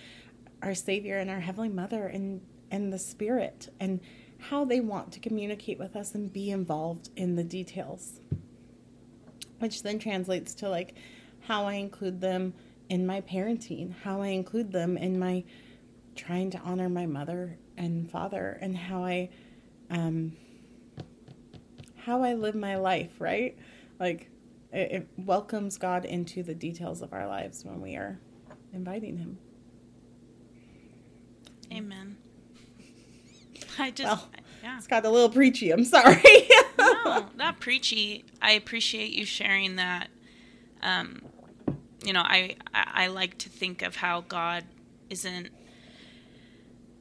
our 0.63 0.75
Savior 0.75 1.19
and 1.19 1.31
our 1.31 1.41
heavenly 1.41 1.69
Mother 1.69 2.07
and 2.07 2.41
and 2.71 2.93
the 2.93 2.99
Spirit 2.99 3.69
and 3.79 4.01
how 4.51 4.65
they 4.65 4.81
want 4.81 5.13
to 5.13 5.21
communicate 5.21 5.79
with 5.79 5.97
us 5.97 6.15
and 6.15 6.33
be 6.33 6.51
involved 6.51 7.11
in 7.17 7.37
the 7.37 7.45
details. 7.45 8.21
Which 9.59 9.83
then 9.83 9.99
translates 9.99 10.55
to 10.57 10.69
like 10.69 10.95
how 11.41 11.65
I 11.65 11.75
include 11.75 12.21
them 12.21 12.55
in 12.89 13.07
my 13.07 13.23
parenting, 13.23 13.95
how 14.03 14.21
I 14.21 14.29
include 14.29 14.73
them 14.73 14.97
in 14.97 15.19
my 15.19 15.45
trying 16.15 16.51
to 16.51 16.59
honor 16.59 16.89
my 16.89 17.07
mother 17.07 17.57
and 17.77 18.11
father, 18.11 18.59
and 18.61 18.77
how 18.77 19.05
I 19.05 19.31
um, 19.91 20.37
how 21.97 22.23
I 22.23 22.35
live 22.35 22.55
my 22.55 22.77
life, 22.77 23.21
right? 23.21 23.57
Like 23.99 24.31
it, 24.73 24.93
it 24.93 25.09
welcomes 25.17 25.79
God 25.79 26.05
into 26.05 26.43
the 26.43 26.55
details 26.55 27.01
of 27.01 27.13
our 27.13 27.27
lives 27.27 27.65
when 27.65 27.81
we 27.81 27.97
are 27.97 28.19
inviting 28.73 29.17
Him. 29.17 29.39
Amen. 31.73 32.17
I 33.79 33.91
just, 33.91 34.09
well, 34.09 34.31
yeah. 34.63 34.77
It's 34.79 34.87
got 34.87 35.05
a 35.05 35.11
little 35.11 35.29
preachy. 35.29 35.71
I'm 35.71 35.85
sorry. 35.85 36.23
no, 36.79 37.27
not 37.37 37.61
preachy. 37.61 38.25
I 38.41 38.53
appreciate 38.53 39.13
you 39.13 39.25
sharing 39.25 39.77
that. 39.77 40.09
Um, 40.83 41.23
you 42.05 42.13
know, 42.13 42.23
I, 42.23 42.57
I, 42.75 43.05
I 43.05 43.07
like 43.09 43.39
to 43.39 43.49
think 43.49 43.83
of 43.83 43.97
how 43.97 44.23
God 44.23 44.65
isn't 45.11 45.51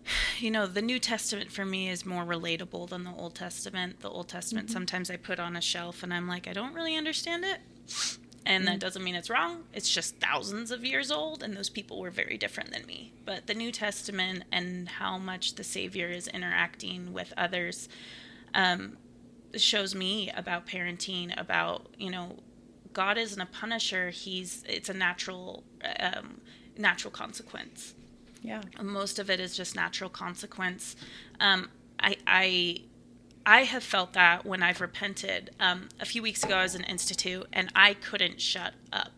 you 0.40 0.52
know, 0.52 0.68
the 0.68 0.82
New 0.82 1.00
Testament 1.00 1.52
for 1.52 1.66
me 1.66 1.90
is 1.90 2.06
more 2.06 2.24
relatable 2.24 2.90
than 2.90 3.04
the 3.04 3.12
Old 3.12 3.36
Testament. 3.36 4.02
The 4.02 4.10
Old 4.10 4.28
Testament 4.28 4.68
mm-hmm. 4.68 4.74
sometimes 4.74 5.10
I 5.10 5.18
put 5.18 5.40
on 5.40 5.56
a 5.56 5.62
shelf 5.62 6.04
and 6.04 6.14
I'm 6.14 6.28
like, 6.28 6.48
I 6.48 6.54
don't 6.54 6.74
really 6.74 6.96
understand 6.96 7.46
it. 7.46 7.60
And 8.46 8.64
mm-hmm. 8.64 8.74
that 8.74 8.80
doesn't 8.80 9.04
mean 9.04 9.16
it's 9.16 9.30
wrong. 9.30 9.64
It's 9.74 9.90
just 9.90 10.20
thousands 10.20 10.72
of 10.72 10.84
years 10.84 11.12
old, 11.12 11.44
and 11.44 11.56
those 11.56 11.70
people 11.70 12.00
were 12.00 12.12
very 12.12 12.38
different 12.38 12.72
than 12.72 12.86
me. 12.86 13.14
But 13.26 13.48
the 13.48 13.54
New 13.54 13.72
Testament 13.72 14.44
and 14.52 14.90
how 14.90 15.18
much 15.18 15.56
the 15.56 15.64
Savior 15.64 16.10
is 16.10 16.28
interacting 16.28 17.14
with 17.14 17.34
others 17.38 17.88
um, 18.54 18.98
shows 19.56 19.96
me 19.96 20.30
about 20.36 20.68
parenting, 20.68 21.40
about, 21.40 21.88
you 21.98 22.12
know, 22.12 22.38
God 22.92 23.18
isn't 23.18 23.42
a 23.42 23.46
punisher. 23.46 24.10
He's, 24.10 24.64
it's 24.68 24.90
a 24.90 24.94
natural, 24.94 25.64
um, 26.00 26.42
natural 26.78 27.12
consequence 27.12 27.96
yeah. 28.44 28.62
Most 28.82 29.20
of 29.20 29.30
it 29.30 29.40
is 29.40 29.56
just 29.56 29.76
natural 29.76 30.10
consequence. 30.10 30.96
Um, 31.40 31.70
I, 32.00 32.18
I, 32.28 32.82
I 33.46 33.64
have 33.64 33.84
felt 33.84 34.14
that 34.14 34.46
when 34.46 34.64
I've 34.64 34.82
repented. 34.82 35.52
Um, 35.60 35.90
a 36.00 36.06
few 36.06 36.22
weeks 36.22 36.44
ago, 36.44 36.56
I 36.56 36.64
was 36.64 36.76
in 36.76 36.84
institute 36.84 37.48
and 37.52 37.70
I 37.76 37.94
couldn't 37.94 38.40
shut 38.40 38.74
up. 38.92 39.12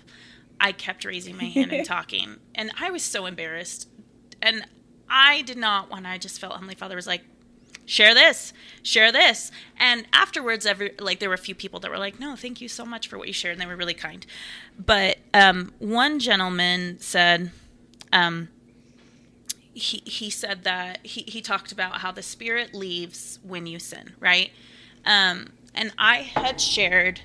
I 0.59 0.71
kept 0.71 1.05
raising 1.05 1.38
my 1.38 1.45
hand 1.45 1.71
and 1.71 1.86
talking, 1.88 2.38
and 2.55 2.71
I 2.80 2.89
was 2.89 3.03
so 3.03 3.26
embarrassed. 3.26 3.89
And 4.41 4.65
I 5.09 5.41
did 5.41 5.57
not 5.57 5.91
want. 5.91 6.05
I 6.05 6.17
just 6.17 6.39
felt 6.39 6.53
Heavenly 6.53 6.76
Father 6.76 6.95
was 6.95 7.07
like, 7.07 7.21
share 7.86 8.13
this, 8.13 8.53
share 8.82 9.11
this. 9.11 9.51
And 9.78 10.07
afterwards, 10.13 10.65
every 10.65 10.93
like 10.99 11.19
there 11.19 11.30
were 11.30 11.36
a 11.36 11.39
few 11.39 11.55
people 11.55 11.80
that 11.82 11.91
were 11.91 11.97
like, 11.97 12.19
no, 12.19 12.36
thank 12.36 12.61
you 12.61 12.67
so 12.67 12.86
much 12.86 13.07
for 13.07 13.17
what 13.17 13.28
you 13.28 13.34
shared, 13.34 13.53
and 13.53 13.61
they 13.61 13.65
were 13.65 13.76
really 13.76 13.93
kind. 13.93 14.26
But 14.84 15.17
um, 15.34 15.73
one 15.80 16.19
gentleman 16.19 16.99
said, 16.99 17.51
um, 18.11 18.49
he 19.76 20.01
he 20.05 20.30
said 20.30 20.63
that 20.63 21.05
he 21.05 21.23
he 21.28 21.41
talked 21.41 21.71
about 21.71 21.99
how 21.99 22.11
the 22.11 22.23
spirit 22.23 22.73
leaves 22.73 23.39
when 23.43 23.67
you 23.67 23.78
sin, 23.78 24.13
right? 24.19 24.51
Um, 25.05 25.51
and 25.76 25.93
I 25.97 26.21
had 26.21 26.59
shared 26.59 27.21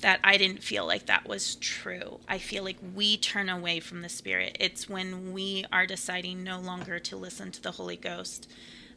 that 0.00 0.20
I 0.22 0.36
didn't 0.36 0.62
feel 0.62 0.86
like 0.86 1.06
that 1.06 1.26
was 1.26 1.56
true. 1.56 2.20
I 2.28 2.38
feel 2.38 2.62
like 2.62 2.76
we 2.94 3.16
turn 3.16 3.48
away 3.48 3.80
from 3.80 4.02
the 4.02 4.08
spirit. 4.08 4.56
It's 4.60 4.88
when 4.88 5.32
we 5.32 5.64
are 5.72 5.86
deciding 5.86 6.44
no 6.44 6.60
longer 6.60 6.98
to 7.00 7.16
listen 7.16 7.50
to 7.52 7.62
the 7.62 7.72
Holy 7.72 7.96
Ghost. 7.96 8.48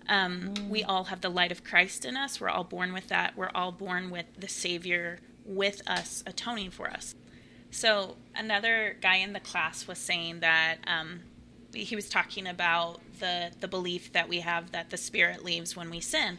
Um, 0.07 0.53
mm. 0.53 0.69
We 0.69 0.83
all 0.83 1.05
have 1.05 1.21
the 1.21 1.29
light 1.29 1.51
of 1.51 1.63
Christ 1.63 2.05
in 2.05 2.15
us. 2.15 2.39
We're 2.39 2.49
all 2.49 2.63
born 2.63 2.93
with 2.93 3.07
that. 3.07 3.35
We're 3.35 3.51
all 3.55 3.71
born 3.71 4.09
with 4.09 4.25
the 4.37 4.47
Savior 4.47 5.19
with 5.45 5.81
us, 5.87 6.23
atoning 6.27 6.71
for 6.71 6.89
us. 6.89 7.15
So 7.71 8.17
another 8.35 8.97
guy 9.01 9.15
in 9.15 9.33
the 9.33 9.39
class 9.39 9.87
was 9.87 9.97
saying 9.97 10.41
that. 10.41 10.77
Um, 10.85 11.21
he 11.73 11.95
was 11.95 12.09
talking 12.09 12.47
about 12.47 12.99
the 13.19 13.51
the 13.59 13.67
belief 13.67 14.11
that 14.13 14.29
we 14.29 14.39
have 14.39 14.71
that 14.71 14.89
the 14.89 14.97
spirit 14.97 15.43
leaves 15.43 15.75
when 15.75 15.89
we 15.89 15.99
sin. 15.99 16.37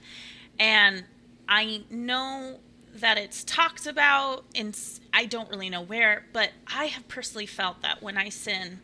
And 0.59 1.05
i 1.49 1.83
know 1.91 2.59
that 2.95 3.17
it's 3.17 3.45
talked 3.45 3.87
about 3.87 4.45
and 4.55 4.79
i 5.13 5.25
don't 5.25 5.49
really 5.51 5.71
know 5.71 5.81
where 5.81 6.25
but 6.33 6.51
i 6.67 6.87
have 6.87 7.07
personally 7.09 7.47
felt 7.47 7.81
that 7.83 8.03
when 8.03 8.17
i 8.17 8.29
sin 8.29 8.81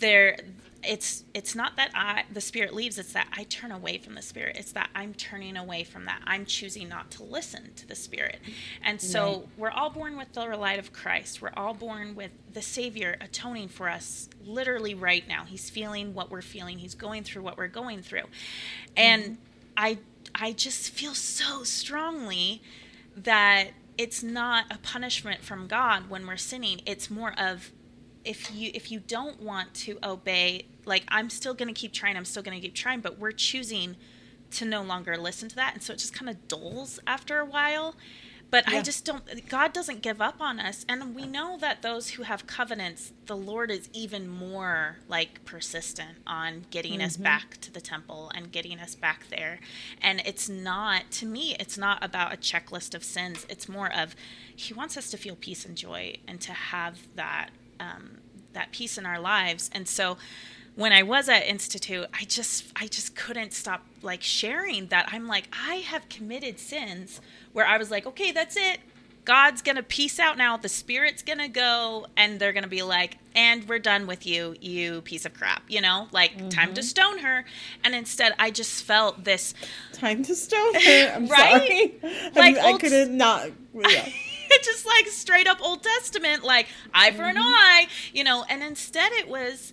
there 0.00 0.36
it's 0.84 1.24
it's 1.34 1.54
not 1.54 1.76
that 1.76 1.90
I 1.94 2.24
the 2.32 2.40
spirit 2.40 2.72
leaves 2.72 2.98
it's 2.98 3.12
that 3.12 3.28
I 3.36 3.44
turn 3.44 3.72
away 3.72 3.98
from 3.98 4.14
the 4.14 4.22
spirit. 4.22 4.56
It's 4.56 4.72
that 4.72 4.90
I'm 4.94 5.12
turning 5.14 5.56
away 5.56 5.84
from 5.84 6.04
that. 6.04 6.20
I'm 6.24 6.46
choosing 6.46 6.88
not 6.88 7.10
to 7.12 7.24
listen 7.24 7.72
to 7.76 7.86
the 7.86 7.94
spirit. 7.94 8.38
And 8.82 9.00
so 9.00 9.26
right. 9.26 9.48
we're 9.56 9.70
all 9.70 9.90
born 9.90 10.16
with 10.16 10.32
the 10.32 10.44
light 10.56 10.78
of 10.78 10.92
Christ. 10.92 11.42
We're 11.42 11.52
all 11.56 11.74
born 11.74 12.14
with 12.14 12.30
the 12.52 12.62
savior 12.62 13.16
atoning 13.20 13.68
for 13.68 13.88
us 13.88 14.28
literally 14.44 14.94
right 14.94 15.26
now. 15.26 15.44
He's 15.44 15.68
feeling 15.68 16.14
what 16.14 16.30
we're 16.30 16.42
feeling. 16.42 16.78
He's 16.78 16.94
going 16.94 17.24
through 17.24 17.42
what 17.42 17.58
we're 17.58 17.68
going 17.68 18.02
through. 18.02 18.26
And 18.96 19.22
mm-hmm. 19.22 19.34
I 19.76 19.98
I 20.34 20.52
just 20.52 20.90
feel 20.90 21.14
so 21.14 21.64
strongly 21.64 22.62
that 23.16 23.70
it's 23.96 24.22
not 24.22 24.66
a 24.70 24.78
punishment 24.78 25.42
from 25.42 25.66
God 25.66 26.08
when 26.08 26.26
we're 26.26 26.36
sinning. 26.36 26.82
It's 26.86 27.10
more 27.10 27.34
of 27.36 27.72
if 28.28 28.54
you 28.54 28.70
if 28.74 28.92
you 28.92 29.00
don't 29.00 29.40
want 29.42 29.72
to 29.72 29.98
obey 30.04 30.66
like 30.84 31.02
i'm 31.08 31.30
still 31.30 31.54
going 31.54 31.72
to 31.72 31.78
keep 31.78 31.92
trying 31.92 32.16
i'm 32.16 32.26
still 32.26 32.42
going 32.42 32.54
to 32.54 32.60
keep 32.60 32.74
trying 32.74 33.00
but 33.00 33.18
we're 33.18 33.32
choosing 33.32 33.96
to 34.50 34.64
no 34.66 34.82
longer 34.82 35.16
listen 35.16 35.48
to 35.48 35.56
that 35.56 35.72
and 35.72 35.82
so 35.82 35.94
it 35.94 35.98
just 35.98 36.12
kind 36.12 36.28
of 36.28 36.46
dulls 36.46 37.00
after 37.06 37.38
a 37.38 37.44
while 37.44 37.96
but 38.50 38.70
yeah. 38.70 38.78
i 38.78 38.82
just 38.82 39.06
don't 39.06 39.48
god 39.48 39.72
doesn't 39.72 40.02
give 40.02 40.20
up 40.20 40.42
on 40.42 40.60
us 40.60 40.84
and 40.90 41.14
we 41.14 41.26
know 41.26 41.56
that 41.58 41.80
those 41.80 42.10
who 42.10 42.22
have 42.22 42.46
covenants 42.46 43.12
the 43.24 43.36
lord 43.36 43.70
is 43.70 43.88
even 43.94 44.28
more 44.28 44.98
like 45.08 45.42
persistent 45.46 46.18
on 46.26 46.66
getting 46.70 46.94
mm-hmm. 46.94 47.02
us 47.02 47.16
back 47.16 47.58
to 47.62 47.72
the 47.72 47.80
temple 47.80 48.30
and 48.34 48.52
getting 48.52 48.78
us 48.78 48.94
back 48.94 49.26
there 49.30 49.58
and 50.02 50.20
it's 50.26 50.50
not 50.50 51.10
to 51.10 51.24
me 51.24 51.56
it's 51.58 51.78
not 51.78 52.02
about 52.04 52.32
a 52.32 52.36
checklist 52.36 52.94
of 52.94 53.02
sins 53.02 53.46
it's 53.48 53.70
more 53.70 53.90
of 53.94 54.14
he 54.54 54.74
wants 54.74 54.98
us 54.98 55.10
to 55.10 55.16
feel 55.16 55.36
peace 55.36 55.64
and 55.64 55.76
joy 55.76 56.14
and 56.26 56.42
to 56.42 56.52
have 56.52 56.98
that 57.14 57.48
um, 57.80 58.18
that 58.52 58.72
peace 58.72 58.98
in 58.98 59.06
our 59.06 59.20
lives. 59.20 59.70
And 59.72 59.86
so 59.88 60.16
when 60.74 60.92
I 60.92 61.02
was 61.02 61.28
at 61.28 61.46
Institute, 61.46 62.06
I 62.12 62.24
just 62.24 62.66
I 62.76 62.86
just 62.86 63.16
couldn't 63.16 63.52
stop 63.52 63.84
like 64.02 64.22
sharing 64.22 64.86
that 64.88 65.08
I'm 65.12 65.26
like 65.26 65.48
I 65.52 65.76
have 65.76 66.08
committed 66.08 66.58
sins 66.58 67.20
where 67.52 67.66
I 67.66 67.78
was 67.78 67.90
like, 67.90 68.06
okay, 68.06 68.30
that's 68.30 68.56
it. 68.56 68.78
God's 69.24 69.60
gonna 69.60 69.82
peace 69.82 70.18
out 70.18 70.38
now. 70.38 70.56
The 70.56 70.70
spirit's 70.70 71.22
gonna 71.22 71.50
go, 71.50 72.06
and 72.16 72.40
they're 72.40 72.54
gonna 72.54 72.66
be 72.66 72.82
like, 72.82 73.18
"And 73.34 73.68
we're 73.68 73.78
done 73.78 74.06
with 74.06 74.24
you, 74.24 74.56
you 74.58 75.02
piece 75.02 75.26
of 75.26 75.34
crap." 75.34 75.64
You 75.68 75.82
know, 75.82 76.08
like 76.12 76.34
mm-hmm. 76.34 76.48
time 76.48 76.72
to 76.72 76.80
mm-hmm. 76.80 76.88
stone 76.88 77.18
her. 77.18 77.44
And 77.84 77.94
instead, 77.94 78.34
I 78.38 78.50
just 78.50 78.84
felt 78.84 79.24
this 79.24 79.52
time 79.92 80.22
to 80.22 80.34
stone 80.34 80.72
her. 80.72 81.12
I'm 81.14 81.26
right? 81.28 82.00
sorry. 82.00 82.30
Like 82.34 82.56
I, 82.56 82.72
I 82.72 82.78
could 82.78 83.10
not. 83.10 83.50
Yeah. 83.74 84.08
just 84.62 84.86
like 84.86 85.06
straight 85.08 85.46
up 85.46 85.60
Old 85.62 85.82
Testament, 85.82 86.44
like 86.44 86.66
eye 86.92 87.10
for 87.12 87.24
an 87.24 87.36
mm-hmm. 87.36 87.44
eye, 87.44 87.86
you 88.12 88.24
know. 88.24 88.44
And 88.48 88.62
instead, 88.62 89.12
it 89.12 89.28
was, 89.28 89.72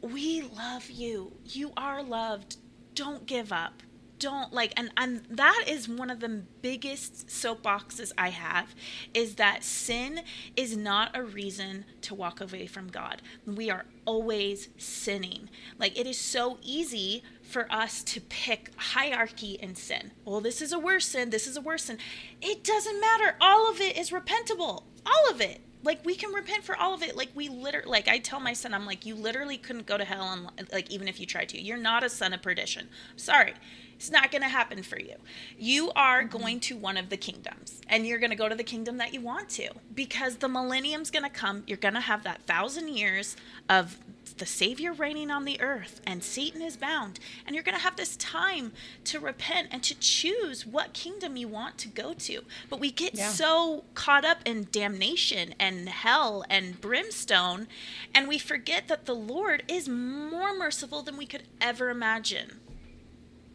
we 0.00 0.42
love 0.42 0.90
you. 0.90 1.32
You 1.44 1.72
are 1.76 2.02
loved. 2.02 2.56
Don't 2.94 3.26
give 3.26 3.52
up. 3.52 3.82
Don't 4.18 4.52
like, 4.52 4.72
and 4.76 4.92
and 4.96 5.24
that 5.30 5.64
is 5.66 5.88
one 5.88 6.08
of 6.08 6.20
the 6.20 6.28
biggest 6.28 7.26
soapboxes 7.26 8.12
I 8.16 8.28
have, 8.28 8.72
is 9.12 9.34
that 9.34 9.64
sin 9.64 10.20
is 10.54 10.76
not 10.76 11.16
a 11.16 11.24
reason 11.24 11.84
to 12.02 12.14
walk 12.14 12.40
away 12.40 12.68
from 12.68 12.86
God. 12.86 13.20
We 13.46 13.68
are 13.68 13.84
always 14.04 14.68
sinning. 14.78 15.50
Like 15.76 15.98
it 15.98 16.06
is 16.06 16.18
so 16.18 16.58
easy 16.62 17.24
for 17.52 17.70
us 17.70 18.02
to 18.02 18.20
pick 18.20 18.70
hierarchy 18.76 19.58
and 19.60 19.76
sin. 19.76 20.12
Well, 20.24 20.40
this 20.40 20.62
is 20.62 20.72
a 20.72 20.78
worse 20.78 21.06
sin, 21.06 21.30
this 21.30 21.46
is 21.46 21.56
a 21.56 21.60
worse 21.60 21.84
sin. 21.84 21.98
It 22.40 22.64
doesn't 22.64 23.00
matter. 23.00 23.36
All 23.40 23.70
of 23.70 23.80
it 23.80 23.96
is 23.96 24.10
repentable. 24.10 24.84
All 25.04 25.30
of 25.30 25.40
it. 25.40 25.60
Like 25.84 26.04
we 26.04 26.14
can 26.14 26.32
repent 26.32 26.64
for 26.64 26.76
all 26.76 26.94
of 26.94 27.02
it. 27.02 27.16
Like 27.16 27.30
we 27.34 27.48
literally 27.48 27.90
like 27.90 28.08
I 28.08 28.18
tell 28.18 28.40
my 28.40 28.52
son 28.52 28.72
I'm 28.72 28.86
like 28.86 29.04
you 29.04 29.14
literally 29.14 29.58
couldn't 29.58 29.86
go 29.86 29.98
to 29.98 30.04
hell 30.04 30.50
and 30.56 30.68
like 30.72 30.90
even 30.90 31.08
if 31.08 31.18
you 31.18 31.26
tried 31.26 31.48
to. 31.50 31.60
You're 31.60 31.76
not 31.76 32.04
a 32.04 32.08
son 32.08 32.32
of 32.32 32.40
perdition. 32.40 32.88
Sorry. 33.16 33.54
It's 34.02 34.10
not 34.10 34.32
going 34.32 34.42
to 34.42 34.48
happen 34.48 34.82
for 34.82 34.98
you. 34.98 35.14
You 35.56 35.92
are 35.92 36.24
going 36.24 36.58
to 36.62 36.76
one 36.76 36.96
of 36.96 37.08
the 37.08 37.16
kingdoms 37.16 37.80
and 37.86 38.04
you're 38.04 38.18
going 38.18 38.30
to 38.30 38.36
go 38.36 38.48
to 38.48 38.56
the 38.56 38.64
kingdom 38.64 38.96
that 38.96 39.14
you 39.14 39.20
want 39.20 39.48
to 39.50 39.68
because 39.94 40.38
the 40.38 40.48
millennium's 40.48 41.08
going 41.12 41.22
to 41.22 41.30
come. 41.30 41.62
You're 41.68 41.76
going 41.76 41.94
to 41.94 42.00
have 42.00 42.24
that 42.24 42.42
thousand 42.42 42.88
years 42.88 43.36
of 43.68 43.98
the 44.38 44.44
Savior 44.44 44.92
reigning 44.92 45.30
on 45.30 45.44
the 45.44 45.60
earth 45.60 46.00
and 46.04 46.24
Satan 46.24 46.62
is 46.62 46.76
bound. 46.76 47.20
And 47.46 47.54
you're 47.54 47.62
going 47.62 47.76
to 47.76 47.82
have 47.82 47.94
this 47.94 48.16
time 48.16 48.72
to 49.04 49.20
repent 49.20 49.68
and 49.70 49.84
to 49.84 49.94
choose 49.94 50.66
what 50.66 50.94
kingdom 50.94 51.36
you 51.36 51.46
want 51.46 51.78
to 51.78 51.88
go 51.88 52.12
to. 52.12 52.40
But 52.68 52.80
we 52.80 52.90
get 52.90 53.14
yeah. 53.14 53.28
so 53.28 53.84
caught 53.94 54.24
up 54.24 54.38
in 54.44 54.66
damnation 54.72 55.54
and 55.60 55.88
hell 55.88 56.44
and 56.50 56.80
brimstone, 56.80 57.68
and 58.12 58.26
we 58.26 58.38
forget 58.38 58.88
that 58.88 59.06
the 59.06 59.14
Lord 59.14 59.62
is 59.68 59.88
more 59.88 60.58
merciful 60.58 61.02
than 61.02 61.16
we 61.16 61.26
could 61.26 61.44
ever 61.60 61.88
imagine. 61.88 62.58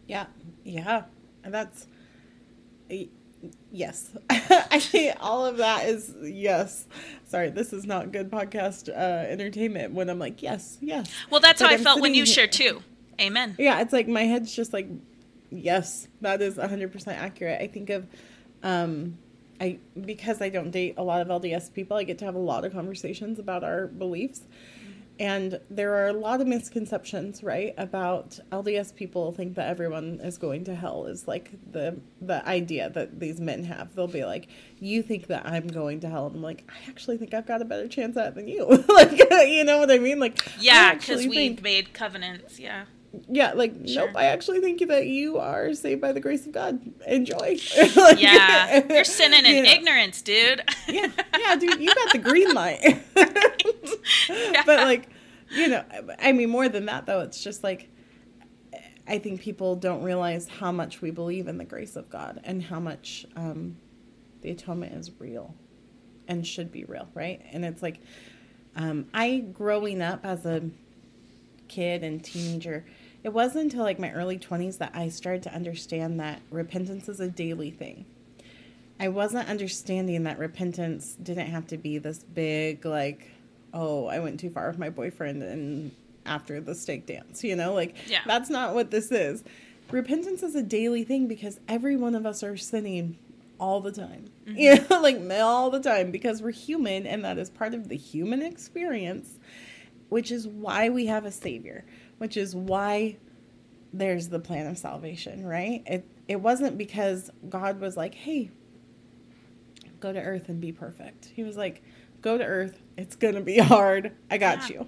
Yeah, 0.08 0.26
yeah, 0.64 1.04
and 1.44 1.54
that's 1.54 1.88
yes. 3.72 4.12
I 4.30 4.80
think 4.80 5.16
all 5.20 5.46
of 5.46 5.58
that 5.58 5.86
is 5.86 6.14
yes. 6.22 6.86
Sorry, 7.28 7.50
this 7.50 7.74
is 7.74 7.86
not 7.86 8.12
good 8.12 8.32
podcast 8.32 8.90
uh, 8.90 9.28
entertainment. 9.30 9.94
When 9.94 10.10
I'm 10.10 10.20
like 10.20 10.42
yes, 10.42 10.78
yes. 10.82 11.12
Well, 11.30 11.42
that's 11.42 11.62
like 11.62 11.70
how 11.70 11.76
I 11.76 11.78
I'm 11.78 11.84
felt 11.84 12.02
when 12.02 12.14
you 12.14 12.26
shared 12.26 12.52
too. 12.52 12.82
Amen. 13.20 13.56
Yeah, 13.58 13.82
it's 13.82 13.94
like 13.94 14.08
my 14.08 14.24
head's 14.24 14.56
just 14.56 14.74
like 14.74 14.88
yes, 15.50 16.08
that 16.22 16.42
is 16.42 16.56
100% 16.56 17.08
accurate. 17.08 17.62
I 17.62 17.68
think 17.68 17.90
of 17.90 18.08
um 18.64 19.18
I 19.60 19.80
because 20.00 20.42
I 20.42 20.50
don't 20.50 20.72
date 20.72 20.96
a 20.98 21.04
lot 21.04 21.22
of 21.22 21.28
LDS 21.28 21.74
people, 21.74 21.98
I 21.98 22.04
get 22.04 22.18
to 22.20 22.26
have 22.26 22.36
a 22.36 22.40
lot 22.40 22.66
of 22.66 22.72
conversations 22.72 23.40
about 23.40 23.64
our 23.64 23.88
beliefs. 23.88 24.42
And 25.20 25.60
there 25.70 25.96
are 25.96 26.08
a 26.08 26.14
lot 26.14 26.42
of 26.42 26.48
misconceptions, 26.48 27.44
right, 27.44 27.74
about 27.78 28.40
LDS 28.52 28.94
people 28.96 29.32
think 29.32 29.56
that 29.56 29.68
everyone 29.68 30.20
is 30.24 30.38
going 30.38 30.64
to 30.66 30.76
hell 30.76 31.06
is 31.06 31.28
like 31.28 31.52
the 31.72 32.00
the 32.22 32.48
idea 32.48 32.90
that 32.92 33.20
these 33.20 33.40
men 33.40 33.64
have. 33.64 33.96
They'll 33.96 34.08
be 34.08 34.26
like, 34.26 34.48
"You 34.80 35.02
think 35.02 35.28
that 35.28 35.46
I'm 35.46 35.68
going 35.68 36.02
to 36.02 36.10
hell?" 36.10 36.28
And 36.28 36.36
I'm 36.36 36.42
like, 36.44 36.70
"I 36.70 36.90
actually 36.90 37.18
think 37.18 37.34
I've 37.34 37.48
got 37.48 37.62
a 37.62 37.66
better 37.66 37.88
chance 37.88 38.16
at 38.16 38.28
it 38.28 38.36
than 38.36 38.48
you." 38.48 38.66
like, 38.90 39.18
you 39.48 39.64
know 39.64 39.80
what 39.80 39.92
I 39.92 39.98
mean? 39.98 40.20
Like, 40.20 40.40
yeah, 40.60 40.94
because 40.94 41.26
we've 41.26 41.34
think... 41.34 41.64
made 41.64 41.94
covenants. 41.94 42.60
Yeah 42.60 42.86
yeah, 43.30 43.54
like 43.54 43.74
sure. 43.86 44.08
nope. 44.08 44.16
I 44.16 44.26
actually 44.26 44.60
think 44.60 44.86
that 44.88 45.08
you 45.08 45.38
are 45.38 45.74
saved 45.74 46.02
by 46.02 46.12
the 46.12 46.20
grace 46.20 46.46
of 46.46 46.52
God. 46.52 46.80
Enjoy. 47.06 47.38
like, 47.96 48.22
yeah, 48.22 48.84
you're 48.90 49.04
sinning 49.04 49.46
in 49.46 49.64
know. 49.64 49.70
ignorance, 49.70 50.22
dude. 50.22 50.62
yeah, 50.88 51.10
yeah, 51.38 51.56
dude, 51.56 51.80
you 51.80 51.94
got 51.94 52.12
the 52.12 52.20
green 52.20 52.54
light. 52.54 53.04
yeah. 54.30 54.64
But 54.66 54.80
like, 54.80 55.10
you 55.52 55.68
know, 55.68 55.84
I 56.20 56.32
mean, 56.32 56.50
more 56.50 56.70
than 56.70 56.86
that 56.86 57.06
though, 57.06 57.22
it's 57.22 57.44
just 57.44 57.64
like 57.64 57.90
I 59.08 59.20
think 59.20 59.42
people 59.42 59.76
don't 59.76 60.04
realize 60.04 60.48
how 60.48 60.72
much 60.72 61.02
we 61.02 61.12
believe 61.12 61.48
in 61.48 61.58
the 61.58 61.66
grace 61.66 61.96
of 61.96 62.10
God 62.10 62.42
and 62.44 62.62
how 62.62 62.80
much 62.80 63.26
um, 63.36 63.78
the 64.42 64.52
atonement 64.52 64.94
is 64.94 65.12
real 65.20 65.56
and 66.28 66.46
should 66.46 66.72
be 66.72 66.84
real, 66.84 67.08
right? 67.14 67.42
And 67.52 67.64
it's 67.64 67.82
like 67.82 68.02
um, 68.76 69.06
I 69.14 69.46
growing 69.54 70.02
up 70.02 70.26
as 70.26 70.46
a 70.46 70.70
kid 71.68 72.04
and 72.04 72.24
teenager 72.24 72.86
it 73.28 73.34
wasn't 73.34 73.66
until 73.66 73.84
like 73.84 74.00
my 74.00 74.12
early 74.14 74.38
20s 74.38 74.78
that 74.78 74.92
I 74.94 75.10
started 75.10 75.44
to 75.44 75.54
understand 75.54 76.20
that 76.20 76.42
repentance 76.50 77.10
is 77.10 77.20
a 77.20 77.28
daily 77.28 77.72
thing. 77.72 78.06
I 79.00 79.10
wasn't 79.10 79.50
understanding 79.50 80.24
that 80.24 80.40
repentance 80.40 81.18
didn't 81.22 81.48
have 81.48 81.68
to 81.68 81.78
be 81.78 81.98
this 81.98 82.20
big, 82.20 82.86
like, 82.86 83.30
oh, 83.74 84.08
I 84.08 84.20
went 84.20 84.40
too 84.40 84.50
far 84.50 84.68
with 84.68 84.78
my 84.78 84.90
boyfriend 84.90 85.44
and 85.44 85.92
after 86.26 86.60
the 86.60 86.76
stake 86.76 87.06
dance, 87.06 87.44
you 87.44 87.56
know? 87.56 87.74
Like, 87.74 87.96
yeah. 88.08 88.22
that's 88.26 88.50
not 88.50 88.74
what 88.74 88.92
this 88.92 89.12
is. 89.12 89.44
Repentance 89.92 90.44
is 90.44 90.56
a 90.56 90.64
daily 90.64 91.04
thing 91.04 91.28
because 91.28 91.60
every 91.68 91.96
one 91.96 92.16
of 92.16 92.26
us 92.26 92.44
are 92.44 92.58
sinning 92.58 93.18
all 93.60 93.80
the 93.80 93.92
time. 93.92 94.26
Mm-hmm. 94.46 94.58
You 94.58 94.76
know, 94.90 95.02
like 95.02 95.20
all 95.42 95.70
the 95.70 95.80
time 95.80 96.12
because 96.12 96.42
we're 96.42 96.52
human 96.52 97.08
and 97.08 97.24
that 97.24 97.38
is 97.38 97.50
part 97.50 97.74
of 97.74 97.88
the 97.88 97.96
human 97.96 98.42
experience, 98.42 99.40
which 100.10 100.32
is 100.32 100.48
why 100.48 100.90
we 100.90 101.06
have 101.06 101.26
a 101.26 101.32
savior 101.32 101.86
which 102.18 102.38
is 102.38 102.56
why 102.56 103.18
there's 103.94 104.30
the 104.30 104.40
plan 104.40 104.68
of 104.68 104.78
salvation, 104.78 105.46
right? 105.46 105.84
It 105.86 106.06
it 106.28 106.42
wasn't 106.42 106.78
because 106.78 107.32
God 107.48 107.80
was 107.80 107.96
like, 107.96 108.16
"Hey, 108.16 108.52
go 110.00 110.12
to 110.12 110.20
earth 110.20 110.50
and 110.50 110.60
be 110.60 110.72
perfect." 110.72 111.26
He 111.26 111.44
was 111.44 111.58
like, 111.58 111.82
"Go 112.22 112.38
to 112.38 112.44
earth. 112.44 112.82
It's 112.98 113.16
going 113.16 113.36
to 113.36 113.42
be 113.42 113.58
hard. 113.60 114.12
I 114.30 114.38
got 114.38 114.70
yeah. 114.70 114.80
you. 114.80 114.88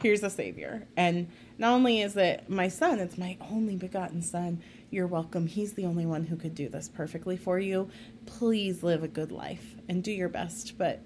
Here's 0.00 0.22
a 0.22 0.30
savior." 0.30 0.86
And 0.96 1.28
not 1.58 1.72
only 1.72 2.00
is 2.00 2.16
it 2.16 2.48
my 2.48 2.68
son, 2.68 2.98
it's 2.98 3.18
my 3.18 3.36
only 3.50 3.76
begotten 3.76 4.22
son. 4.22 4.62
You're 4.90 5.06
welcome. 5.06 5.46
He's 5.46 5.74
the 5.74 5.84
only 5.84 6.06
one 6.06 6.24
who 6.24 6.36
could 6.36 6.54
do 6.54 6.68
this 6.68 6.88
perfectly 6.88 7.36
for 7.36 7.58
you. 7.58 7.90
Please 8.26 8.82
live 8.82 9.04
a 9.04 9.08
good 9.08 9.30
life 9.30 9.74
and 9.88 10.02
do 10.02 10.10
your 10.10 10.28
best, 10.28 10.78
but 10.78 11.00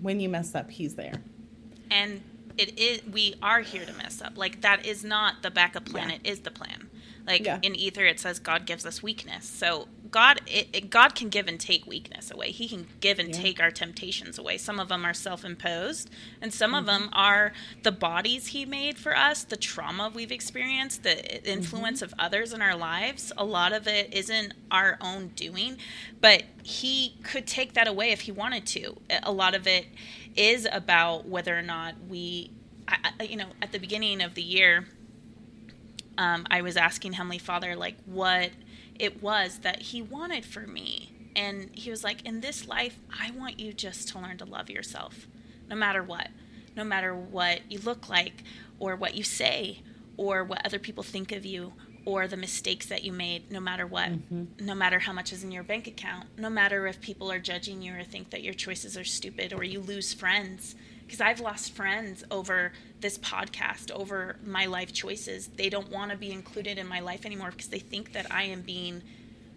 when 0.00 0.20
you 0.20 0.28
mess 0.28 0.54
up, 0.54 0.70
he's 0.70 0.96
there. 0.96 1.22
And 1.90 2.22
it 2.58 2.78
is 2.78 3.02
we 3.06 3.34
are 3.42 3.60
here 3.60 3.84
to 3.84 3.92
mess 3.94 4.20
up. 4.20 4.36
Like 4.36 4.60
that 4.60 4.84
is 4.84 5.04
not 5.04 5.42
the 5.42 5.50
backup 5.50 5.86
plan. 5.86 6.10
Yeah. 6.10 6.16
It 6.16 6.20
is 6.24 6.40
the 6.40 6.50
plan. 6.50 6.90
Like 7.26 7.44
yeah. 7.44 7.58
in 7.62 7.74
Ether, 7.74 8.04
it 8.04 8.20
says 8.20 8.38
God 8.38 8.66
gives 8.66 8.84
us 8.84 9.02
weakness. 9.02 9.48
So 9.48 9.88
God, 10.12 10.42
it, 10.46 10.68
it, 10.74 10.90
God 10.90 11.14
can 11.14 11.30
give 11.30 11.48
and 11.48 11.58
take 11.58 11.86
weakness 11.86 12.30
away. 12.30 12.50
He 12.50 12.68
can 12.68 12.86
give 13.00 13.18
and 13.18 13.30
yeah. 13.30 13.40
take 13.40 13.60
our 13.60 13.70
temptations 13.70 14.38
away. 14.38 14.58
Some 14.58 14.78
of 14.78 14.88
them 14.88 15.06
are 15.06 15.14
self-imposed, 15.14 16.10
and 16.40 16.52
some 16.52 16.72
mm-hmm. 16.72 16.80
of 16.80 16.86
them 16.86 17.08
are 17.14 17.52
the 17.82 17.92
bodies 17.92 18.48
He 18.48 18.66
made 18.66 18.98
for 18.98 19.16
us, 19.16 19.42
the 19.42 19.56
trauma 19.56 20.12
we've 20.14 20.30
experienced, 20.30 21.02
the 21.02 21.42
influence 21.50 22.02
mm-hmm. 22.02 22.12
of 22.12 22.20
others 22.20 22.52
in 22.52 22.60
our 22.60 22.76
lives. 22.76 23.32
A 23.38 23.44
lot 23.44 23.72
of 23.72 23.88
it 23.88 24.12
isn't 24.12 24.52
our 24.70 24.98
own 25.00 25.28
doing, 25.28 25.78
but 26.20 26.42
He 26.62 27.16
could 27.22 27.46
take 27.46 27.72
that 27.72 27.88
away 27.88 28.10
if 28.12 28.20
He 28.20 28.32
wanted 28.32 28.66
to. 28.66 28.96
A 29.22 29.32
lot 29.32 29.54
of 29.54 29.66
it 29.66 29.86
is 30.36 30.68
about 30.70 31.26
whether 31.26 31.58
or 31.58 31.62
not 31.62 31.94
we, 32.08 32.50
I, 32.86 33.24
you 33.24 33.36
know, 33.36 33.48
at 33.62 33.72
the 33.72 33.78
beginning 33.78 34.20
of 34.20 34.34
the 34.34 34.42
year, 34.42 34.86
um, 36.18 36.46
I 36.50 36.60
was 36.60 36.76
asking 36.76 37.14
Heavenly 37.14 37.38
Father, 37.38 37.74
like, 37.74 37.96
what 38.04 38.50
it 38.98 39.22
was 39.22 39.58
that 39.58 39.82
He 39.82 40.02
wanted 40.02 40.44
for 40.44 40.66
me. 40.66 41.30
And 41.34 41.70
He 41.72 41.90
was 41.90 42.04
like, 42.04 42.26
in 42.26 42.40
this 42.40 42.66
life, 42.68 42.98
I 43.18 43.30
want 43.30 43.60
you 43.60 43.72
just 43.72 44.08
to 44.08 44.18
learn 44.18 44.38
to 44.38 44.44
love 44.44 44.70
yourself, 44.70 45.26
no 45.68 45.76
matter 45.76 46.02
what, 46.02 46.28
no 46.76 46.84
matter 46.84 47.14
what 47.14 47.60
you 47.70 47.78
look 47.78 48.08
like, 48.08 48.44
or 48.78 48.96
what 48.96 49.14
you 49.14 49.22
say, 49.22 49.80
or 50.16 50.44
what 50.44 50.64
other 50.64 50.78
people 50.78 51.02
think 51.02 51.32
of 51.32 51.46
you, 51.46 51.72
or 52.04 52.26
the 52.26 52.36
mistakes 52.36 52.86
that 52.86 53.04
you 53.04 53.12
made, 53.12 53.50
no 53.50 53.60
matter 53.60 53.86
what, 53.86 54.10
mm-hmm. 54.10 54.44
no 54.64 54.74
matter 54.74 54.98
how 54.98 55.12
much 55.12 55.32
is 55.32 55.44
in 55.44 55.52
your 55.52 55.62
bank 55.62 55.86
account, 55.86 56.26
no 56.36 56.50
matter 56.50 56.86
if 56.86 57.00
people 57.00 57.30
are 57.30 57.38
judging 57.38 57.80
you 57.80 57.94
or 57.96 58.02
think 58.02 58.30
that 58.30 58.42
your 58.42 58.54
choices 58.54 58.96
are 58.96 59.04
stupid 59.04 59.52
or 59.52 59.62
you 59.62 59.80
lose 59.80 60.12
friends. 60.12 60.74
Because 61.12 61.26
I've 61.26 61.40
lost 61.40 61.72
friends 61.72 62.24
over 62.30 62.72
this 63.00 63.18
podcast, 63.18 63.90
over 63.90 64.36
my 64.46 64.64
life 64.64 64.94
choices. 64.94 65.48
They 65.48 65.68
don't 65.68 65.90
want 65.90 66.10
to 66.10 66.16
be 66.16 66.32
included 66.32 66.78
in 66.78 66.86
my 66.86 67.00
life 67.00 67.26
anymore 67.26 67.50
because 67.50 67.68
they 67.68 67.80
think 67.80 68.14
that 68.14 68.32
I 68.32 68.44
am 68.44 68.62
being 68.62 69.02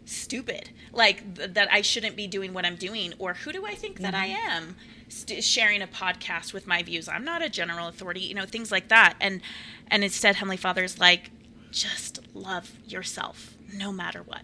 stupid, 0.03 0.71
like 0.91 1.35
th- 1.35 1.53
that 1.53 1.71
I 1.71 1.79
shouldn't 1.79 2.17
be 2.17 2.27
doing 2.27 2.53
what 2.53 2.65
I'm 2.65 2.75
doing, 2.75 3.13
or 3.19 3.35
who 3.35 3.53
do 3.53 3.65
I 3.65 3.73
think 3.73 3.93
mm-hmm. 3.93 4.03
that 4.03 4.13
I 4.13 4.27
mm-hmm. 4.27 4.49
am? 4.49 4.75
St- 5.07 5.41
sharing 5.41 5.81
a 5.81 5.87
podcast 5.87 6.51
with 6.51 6.67
my 6.67 6.83
views. 6.83 7.07
I'm 7.07 7.23
not 7.23 7.41
a 7.41 7.47
general 7.47 7.87
authority, 7.87 8.19
you 8.19 8.33
know, 8.35 8.45
things 8.45 8.69
like 8.69 8.89
that. 8.89 9.13
And 9.21 9.39
and 9.87 10.03
instead, 10.03 10.35
Heavenly 10.35 10.57
Father 10.57 10.83
is 10.83 10.99
like, 10.99 11.31
just 11.71 12.19
love 12.33 12.73
yourself 12.85 13.55
no 13.73 13.93
matter 13.93 14.23
what. 14.23 14.41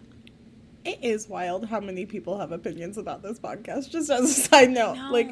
It 0.86 1.00
is 1.02 1.28
wild 1.28 1.66
how 1.66 1.82
many 1.82 2.06
people 2.06 2.40
have 2.40 2.54
opinions 2.54 2.98
about 2.98 3.22
this 3.22 3.38
podcast, 3.38 3.90
just 3.90 4.10
as 4.10 4.22
a 4.22 4.28
side 4.28 4.72
note. 4.72 5.12
Like, 5.12 5.30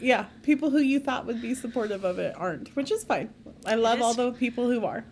yeah, 0.00 0.26
people 0.42 0.70
who 0.70 0.78
you 0.78 1.00
thought 1.00 1.26
would 1.26 1.42
be 1.42 1.54
supportive 1.54 2.04
of 2.04 2.18
it 2.18 2.34
aren't, 2.36 2.74
which 2.76 2.90
is 2.90 3.04
fine. 3.04 3.32
I 3.66 3.74
love 3.74 4.00
all 4.00 4.14
the 4.14 4.32
people 4.32 4.70
who 4.70 4.84
are. 4.84 5.04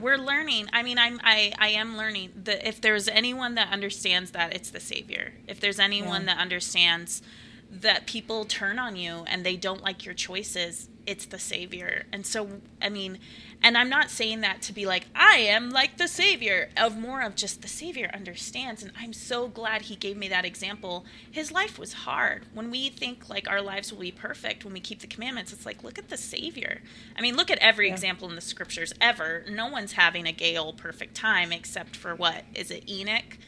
We're 0.00 0.18
learning. 0.18 0.68
I 0.72 0.82
mean, 0.82 0.98
I'm 0.98 1.20
I 1.22 1.52
I 1.58 1.68
am 1.68 1.96
learning 1.96 2.32
that 2.44 2.66
if 2.66 2.80
there's 2.80 3.08
anyone 3.08 3.54
that 3.54 3.72
understands 3.72 4.32
that, 4.32 4.54
it's 4.54 4.70
the 4.70 4.80
Savior. 4.80 5.34
If 5.46 5.60
there's 5.60 5.78
anyone 5.78 6.22
yeah. 6.22 6.34
that 6.34 6.38
understands 6.38 7.22
that 7.70 8.06
people 8.06 8.44
turn 8.44 8.78
on 8.78 8.96
you 8.96 9.24
and 9.26 9.44
they 9.44 9.56
don't 9.56 9.82
like 9.82 10.04
your 10.04 10.14
choices, 10.14 10.88
it's 11.06 11.26
the 11.26 11.38
savior. 11.38 12.04
And 12.12 12.26
so, 12.26 12.48
I 12.80 12.88
mean, 12.88 13.18
and 13.64 13.78
I'm 13.78 13.88
not 13.88 14.10
saying 14.10 14.42
that 14.42 14.60
to 14.62 14.74
be 14.74 14.84
like, 14.84 15.06
I 15.14 15.38
am 15.38 15.70
like 15.70 15.96
the 15.96 16.06
savior, 16.06 16.68
of 16.76 16.98
more 16.98 17.22
of 17.22 17.34
just 17.34 17.62
the 17.62 17.68
savior 17.68 18.10
understands. 18.12 18.82
And 18.82 18.92
I'm 19.00 19.14
so 19.14 19.48
glad 19.48 19.82
he 19.82 19.96
gave 19.96 20.18
me 20.18 20.28
that 20.28 20.44
example. 20.44 21.06
His 21.30 21.50
life 21.50 21.78
was 21.78 21.94
hard. 21.94 22.44
When 22.52 22.70
we 22.70 22.90
think 22.90 23.30
like 23.30 23.48
our 23.48 23.62
lives 23.62 23.90
will 23.90 24.00
be 24.00 24.12
perfect 24.12 24.66
when 24.66 24.74
we 24.74 24.80
keep 24.80 25.00
the 25.00 25.06
commandments, 25.06 25.50
it's 25.50 25.64
like, 25.64 25.82
look 25.82 25.98
at 25.98 26.10
the 26.10 26.18
savior. 26.18 26.82
I 27.16 27.22
mean, 27.22 27.36
look 27.36 27.50
at 27.50 27.56
every 27.60 27.86
yeah. 27.86 27.94
example 27.94 28.28
in 28.28 28.34
the 28.34 28.42
scriptures 28.42 28.92
ever. 29.00 29.46
No 29.48 29.68
one's 29.68 29.92
having 29.92 30.26
a 30.26 30.32
gay 30.32 30.58
old 30.58 30.76
perfect 30.76 31.14
time 31.14 31.50
except 31.50 31.96
for 31.96 32.14
what? 32.14 32.44
Is 32.54 32.70
it 32.70 32.86
Enoch? 32.86 33.38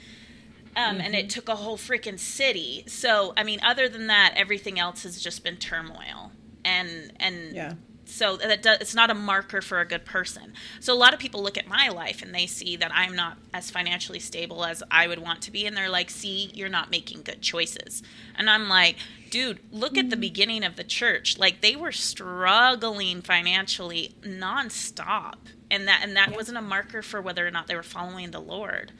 Um, 0.75 0.95
mm-hmm. 0.97 1.01
and 1.03 1.15
it 1.15 1.27
mm-hmm. 1.27 1.29
took 1.29 1.51
a 1.51 1.57
whole 1.57 1.77
freaking 1.77 2.19
city. 2.19 2.85
So, 2.87 3.35
I 3.37 3.45
mean, 3.45 3.61
other 3.63 3.87
than 3.87 4.07
that, 4.07 4.33
everything 4.35 4.79
else 4.79 5.03
has 5.03 5.21
just 5.21 5.45
been 5.45 5.59
turmoil 5.59 6.33
and 6.65 7.13
and 7.21 7.55
yeah. 7.55 7.73
So 8.07 8.37
that 8.37 8.63
does, 8.63 8.79
it's 8.81 8.95
not 8.95 9.11
a 9.11 9.15
marker 9.15 9.61
for 9.61 9.81
a 9.81 9.85
good 9.85 10.05
person. 10.05 10.53
So 10.81 10.93
a 10.93 10.97
lot 10.97 11.13
of 11.13 11.21
people 11.21 11.43
look 11.43 11.59
at 11.59 11.67
my 11.67 11.89
life 11.89 12.23
and 12.23 12.35
they 12.35 12.47
see 12.47 12.77
that 12.77 12.91
I'm 12.95 13.15
not 13.15 13.37
as 13.53 13.71
financially 13.71 14.21
stable 14.21 14.65
as 14.65 14.83
I 14.91 15.07
would 15.07 15.19
want 15.19 15.43
to 15.43 15.51
be, 15.51 15.67
and 15.67 15.77
they're 15.77 15.91
like, 15.91 16.11
"See, 16.11 16.51
you're 16.55 16.69
not 16.69 16.91
making 16.91 17.23
good 17.23 17.43
choices." 17.43 18.03
And 18.37 18.49
I'm 18.49 18.69
like, 18.69 18.97
dude, 19.31 19.61
look 19.71 19.99
at 19.99 20.09
the 20.09 20.17
mm-hmm. 20.17 20.21
beginning 20.21 20.65
of 20.65 20.77
the 20.77 20.85
church. 20.85 21.39
Like 21.39 21.61
they 21.61 21.77
were 21.77 21.93
struggling 21.93 23.23
financially 23.23 24.15
nonstop. 24.23 25.35
And 25.71 25.89
that 25.89 26.01
and 26.03 26.17
that 26.17 26.31
yeah. 26.31 26.37
wasn't 26.37 26.59
a 26.59 26.63
marker 26.63 27.03
for 27.03 27.21
whether 27.21 27.47
or 27.47 27.51
not 27.51 27.67
they 27.67 27.75
were 27.75 27.83
following 27.83 28.31
the 28.31 28.41
Lord. 28.41 28.93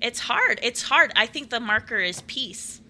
It's 0.00 0.20
hard. 0.20 0.58
It's 0.62 0.82
hard. 0.82 1.12
I 1.16 1.26
think 1.26 1.50
the 1.50 1.60
marker 1.60 1.98
is 1.98 2.22
peace. 2.22 2.80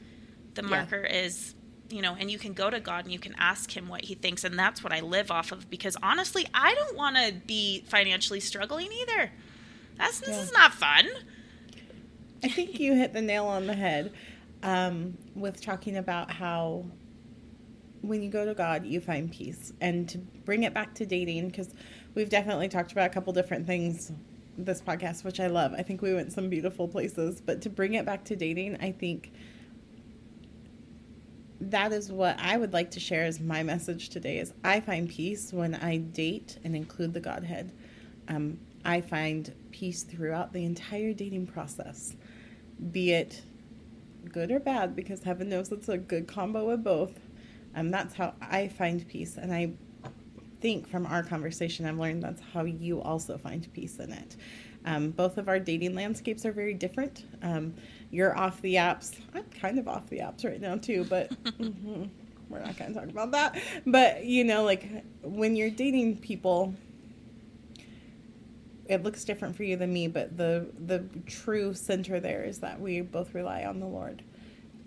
The 0.54 0.62
marker 0.62 1.04
yeah. 1.08 1.24
is 1.24 1.54
you 1.94 2.02
know, 2.02 2.16
and 2.18 2.30
you 2.30 2.38
can 2.38 2.52
go 2.52 2.70
to 2.70 2.80
God 2.80 3.04
and 3.04 3.12
you 3.12 3.18
can 3.18 3.34
ask 3.38 3.74
Him 3.74 3.88
what 3.88 4.04
He 4.04 4.14
thinks. 4.14 4.42
And 4.44 4.58
that's 4.58 4.82
what 4.82 4.92
I 4.92 5.00
live 5.00 5.30
off 5.30 5.52
of 5.52 5.70
because 5.70 5.96
honestly, 6.02 6.46
I 6.52 6.74
don't 6.74 6.96
want 6.96 7.16
to 7.16 7.34
be 7.46 7.84
financially 7.86 8.40
struggling 8.40 8.88
either. 8.92 9.30
That's 9.96 10.18
this 10.20 10.36
is 10.36 10.52
not 10.52 10.74
fun. 10.74 11.08
I 12.42 12.48
think 12.48 12.80
you 12.80 12.94
hit 12.94 13.12
the 13.12 13.22
nail 13.22 13.46
on 13.46 13.66
the 13.66 13.74
head 13.74 14.12
um, 14.62 15.16
with 15.34 15.60
talking 15.60 15.96
about 15.96 16.30
how 16.32 16.84
when 18.02 18.22
you 18.22 18.28
go 18.28 18.44
to 18.44 18.54
God, 18.54 18.84
you 18.84 19.00
find 19.00 19.30
peace. 19.30 19.72
And 19.80 20.08
to 20.08 20.18
bring 20.18 20.64
it 20.64 20.74
back 20.74 20.94
to 20.96 21.06
dating, 21.06 21.48
because 21.48 21.72
we've 22.14 22.28
definitely 22.28 22.68
talked 22.68 22.92
about 22.92 23.06
a 23.06 23.14
couple 23.14 23.32
different 23.32 23.66
things 23.66 24.12
this 24.58 24.80
podcast, 24.80 25.24
which 25.24 25.40
I 25.40 25.46
love. 25.46 25.74
I 25.76 25.82
think 25.82 26.02
we 26.02 26.12
went 26.14 26.32
some 26.32 26.48
beautiful 26.48 26.88
places, 26.88 27.40
but 27.40 27.62
to 27.62 27.70
bring 27.70 27.94
it 27.94 28.04
back 28.04 28.24
to 28.26 28.36
dating, 28.36 28.78
I 28.80 28.92
think 28.92 29.32
that 31.70 31.92
is 31.92 32.10
what 32.10 32.38
I 32.38 32.56
would 32.56 32.72
like 32.72 32.90
to 32.92 33.00
share 33.00 33.24
as 33.24 33.40
my 33.40 33.62
message 33.62 34.08
today 34.08 34.38
is 34.38 34.52
I 34.62 34.80
find 34.80 35.08
peace 35.08 35.52
when 35.52 35.74
I 35.74 35.98
date 35.98 36.58
and 36.64 36.74
include 36.74 37.14
the 37.14 37.20
Godhead. 37.20 37.72
Um, 38.28 38.58
I 38.84 39.00
find 39.00 39.52
peace 39.70 40.02
throughout 40.02 40.52
the 40.52 40.64
entire 40.64 41.12
dating 41.12 41.46
process, 41.46 42.16
be 42.90 43.12
it 43.12 43.42
good 44.30 44.50
or 44.50 44.60
bad, 44.60 44.94
because 44.94 45.22
heaven 45.22 45.48
knows 45.48 45.72
it's 45.72 45.88
a 45.88 45.98
good 45.98 46.26
combo 46.26 46.70
of 46.70 46.82
both. 46.82 47.18
Um, 47.74 47.90
that's 47.90 48.14
how 48.14 48.34
I 48.40 48.68
find 48.68 49.06
peace. 49.08 49.36
And 49.36 49.52
I 49.52 49.72
think 50.60 50.86
from 50.86 51.06
our 51.06 51.22
conversation, 51.22 51.86
I've 51.86 51.98
learned 51.98 52.22
that's 52.22 52.42
how 52.52 52.64
you 52.64 53.00
also 53.00 53.38
find 53.38 53.70
peace 53.72 53.98
in 53.98 54.12
it. 54.12 54.36
Um, 54.84 55.10
both 55.10 55.38
of 55.38 55.48
our 55.48 55.58
dating 55.58 55.94
landscapes 55.94 56.44
are 56.44 56.52
very 56.52 56.74
different. 56.74 57.24
Um, 57.42 57.74
you're 58.10 58.36
off 58.36 58.60
the 58.60 58.74
apps. 58.74 59.18
I'm 59.34 59.44
kind 59.44 59.78
of 59.78 59.88
off 59.88 60.08
the 60.08 60.18
apps 60.18 60.44
right 60.44 60.60
now, 60.60 60.76
too, 60.76 61.04
but 61.08 61.30
mm-hmm, 61.44 62.04
we're 62.48 62.60
not 62.60 62.76
going 62.76 62.92
to 62.92 63.00
talk 63.00 63.08
about 63.08 63.30
that. 63.32 63.58
But, 63.86 64.24
you 64.24 64.44
know, 64.44 64.64
like 64.64 65.04
when 65.22 65.56
you're 65.56 65.70
dating 65.70 66.18
people, 66.18 66.74
it 68.86 69.02
looks 69.02 69.24
different 69.24 69.56
for 69.56 69.64
you 69.64 69.76
than 69.76 69.92
me, 69.92 70.08
but 70.08 70.36
the 70.36 70.66
the 70.86 71.04
true 71.26 71.72
center 71.74 72.20
there 72.20 72.44
is 72.44 72.58
that 72.58 72.80
we 72.80 73.00
both 73.00 73.34
rely 73.34 73.64
on 73.64 73.80
the 73.80 73.86
Lord, 73.86 74.22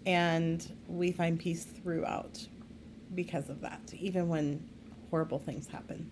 and 0.05 0.71
we 0.87 1.11
find 1.11 1.39
peace 1.39 1.63
throughout 1.63 2.45
because 3.15 3.49
of 3.49 3.61
that, 3.61 3.93
even 3.93 4.29
when 4.29 4.63
horrible 5.09 5.39
things 5.39 5.67
happen. 5.67 6.09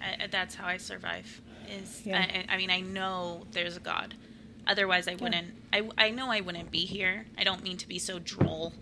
I, 0.00 0.26
that's 0.26 0.54
how 0.54 0.66
I 0.66 0.76
survive. 0.76 1.40
Is 1.70 2.02
yeah. 2.04 2.18
I, 2.18 2.54
I, 2.54 2.56
mean 2.56 2.70
I 2.70 2.80
know 2.80 3.46
there's 3.52 3.76
a 3.76 3.80
God, 3.80 4.14
otherwise 4.66 5.08
I 5.08 5.14
wouldn't. 5.14 5.48
Yeah. 5.72 5.82
I 5.98 6.06
I 6.06 6.10
know 6.10 6.30
I 6.30 6.40
wouldn't 6.40 6.70
be 6.70 6.84
here. 6.84 7.26
I 7.38 7.44
don't 7.44 7.62
mean 7.62 7.76
to 7.78 7.88
be 7.88 7.98
so 7.98 8.18
droll, 8.18 8.72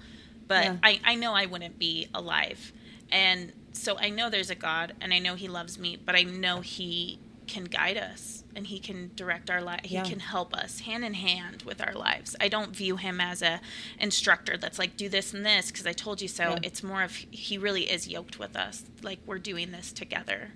but 0.49 0.65
yeah. 0.65 0.77
I 0.83 1.01
I 1.05 1.15
know 1.15 1.33
I 1.33 1.47
wouldn't 1.47 1.79
be 1.79 2.09
alive, 2.15 2.73
and 3.11 3.53
so 3.73 3.99
I 3.99 4.11
know 4.11 4.31
there's 4.31 4.51
a 4.51 4.55
God, 4.55 4.95
and 5.01 5.13
I 5.13 5.19
know 5.19 5.35
He 5.35 5.49
loves 5.49 5.79
me, 5.79 5.97
but 5.97 6.15
I 6.15 6.23
know 6.23 6.61
He 6.61 7.19
can 7.47 7.65
guide 7.65 7.97
us 7.97 8.45
and 8.55 8.67
he 8.67 8.79
can 8.79 9.11
direct 9.15 9.51
our 9.51 9.61
life 9.61 9.81
he 9.85 10.01
can 10.03 10.21
help 10.21 10.55
us 10.55 10.81
hand 10.81 11.05
in 11.05 11.15
hand 11.15 11.63
with 11.63 11.87
our 11.87 11.95
lives 11.95 12.37
i 12.41 12.49
don't 12.49 12.75
view 12.75 12.97
him 12.97 13.21
as 13.21 13.43
a 13.43 13.61
instructor 13.99 14.57
that's 14.57 14.79
like 14.79 14.97
do 14.97 15.09
this 15.09 15.35
and 15.35 15.45
this 15.45 15.71
because 15.71 15.87
i 15.87 15.93
told 15.93 16.21
you 16.21 16.29
so 16.29 16.57
it's 16.63 16.83
more 16.83 17.03
of 17.03 17.15
he 17.31 17.59
really 17.59 17.91
is 17.91 18.09
yoked 18.09 18.39
with 18.39 18.57
us 18.57 18.85
like 19.03 19.19
we're 19.27 19.39
doing 19.39 19.71
this 19.71 19.93
together 19.93 20.53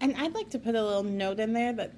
and 0.00 0.16
i'd 0.16 0.34
like 0.34 0.50
to 0.50 0.58
put 0.58 0.74
a 0.74 0.82
little 0.82 1.02
note 1.02 1.40
in 1.40 1.52
there 1.52 1.72
that 1.72 1.92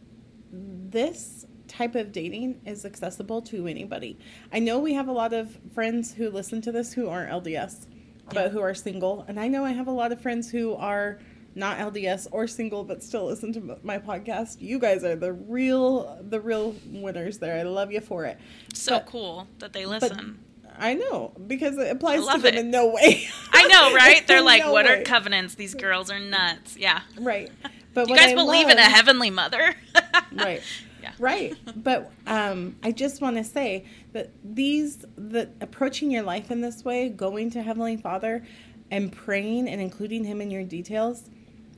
this 0.52 1.46
type 1.68 1.94
of 1.94 2.12
dating 2.12 2.60
is 2.66 2.84
accessible 2.84 3.40
to 3.40 3.66
anybody 3.66 4.18
i 4.52 4.58
know 4.58 4.78
we 4.78 4.92
have 4.92 5.08
a 5.08 5.12
lot 5.12 5.32
of 5.32 5.58
friends 5.74 6.12
who 6.12 6.30
listen 6.30 6.60
to 6.60 6.70
this 6.70 6.92
who 6.92 7.08
aren't 7.08 7.30
lds 7.30 7.86
yeah. 7.86 8.30
but 8.34 8.50
who 8.50 8.60
are 8.60 8.74
single 8.74 9.24
and 9.28 9.40
i 9.40 9.48
know 9.48 9.64
i 9.64 9.70
have 9.70 9.86
a 9.86 9.92
lot 9.92 10.12
of 10.12 10.20
friends 10.20 10.50
who 10.50 10.74
are 10.74 11.18
not 11.54 11.78
LDS 11.78 12.28
or 12.30 12.46
single 12.46 12.84
but 12.84 13.02
still 13.02 13.26
listen 13.26 13.52
to 13.52 13.78
my 13.82 13.98
podcast. 13.98 14.60
You 14.60 14.78
guys 14.78 15.04
are 15.04 15.16
the 15.16 15.32
real 15.32 16.18
the 16.22 16.40
real 16.40 16.74
winners 16.86 17.38
there. 17.38 17.58
I 17.58 17.62
love 17.62 17.92
you 17.92 18.00
for 18.00 18.24
it. 18.24 18.38
So 18.74 18.98
but, 18.98 19.06
cool 19.06 19.46
that 19.58 19.72
they 19.72 19.86
listen. 19.86 20.42
I 20.78 20.94
know 20.94 21.32
because 21.46 21.76
it 21.76 21.90
applies 21.90 22.26
to 22.26 22.38
them 22.38 22.46
it. 22.46 22.54
in 22.54 22.70
no 22.70 22.88
way. 22.88 23.28
I 23.52 23.66
know, 23.66 23.94
right? 23.94 24.26
They're 24.26 24.42
like, 24.42 24.64
no 24.64 24.72
"What 24.72 24.86
way. 24.86 25.00
are 25.00 25.04
covenants? 25.04 25.54
These 25.54 25.74
girls 25.74 26.10
are 26.10 26.18
nuts." 26.18 26.76
Yeah, 26.76 27.02
right. 27.18 27.50
But 27.94 28.08
you 28.08 28.16
guys 28.16 28.32
I 28.32 28.34
believe 28.34 28.68
love, 28.68 28.72
in 28.72 28.78
a 28.78 28.82
heavenly 28.88 29.30
mother? 29.30 29.74
right. 30.32 30.62
Yeah. 31.02 31.12
Right. 31.18 31.56
But 31.76 32.12
um, 32.26 32.76
I 32.82 32.92
just 32.92 33.20
want 33.20 33.36
to 33.36 33.44
say 33.44 33.84
that 34.12 34.30
these, 34.44 35.04
the 35.16 35.50
approaching 35.60 36.10
your 36.10 36.22
life 36.22 36.50
in 36.50 36.60
this 36.60 36.84
way, 36.84 37.08
going 37.08 37.50
to 37.50 37.62
Heavenly 37.62 37.96
Father, 37.96 38.44
and 38.90 39.10
praying 39.10 39.68
and 39.68 39.80
including 39.80 40.24
Him 40.24 40.40
in 40.40 40.50
your 40.50 40.62
details, 40.62 41.28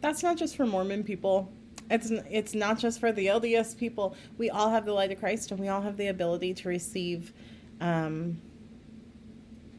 that's 0.00 0.22
not 0.22 0.36
just 0.36 0.56
for 0.56 0.66
Mormon 0.66 1.02
people. 1.04 1.50
It's 1.90 2.10
it's 2.10 2.54
not 2.54 2.78
just 2.78 3.00
for 3.00 3.12
the 3.12 3.26
LDS 3.26 3.76
people. 3.76 4.16
We 4.36 4.50
all 4.50 4.70
have 4.70 4.84
the 4.84 4.92
light 4.92 5.10
of 5.12 5.18
Christ, 5.18 5.50
and 5.50 5.60
we 5.60 5.68
all 5.68 5.80
have 5.82 5.96
the 5.96 6.08
ability 6.08 6.54
to 6.54 6.68
receive 6.68 7.32
um, 7.80 8.40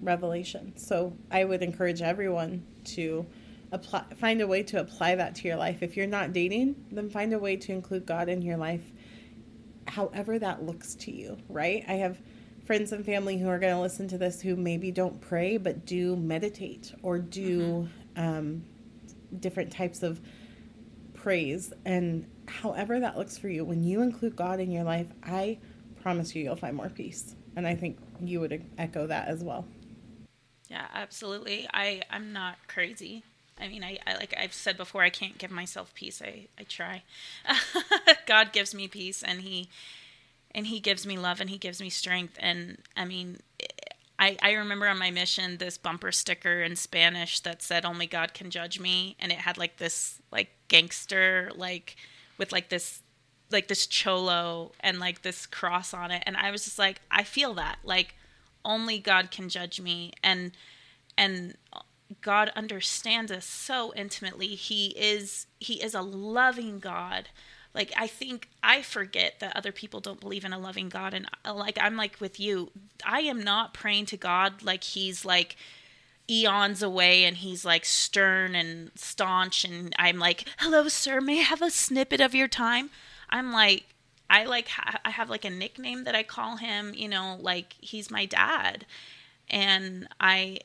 revelation. 0.02 0.74
So 0.78 1.14
I 1.32 1.44
would 1.46 1.62
encourage 1.62 2.02
everyone 2.02 2.66
to 2.86 3.26
apply, 3.76 4.04
find 4.18 4.42
a 4.42 4.48
way 4.48 4.64
to 4.64 4.80
apply 4.80 5.16
that 5.16 5.36
to 5.36 5.48
your 5.48 5.58
life. 5.58 5.84
If 5.84 5.96
you're 5.96 6.08
not 6.08 6.34
dating, 6.34 6.76
then 6.92 7.10
find 7.10 7.34
a 7.34 7.40
way 7.40 7.56
to 7.58 7.72
include 7.72 8.06
God 8.06 8.30
in 8.30 8.42
your 8.42 8.58
life, 8.58 8.84
however 9.88 10.40
that 10.40 10.64
looks 10.64 10.96
to 10.96 11.12
you. 11.12 11.38
Right? 11.48 11.86
I 11.88 11.94
have 11.94 12.20
friends 12.66 12.92
and 12.92 13.06
family 13.06 13.38
who 13.38 13.48
are 13.48 13.60
going 13.60 13.74
to 13.74 13.80
listen 13.80 14.08
to 14.08 14.18
this 14.18 14.42
who 14.42 14.56
maybe 14.56 14.92
don't 14.92 15.22
pray 15.22 15.58
but 15.58 15.86
do 15.86 16.16
meditate 16.16 16.94
or 17.04 17.20
do 17.20 17.88
mm-hmm. 18.18 18.22
um, 18.22 18.64
different 19.40 19.72
types 19.72 20.02
of 20.02 20.20
praise 21.14 21.72
and 21.86 22.26
however 22.48 23.00
that 23.00 23.18
looks 23.18 23.38
for 23.38 23.50
you 23.50 23.64
when 23.64 23.84
you 23.84 24.02
include 24.02 24.36
god 24.36 24.60
in 24.60 24.72
your 24.72 24.84
life 24.84 25.08
i 25.24 25.58
promise 26.02 26.36
you 26.36 26.44
you'll 26.44 26.56
find 26.56 26.76
more 26.76 26.90
peace 26.90 27.36
and 27.56 27.68
i 27.68 27.76
think 27.76 27.98
you 28.20 28.40
would 28.40 28.64
echo 28.78 29.08
that 29.08 29.28
as 29.28 29.44
well 29.44 29.66
yeah 30.70 30.86
absolutely 30.94 31.68
i 31.74 32.02
i'm 32.10 32.34
not 32.34 32.58
crazy 32.68 33.24
i 33.60 33.68
mean 33.68 33.84
i, 33.84 33.98
I 34.06 34.16
like 34.16 34.34
i've 34.38 34.54
said 34.54 34.78
before 34.78 35.04
i 35.04 35.10
can't 35.10 35.38
give 35.38 35.52
myself 35.52 35.94
peace. 35.94 36.22
I 36.22 36.48
i 36.60 36.64
try. 36.64 37.04
God 38.26 38.52
gives 38.52 38.74
me 38.74 38.88
peace 38.88 39.24
and 39.24 39.42
he 39.42 39.70
and 40.54 40.68
he 40.68 40.80
gives 40.80 41.06
me 41.06 41.18
love 41.18 41.42
and 41.42 41.50
he 41.50 41.58
gives 41.58 41.82
me 41.82 41.90
strength. 41.90 42.38
And 42.40 42.80
i 42.96 43.06
mean 43.06 43.40
I, 44.18 44.38
I 44.42 44.52
remember 44.54 44.88
on 44.88 44.98
my 44.98 45.12
mission 45.12 45.58
this 45.58 45.78
bumper 45.78 46.12
sticker 46.12 46.62
in 46.62 46.76
Spanish 46.76 47.42
that 47.42 47.62
said 47.62 47.86
only 47.86 48.08
God 48.08 48.34
can 48.34 48.50
judge 48.50 48.80
me. 48.80 49.16
And 49.20 49.32
it 49.32 49.40
had 49.40 49.58
like 49.58 49.78
this 49.78 50.22
like 50.32 50.52
gangster 50.68 51.52
like 51.56 51.96
with 52.38 52.52
like 52.52 52.70
this 52.70 53.02
like 53.52 53.68
this 53.68 53.86
cholo 53.86 54.72
and 54.80 55.00
like 55.00 55.22
this 55.22 55.46
cross 55.46 55.94
on 55.94 56.12
it. 56.12 56.24
And 56.26 56.38
I 56.38 56.52
was 56.52 56.64
just 56.64 56.80
like 56.80 57.02
I 57.12 57.24
feel 57.24 57.54
that. 57.56 57.80
Like 57.84 58.16
only 58.64 59.00
God 59.00 59.32
can 59.32 59.50
judge 59.50 59.82
me. 59.82 60.14
And 60.24 60.52
and 61.18 61.56
God 62.22 62.52
understands 62.56 63.32
us 63.32 63.46
so 63.46 63.94
intimately. 63.96 64.48
He 64.50 64.88
is 64.98 65.48
he 65.60 65.82
is 65.82 65.94
a 65.94 66.02
loving 66.02 66.80
God. 66.80 67.30
Like 67.74 67.92
i 67.98 68.08
think 68.08 68.50
i 68.64 68.82
forget 68.82 69.40
that 69.40 69.56
other 69.56 69.72
people 69.72 70.00
don't 70.00 70.22
believe 70.22 70.46
in 70.46 70.54
a 70.54 70.60
loving 70.60 70.90
god. 70.90 71.14
And 71.14 71.28
uh, 71.44 71.54
like 71.54 71.78
i'm 71.82 71.98
like 71.98 72.20
with 72.22 72.40
you. 72.40 72.72
I 73.04 73.22
am 73.22 73.44
not 73.44 73.74
praying 73.74 74.06
to 74.08 74.18
god 74.18 74.64
like 74.64 74.84
he's 74.84 75.26
like 75.26 75.56
eons 76.30 76.82
away 76.82 77.24
and 77.26 77.38
he's 77.38 77.66
like 77.66 77.86
stern 77.86 78.56
and 78.56 78.92
staunch 78.96 79.64
and 79.64 79.94
i'm 80.00 80.18
like 80.18 80.44
hello 80.58 80.88
sir 80.88 81.22
may 81.22 81.40
i 81.40 81.44
have 81.44 81.62
a 81.62 81.70
snippet 81.70 82.20
of 82.20 82.34
your 82.34 82.48
time? 82.48 82.90
I'm 83.30 83.52
like 83.52 83.86
i 84.30 84.46
like 84.46 84.68
ha- 84.70 85.00
i 85.04 85.10
have 85.10 85.30
like 85.30 85.46
a 85.46 85.50
nickname 85.50 86.04
that 86.06 86.16
i 86.16 86.24
call 86.24 86.58
him 86.58 86.94
you 86.96 87.08
know 87.08 87.38
like 87.42 87.76
he's 87.80 88.12
my 88.12 88.26
dad. 88.26 88.86
And 89.50 90.08
i 90.20 90.60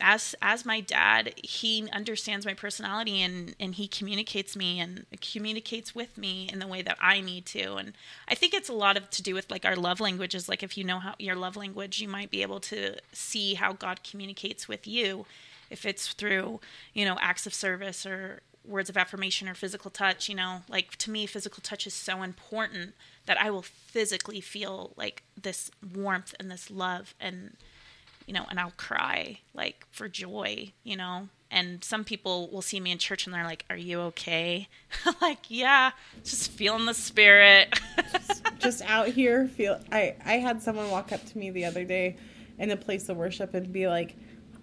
as 0.00 0.34
as 0.42 0.64
my 0.64 0.80
dad, 0.80 1.34
he 1.42 1.88
understands 1.92 2.44
my 2.44 2.54
personality 2.54 3.22
and 3.22 3.54
and 3.60 3.74
he 3.76 3.86
communicates 3.86 4.56
me 4.56 4.80
and 4.80 5.06
communicates 5.20 5.94
with 5.94 6.18
me 6.18 6.48
in 6.52 6.58
the 6.58 6.66
way 6.66 6.82
that 6.82 6.98
I 7.00 7.20
need 7.20 7.46
to. 7.46 7.74
And 7.74 7.94
I 8.28 8.34
think 8.34 8.54
it's 8.54 8.68
a 8.68 8.74
lot 8.74 8.96
of 8.96 9.08
to 9.10 9.22
do 9.22 9.34
with 9.34 9.50
like 9.50 9.64
our 9.64 9.76
love 9.76 10.00
languages. 10.00 10.48
Like 10.48 10.62
if 10.62 10.76
you 10.76 10.84
know 10.84 10.98
how 10.98 11.14
your 11.18 11.36
love 11.36 11.56
language, 11.56 12.00
you 12.00 12.08
might 12.08 12.30
be 12.30 12.42
able 12.42 12.60
to 12.60 12.96
see 13.12 13.54
how 13.54 13.72
God 13.72 14.02
communicates 14.02 14.68
with 14.68 14.86
you. 14.86 15.26
If 15.70 15.86
it's 15.86 16.08
through, 16.08 16.60
you 16.92 17.04
know, 17.04 17.16
acts 17.20 17.46
of 17.46 17.54
service 17.54 18.04
or 18.04 18.40
words 18.66 18.88
of 18.88 18.96
affirmation 18.96 19.48
or 19.48 19.54
physical 19.54 19.90
touch, 19.90 20.28
you 20.28 20.34
know, 20.34 20.62
like 20.68 20.96
to 20.96 21.10
me 21.10 21.26
physical 21.26 21.62
touch 21.62 21.86
is 21.86 21.94
so 21.94 22.22
important 22.22 22.94
that 23.26 23.40
I 23.40 23.50
will 23.50 23.62
physically 23.62 24.40
feel 24.40 24.92
like 24.96 25.22
this 25.40 25.70
warmth 25.94 26.34
and 26.40 26.50
this 26.50 26.70
love 26.70 27.14
and 27.20 27.56
you 28.26 28.34
know, 28.34 28.46
and 28.50 28.58
I'll 28.58 28.72
cry 28.76 29.38
like 29.54 29.86
for 29.90 30.08
joy, 30.08 30.72
you 30.82 30.96
know. 30.96 31.28
And 31.50 31.84
some 31.84 32.02
people 32.02 32.48
will 32.50 32.62
see 32.62 32.80
me 32.80 32.90
in 32.90 32.98
church 32.98 33.26
and 33.26 33.34
they're 33.34 33.44
like, 33.44 33.64
"Are 33.70 33.76
you 33.76 34.00
okay?" 34.00 34.68
I'm 35.04 35.14
like, 35.22 35.48
"Yeah, 35.48 35.92
just 36.24 36.50
feeling 36.50 36.86
the 36.86 36.94
spirit." 36.94 37.72
just, 38.12 38.42
just 38.58 38.82
out 38.82 39.08
here 39.08 39.46
feel 39.46 39.80
I 39.92 40.16
I 40.24 40.34
had 40.38 40.62
someone 40.62 40.90
walk 40.90 41.12
up 41.12 41.24
to 41.24 41.38
me 41.38 41.50
the 41.50 41.64
other 41.64 41.84
day 41.84 42.16
in 42.58 42.70
a 42.70 42.76
place 42.76 43.08
of 43.08 43.16
worship 43.16 43.54
and 43.54 43.72
be 43.72 43.88
like, 43.88 44.16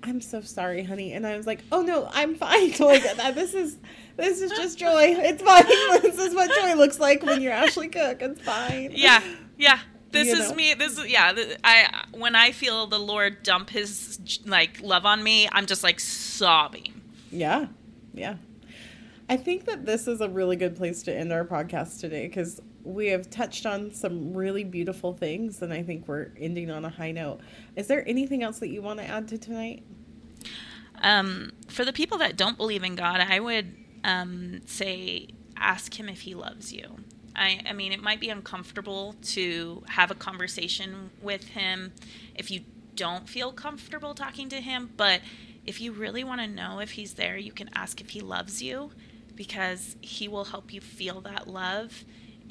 I'm 0.03 0.21
so 0.21 0.41
sorry, 0.41 0.83
honey. 0.83 1.13
And 1.13 1.27
I 1.27 1.37
was 1.37 1.45
like, 1.45 1.63
oh 1.71 1.81
no, 1.81 2.09
I'm 2.11 2.35
fine. 2.35 2.73
Like 2.79 3.03
this 3.35 3.53
is 3.53 3.77
this 4.17 4.41
is 4.41 4.51
just 4.51 4.77
joy. 4.77 5.15
It's 5.17 5.41
fine. 5.41 5.63
this 6.01 6.17
is 6.17 6.33
what 6.33 6.51
joy 6.53 6.75
looks 6.75 6.99
like 6.99 7.23
when 7.23 7.41
you're 7.41 7.53
Ashley 7.53 7.87
Cook. 7.87 8.21
It's 8.21 8.41
fine. 8.41 8.91
Yeah, 8.93 9.21
yeah. 9.57 9.79
This 10.11 10.27
you 10.27 10.35
is 10.35 10.49
know? 10.49 10.55
me. 10.55 10.73
This 10.73 10.97
is 10.97 11.07
yeah. 11.07 11.33
I 11.63 12.05
when 12.11 12.35
I 12.35 12.51
feel 12.51 12.87
the 12.87 12.99
Lord 12.99 13.43
dump 13.43 13.69
His 13.69 14.19
like 14.45 14.81
love 14.81 15.05
on 15.05 15.23
me, 15.23 15.47
I'm 15.51 15.65
just 15.65 15.83
like 15.83 15.99
sobbing. 15.99 17.01
Yeah, 17.31 17.67
yeah. 18.13 18.35
I 19.29 19.37
think 19.37 19.65
that 19.65 19.85
this 19.85 20.07
is 20.07 20.19
a 20.19 20.27
really 20.27 20.57
good 20.57 20.75
place 20.75 21.03
to 21.03 21.15
end 21.15 21.31
our 21.31 21.45
podcast 21.45 22.01
today 22.01 22.27
because 22.27 22.61
we 22.83 23.07
have 23.07 23.29
touched 23.29 23.65
on 23.65 23.91
some 23.93 24.33
really 24.33 24.63
beautiful 24.63 25.13
things, 25.13 25.61
and 25.61 25.71
I 25.71 25.83
think 25.83 26.07
we're 26.07 26.31
ending 26.37 26.69
on 26.69 26.83
a 26.83 26.89
high 26.89 27.11
note. 27.11 27.39
Is 27.75 27.87
there 27.87 28.07
anything 28.07 28.43
else 28.43 28.59
that 28.59 28.69
you 28.69 28.81
want 28.81 28.99
to 28.99 29.05
add 29.05 29.27
to 29.29 29.37
tonight? 29.37 29.83
Um, 31.01 31.53
for 31.67 31.85
the 31.85 31.93
people 31.93 32.17
that 32.17 32.35
don't 32.35 32.57
believe 32.57 32.83
in 32.83 32.95
God, 32.95 33.21
I 33.21 33.39
would 33.39 33.73
um, 34.03 34.61
say 34.65 35.29
ask 35.55 35.99
Him 35.99 36.09
if 36.09 36.21
He 36.21 36.35
loves 36.35 36.73
you. 36.73 36.97
I, 37.35 37.61
I 37.65 37.73
mean, 37.73 37.91
it 37.91 38.01
might 38.01 38.19
be 38.19 38.29
uncomfortable 38.29 39.15
to 39.23 39.83
have 39.87 40.11
a 40.11 40.15
conversation 40.15 41.11
with 41.21 41.49
Him 41.49 41.93
if 42.35 42.51
you 42.51 42.61
don't 42.95 43.27
feel 43.27 43.51
comfortable 43.51 44.13
talking 44.13 44.49
to 44.49 44.61
Him, 44.61 44.91
but 44.97 45.21
if 45.65 45.79
you 45.79 45.91
really 45.91 46.23
want 46.23 46.41
to 46.41 46.47
know 46.47 46.79
if 46.79 46.91
He's 46.91 47.13
there, 47.13 47.37
you 47.37 47.51
can 47.51 47.69
ask 47.73 48.01
if 48.01 48.09
He 48.09 48.21
loves 48.21 48.61
you 48.61 48.91
because 49.35 49.95
He 50.01 50.27
will 50.27 50.45
help 50.45 50.73
you 50.73 50.81
feel 50.81 51.21
that 51.21 51.47
love 51.47 52.03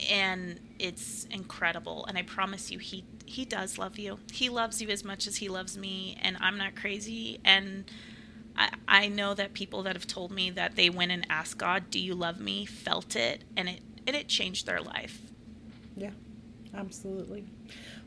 and 0.08 0.58
it's 0.78 1.26
incredible 1.30 2.06
and 2.06 2.16
i 2.16 2.22
promise 2.22 2.70
you 2.70 2.78
he 2.78 3.04
he 3.26 3.44
does 3.44 3.78
love 3.78 3.96
you. 3.96 4.18
He 4.32 4.48
loves 4.48 4.82
you 4.82 4.88
as 4.88 5.04
much 5.04 5.28
as 5.28 5.36
he 5.36 5.48
loves 5.48 5.78
me 5.78 6.16
and 6.20 6.36
i'm 6.40 6.56
not 6.56 6.74
crazy 6.74 7.38
and 7.44 7.84
i 8.56 8.70
i 8.88 9.08
know 9.08 9.34
that 9.34 9.52
people 9.54 9.82
that 9.84 9.94
have 9.94 10.06
told 10.06 10.30
me 10.30 10.50
that 10.50 10.76
they 10.76 10.90
went 10.90 11.12
and 11.12 11.26
asked 11.30 11.58
god 11.58 11.90
do 11.90 11.98
you 11.98 12.14
love 12.14 12.40
me? 12.40 12.64
felt 12.64 13.14
it 13.16 13.44
and 13.56 13.68
it 13.68 13.80
and 14.06 14.16
it 14.16 14.28
changed 14.28 14.66
their 14.66 14.80
life 14.80 15.20
yeah 15.96 16.10
absolutely 16.74 17.44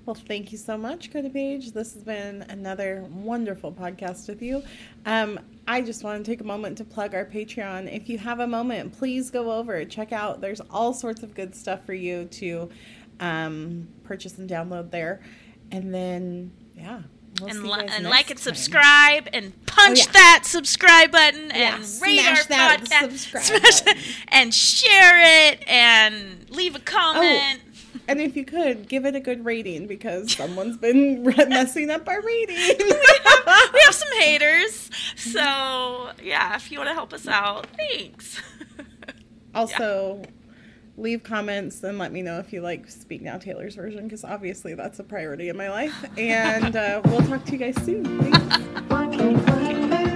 well, 0.05 0.15
thank 0.15 0.51
you 0.51 0.57
so 0.57 0.77
much, 0.77 1.11
CodyPaige. 1.11 1.71
This 1.71 1.93
has 1.93 2.03
been 2.03 2.41
another 2.49 3.05
wonderful 3.09 3.71
podcast 3.71 4.27
with 4.27 4.41
you. 4.41 4.61
Um, 5.05 5.39
I 5.65 5.81
just 5.81 6.03
want 6.03 6.25
to 6.25 6.29
take 6.29 6.41
a 6.41 6.43
moment 6.43 6.77
to 6.79 6.83
plug 6.83 7.15
our 7.15 7.23
Patreon. 7.23 7.93
If 7.93 8.09
you 8.09 8.17
have 8.17 8.41
a 8.41 8.47
moment, 8.47 8.91
please 8.91 9.29
go 9.31 9.53
over, 9.53 9.85
check 9.85 10.11
out. 10.11 10.41
There's 10.41 10.59
all 10.69 10.93
sorts 10.93 11.23
of 11.23 11.33
good 11.33 11.55
stuff 11.55 11.85
for 11.85 11.93
you 11.93 12.25
to 12.25 12.69
um, 13.21 13.87
purchase 14.03 14.37
and 14.39 14.49
download 14.49 14.91
there. 14.91 15.21
And 15.71 15.93
then, 15.93 16.51
yeah. 16.75 17.03
We'll 17.41 17.49
and, 17.49 17.63
li- 17.67 17.87
and 17.89 18.05
like 18.05 18.29
and 18.29 18.39
subscribe 18.39 19.27
and 19.33 19.53
punch 19.65 19.99
oh, 19.99 20.03
yeah. 20.05 20.11
that 20.11 20.41
subscribe 20.43 21.11
button 21.11 21.49
yeah, 21.49 21.75
and 21.75 22.01
rate 22.01 22.19
our 22.19 22.35
podcast 22.35 24.23
and 24.27 24.53
share 24.53 25.49
it 25.49 25.67
and 25.67 26.45
leave 26.49 26.75
a 26.75 26.79
oh, 26.79 26.81
comment. 26.85 27.59
Oh 27.59 27.73
and 28.07 28.19
if 28.19 28.35
you 28.35 28.43
could, 28.43 28.87
give 28.89 29.05
it 29.05 29.15
a 29.15 29.19
good 29.19 29.45
rating 29.45 29.87
because 29.87 30.33
someone's 30.33 30.77
been 30.77 31.23
messing 31.47 31.89
up 31.89 32.07
our 32.07 32.21
rating. 32.21 32.55
we, 32.55 32.89
have, 33.23 33.73
we 33.73 33.79
have 33.85 33.95
some 33.95 34.11
haters. 34.19 34.89
So, 35.15 36.09
yeah, 36.21 36.55
if 36.55 36.71
you 36.71 36.79
want 36.79 36.89
to 36.89 36.93
help 36.93 37.13
us 37.13 37.27
out, 37.27 37.67
thanks. 37.77 38.41
Also, 39.55 40.21
yeah. 40.21 40.29
Leave 40.97 41.23
comments 41.23 41.83
and 41.83 41.97
let 41.97 42.11
me 42.11 42.21
know 42.21 42.39
if 42.39 42.53
you 42.53 42.61
like 42.61 42.89
Speak 42.89 43.21
Now 43.21 43.37
Taylor's 43.37 43.75
version 43.75 44.03
because 44.03 44.23
obviously 44.23 44.73
that's 44.73 44.99
a 44.99 45.03
priority 45.03 45.49
in 45.49 45.57
my 45.57 45.69
life. 45.69 46.05
And 46.17 46.75
uh, 46.75 47.01
we'll 47.05 47.21
talk 47.21 47.45
to 47.45 47.51
you 47.51 47.57
guys 47.57 47.75
soon. 47.83 48.31
Thanks. 48.31 50.09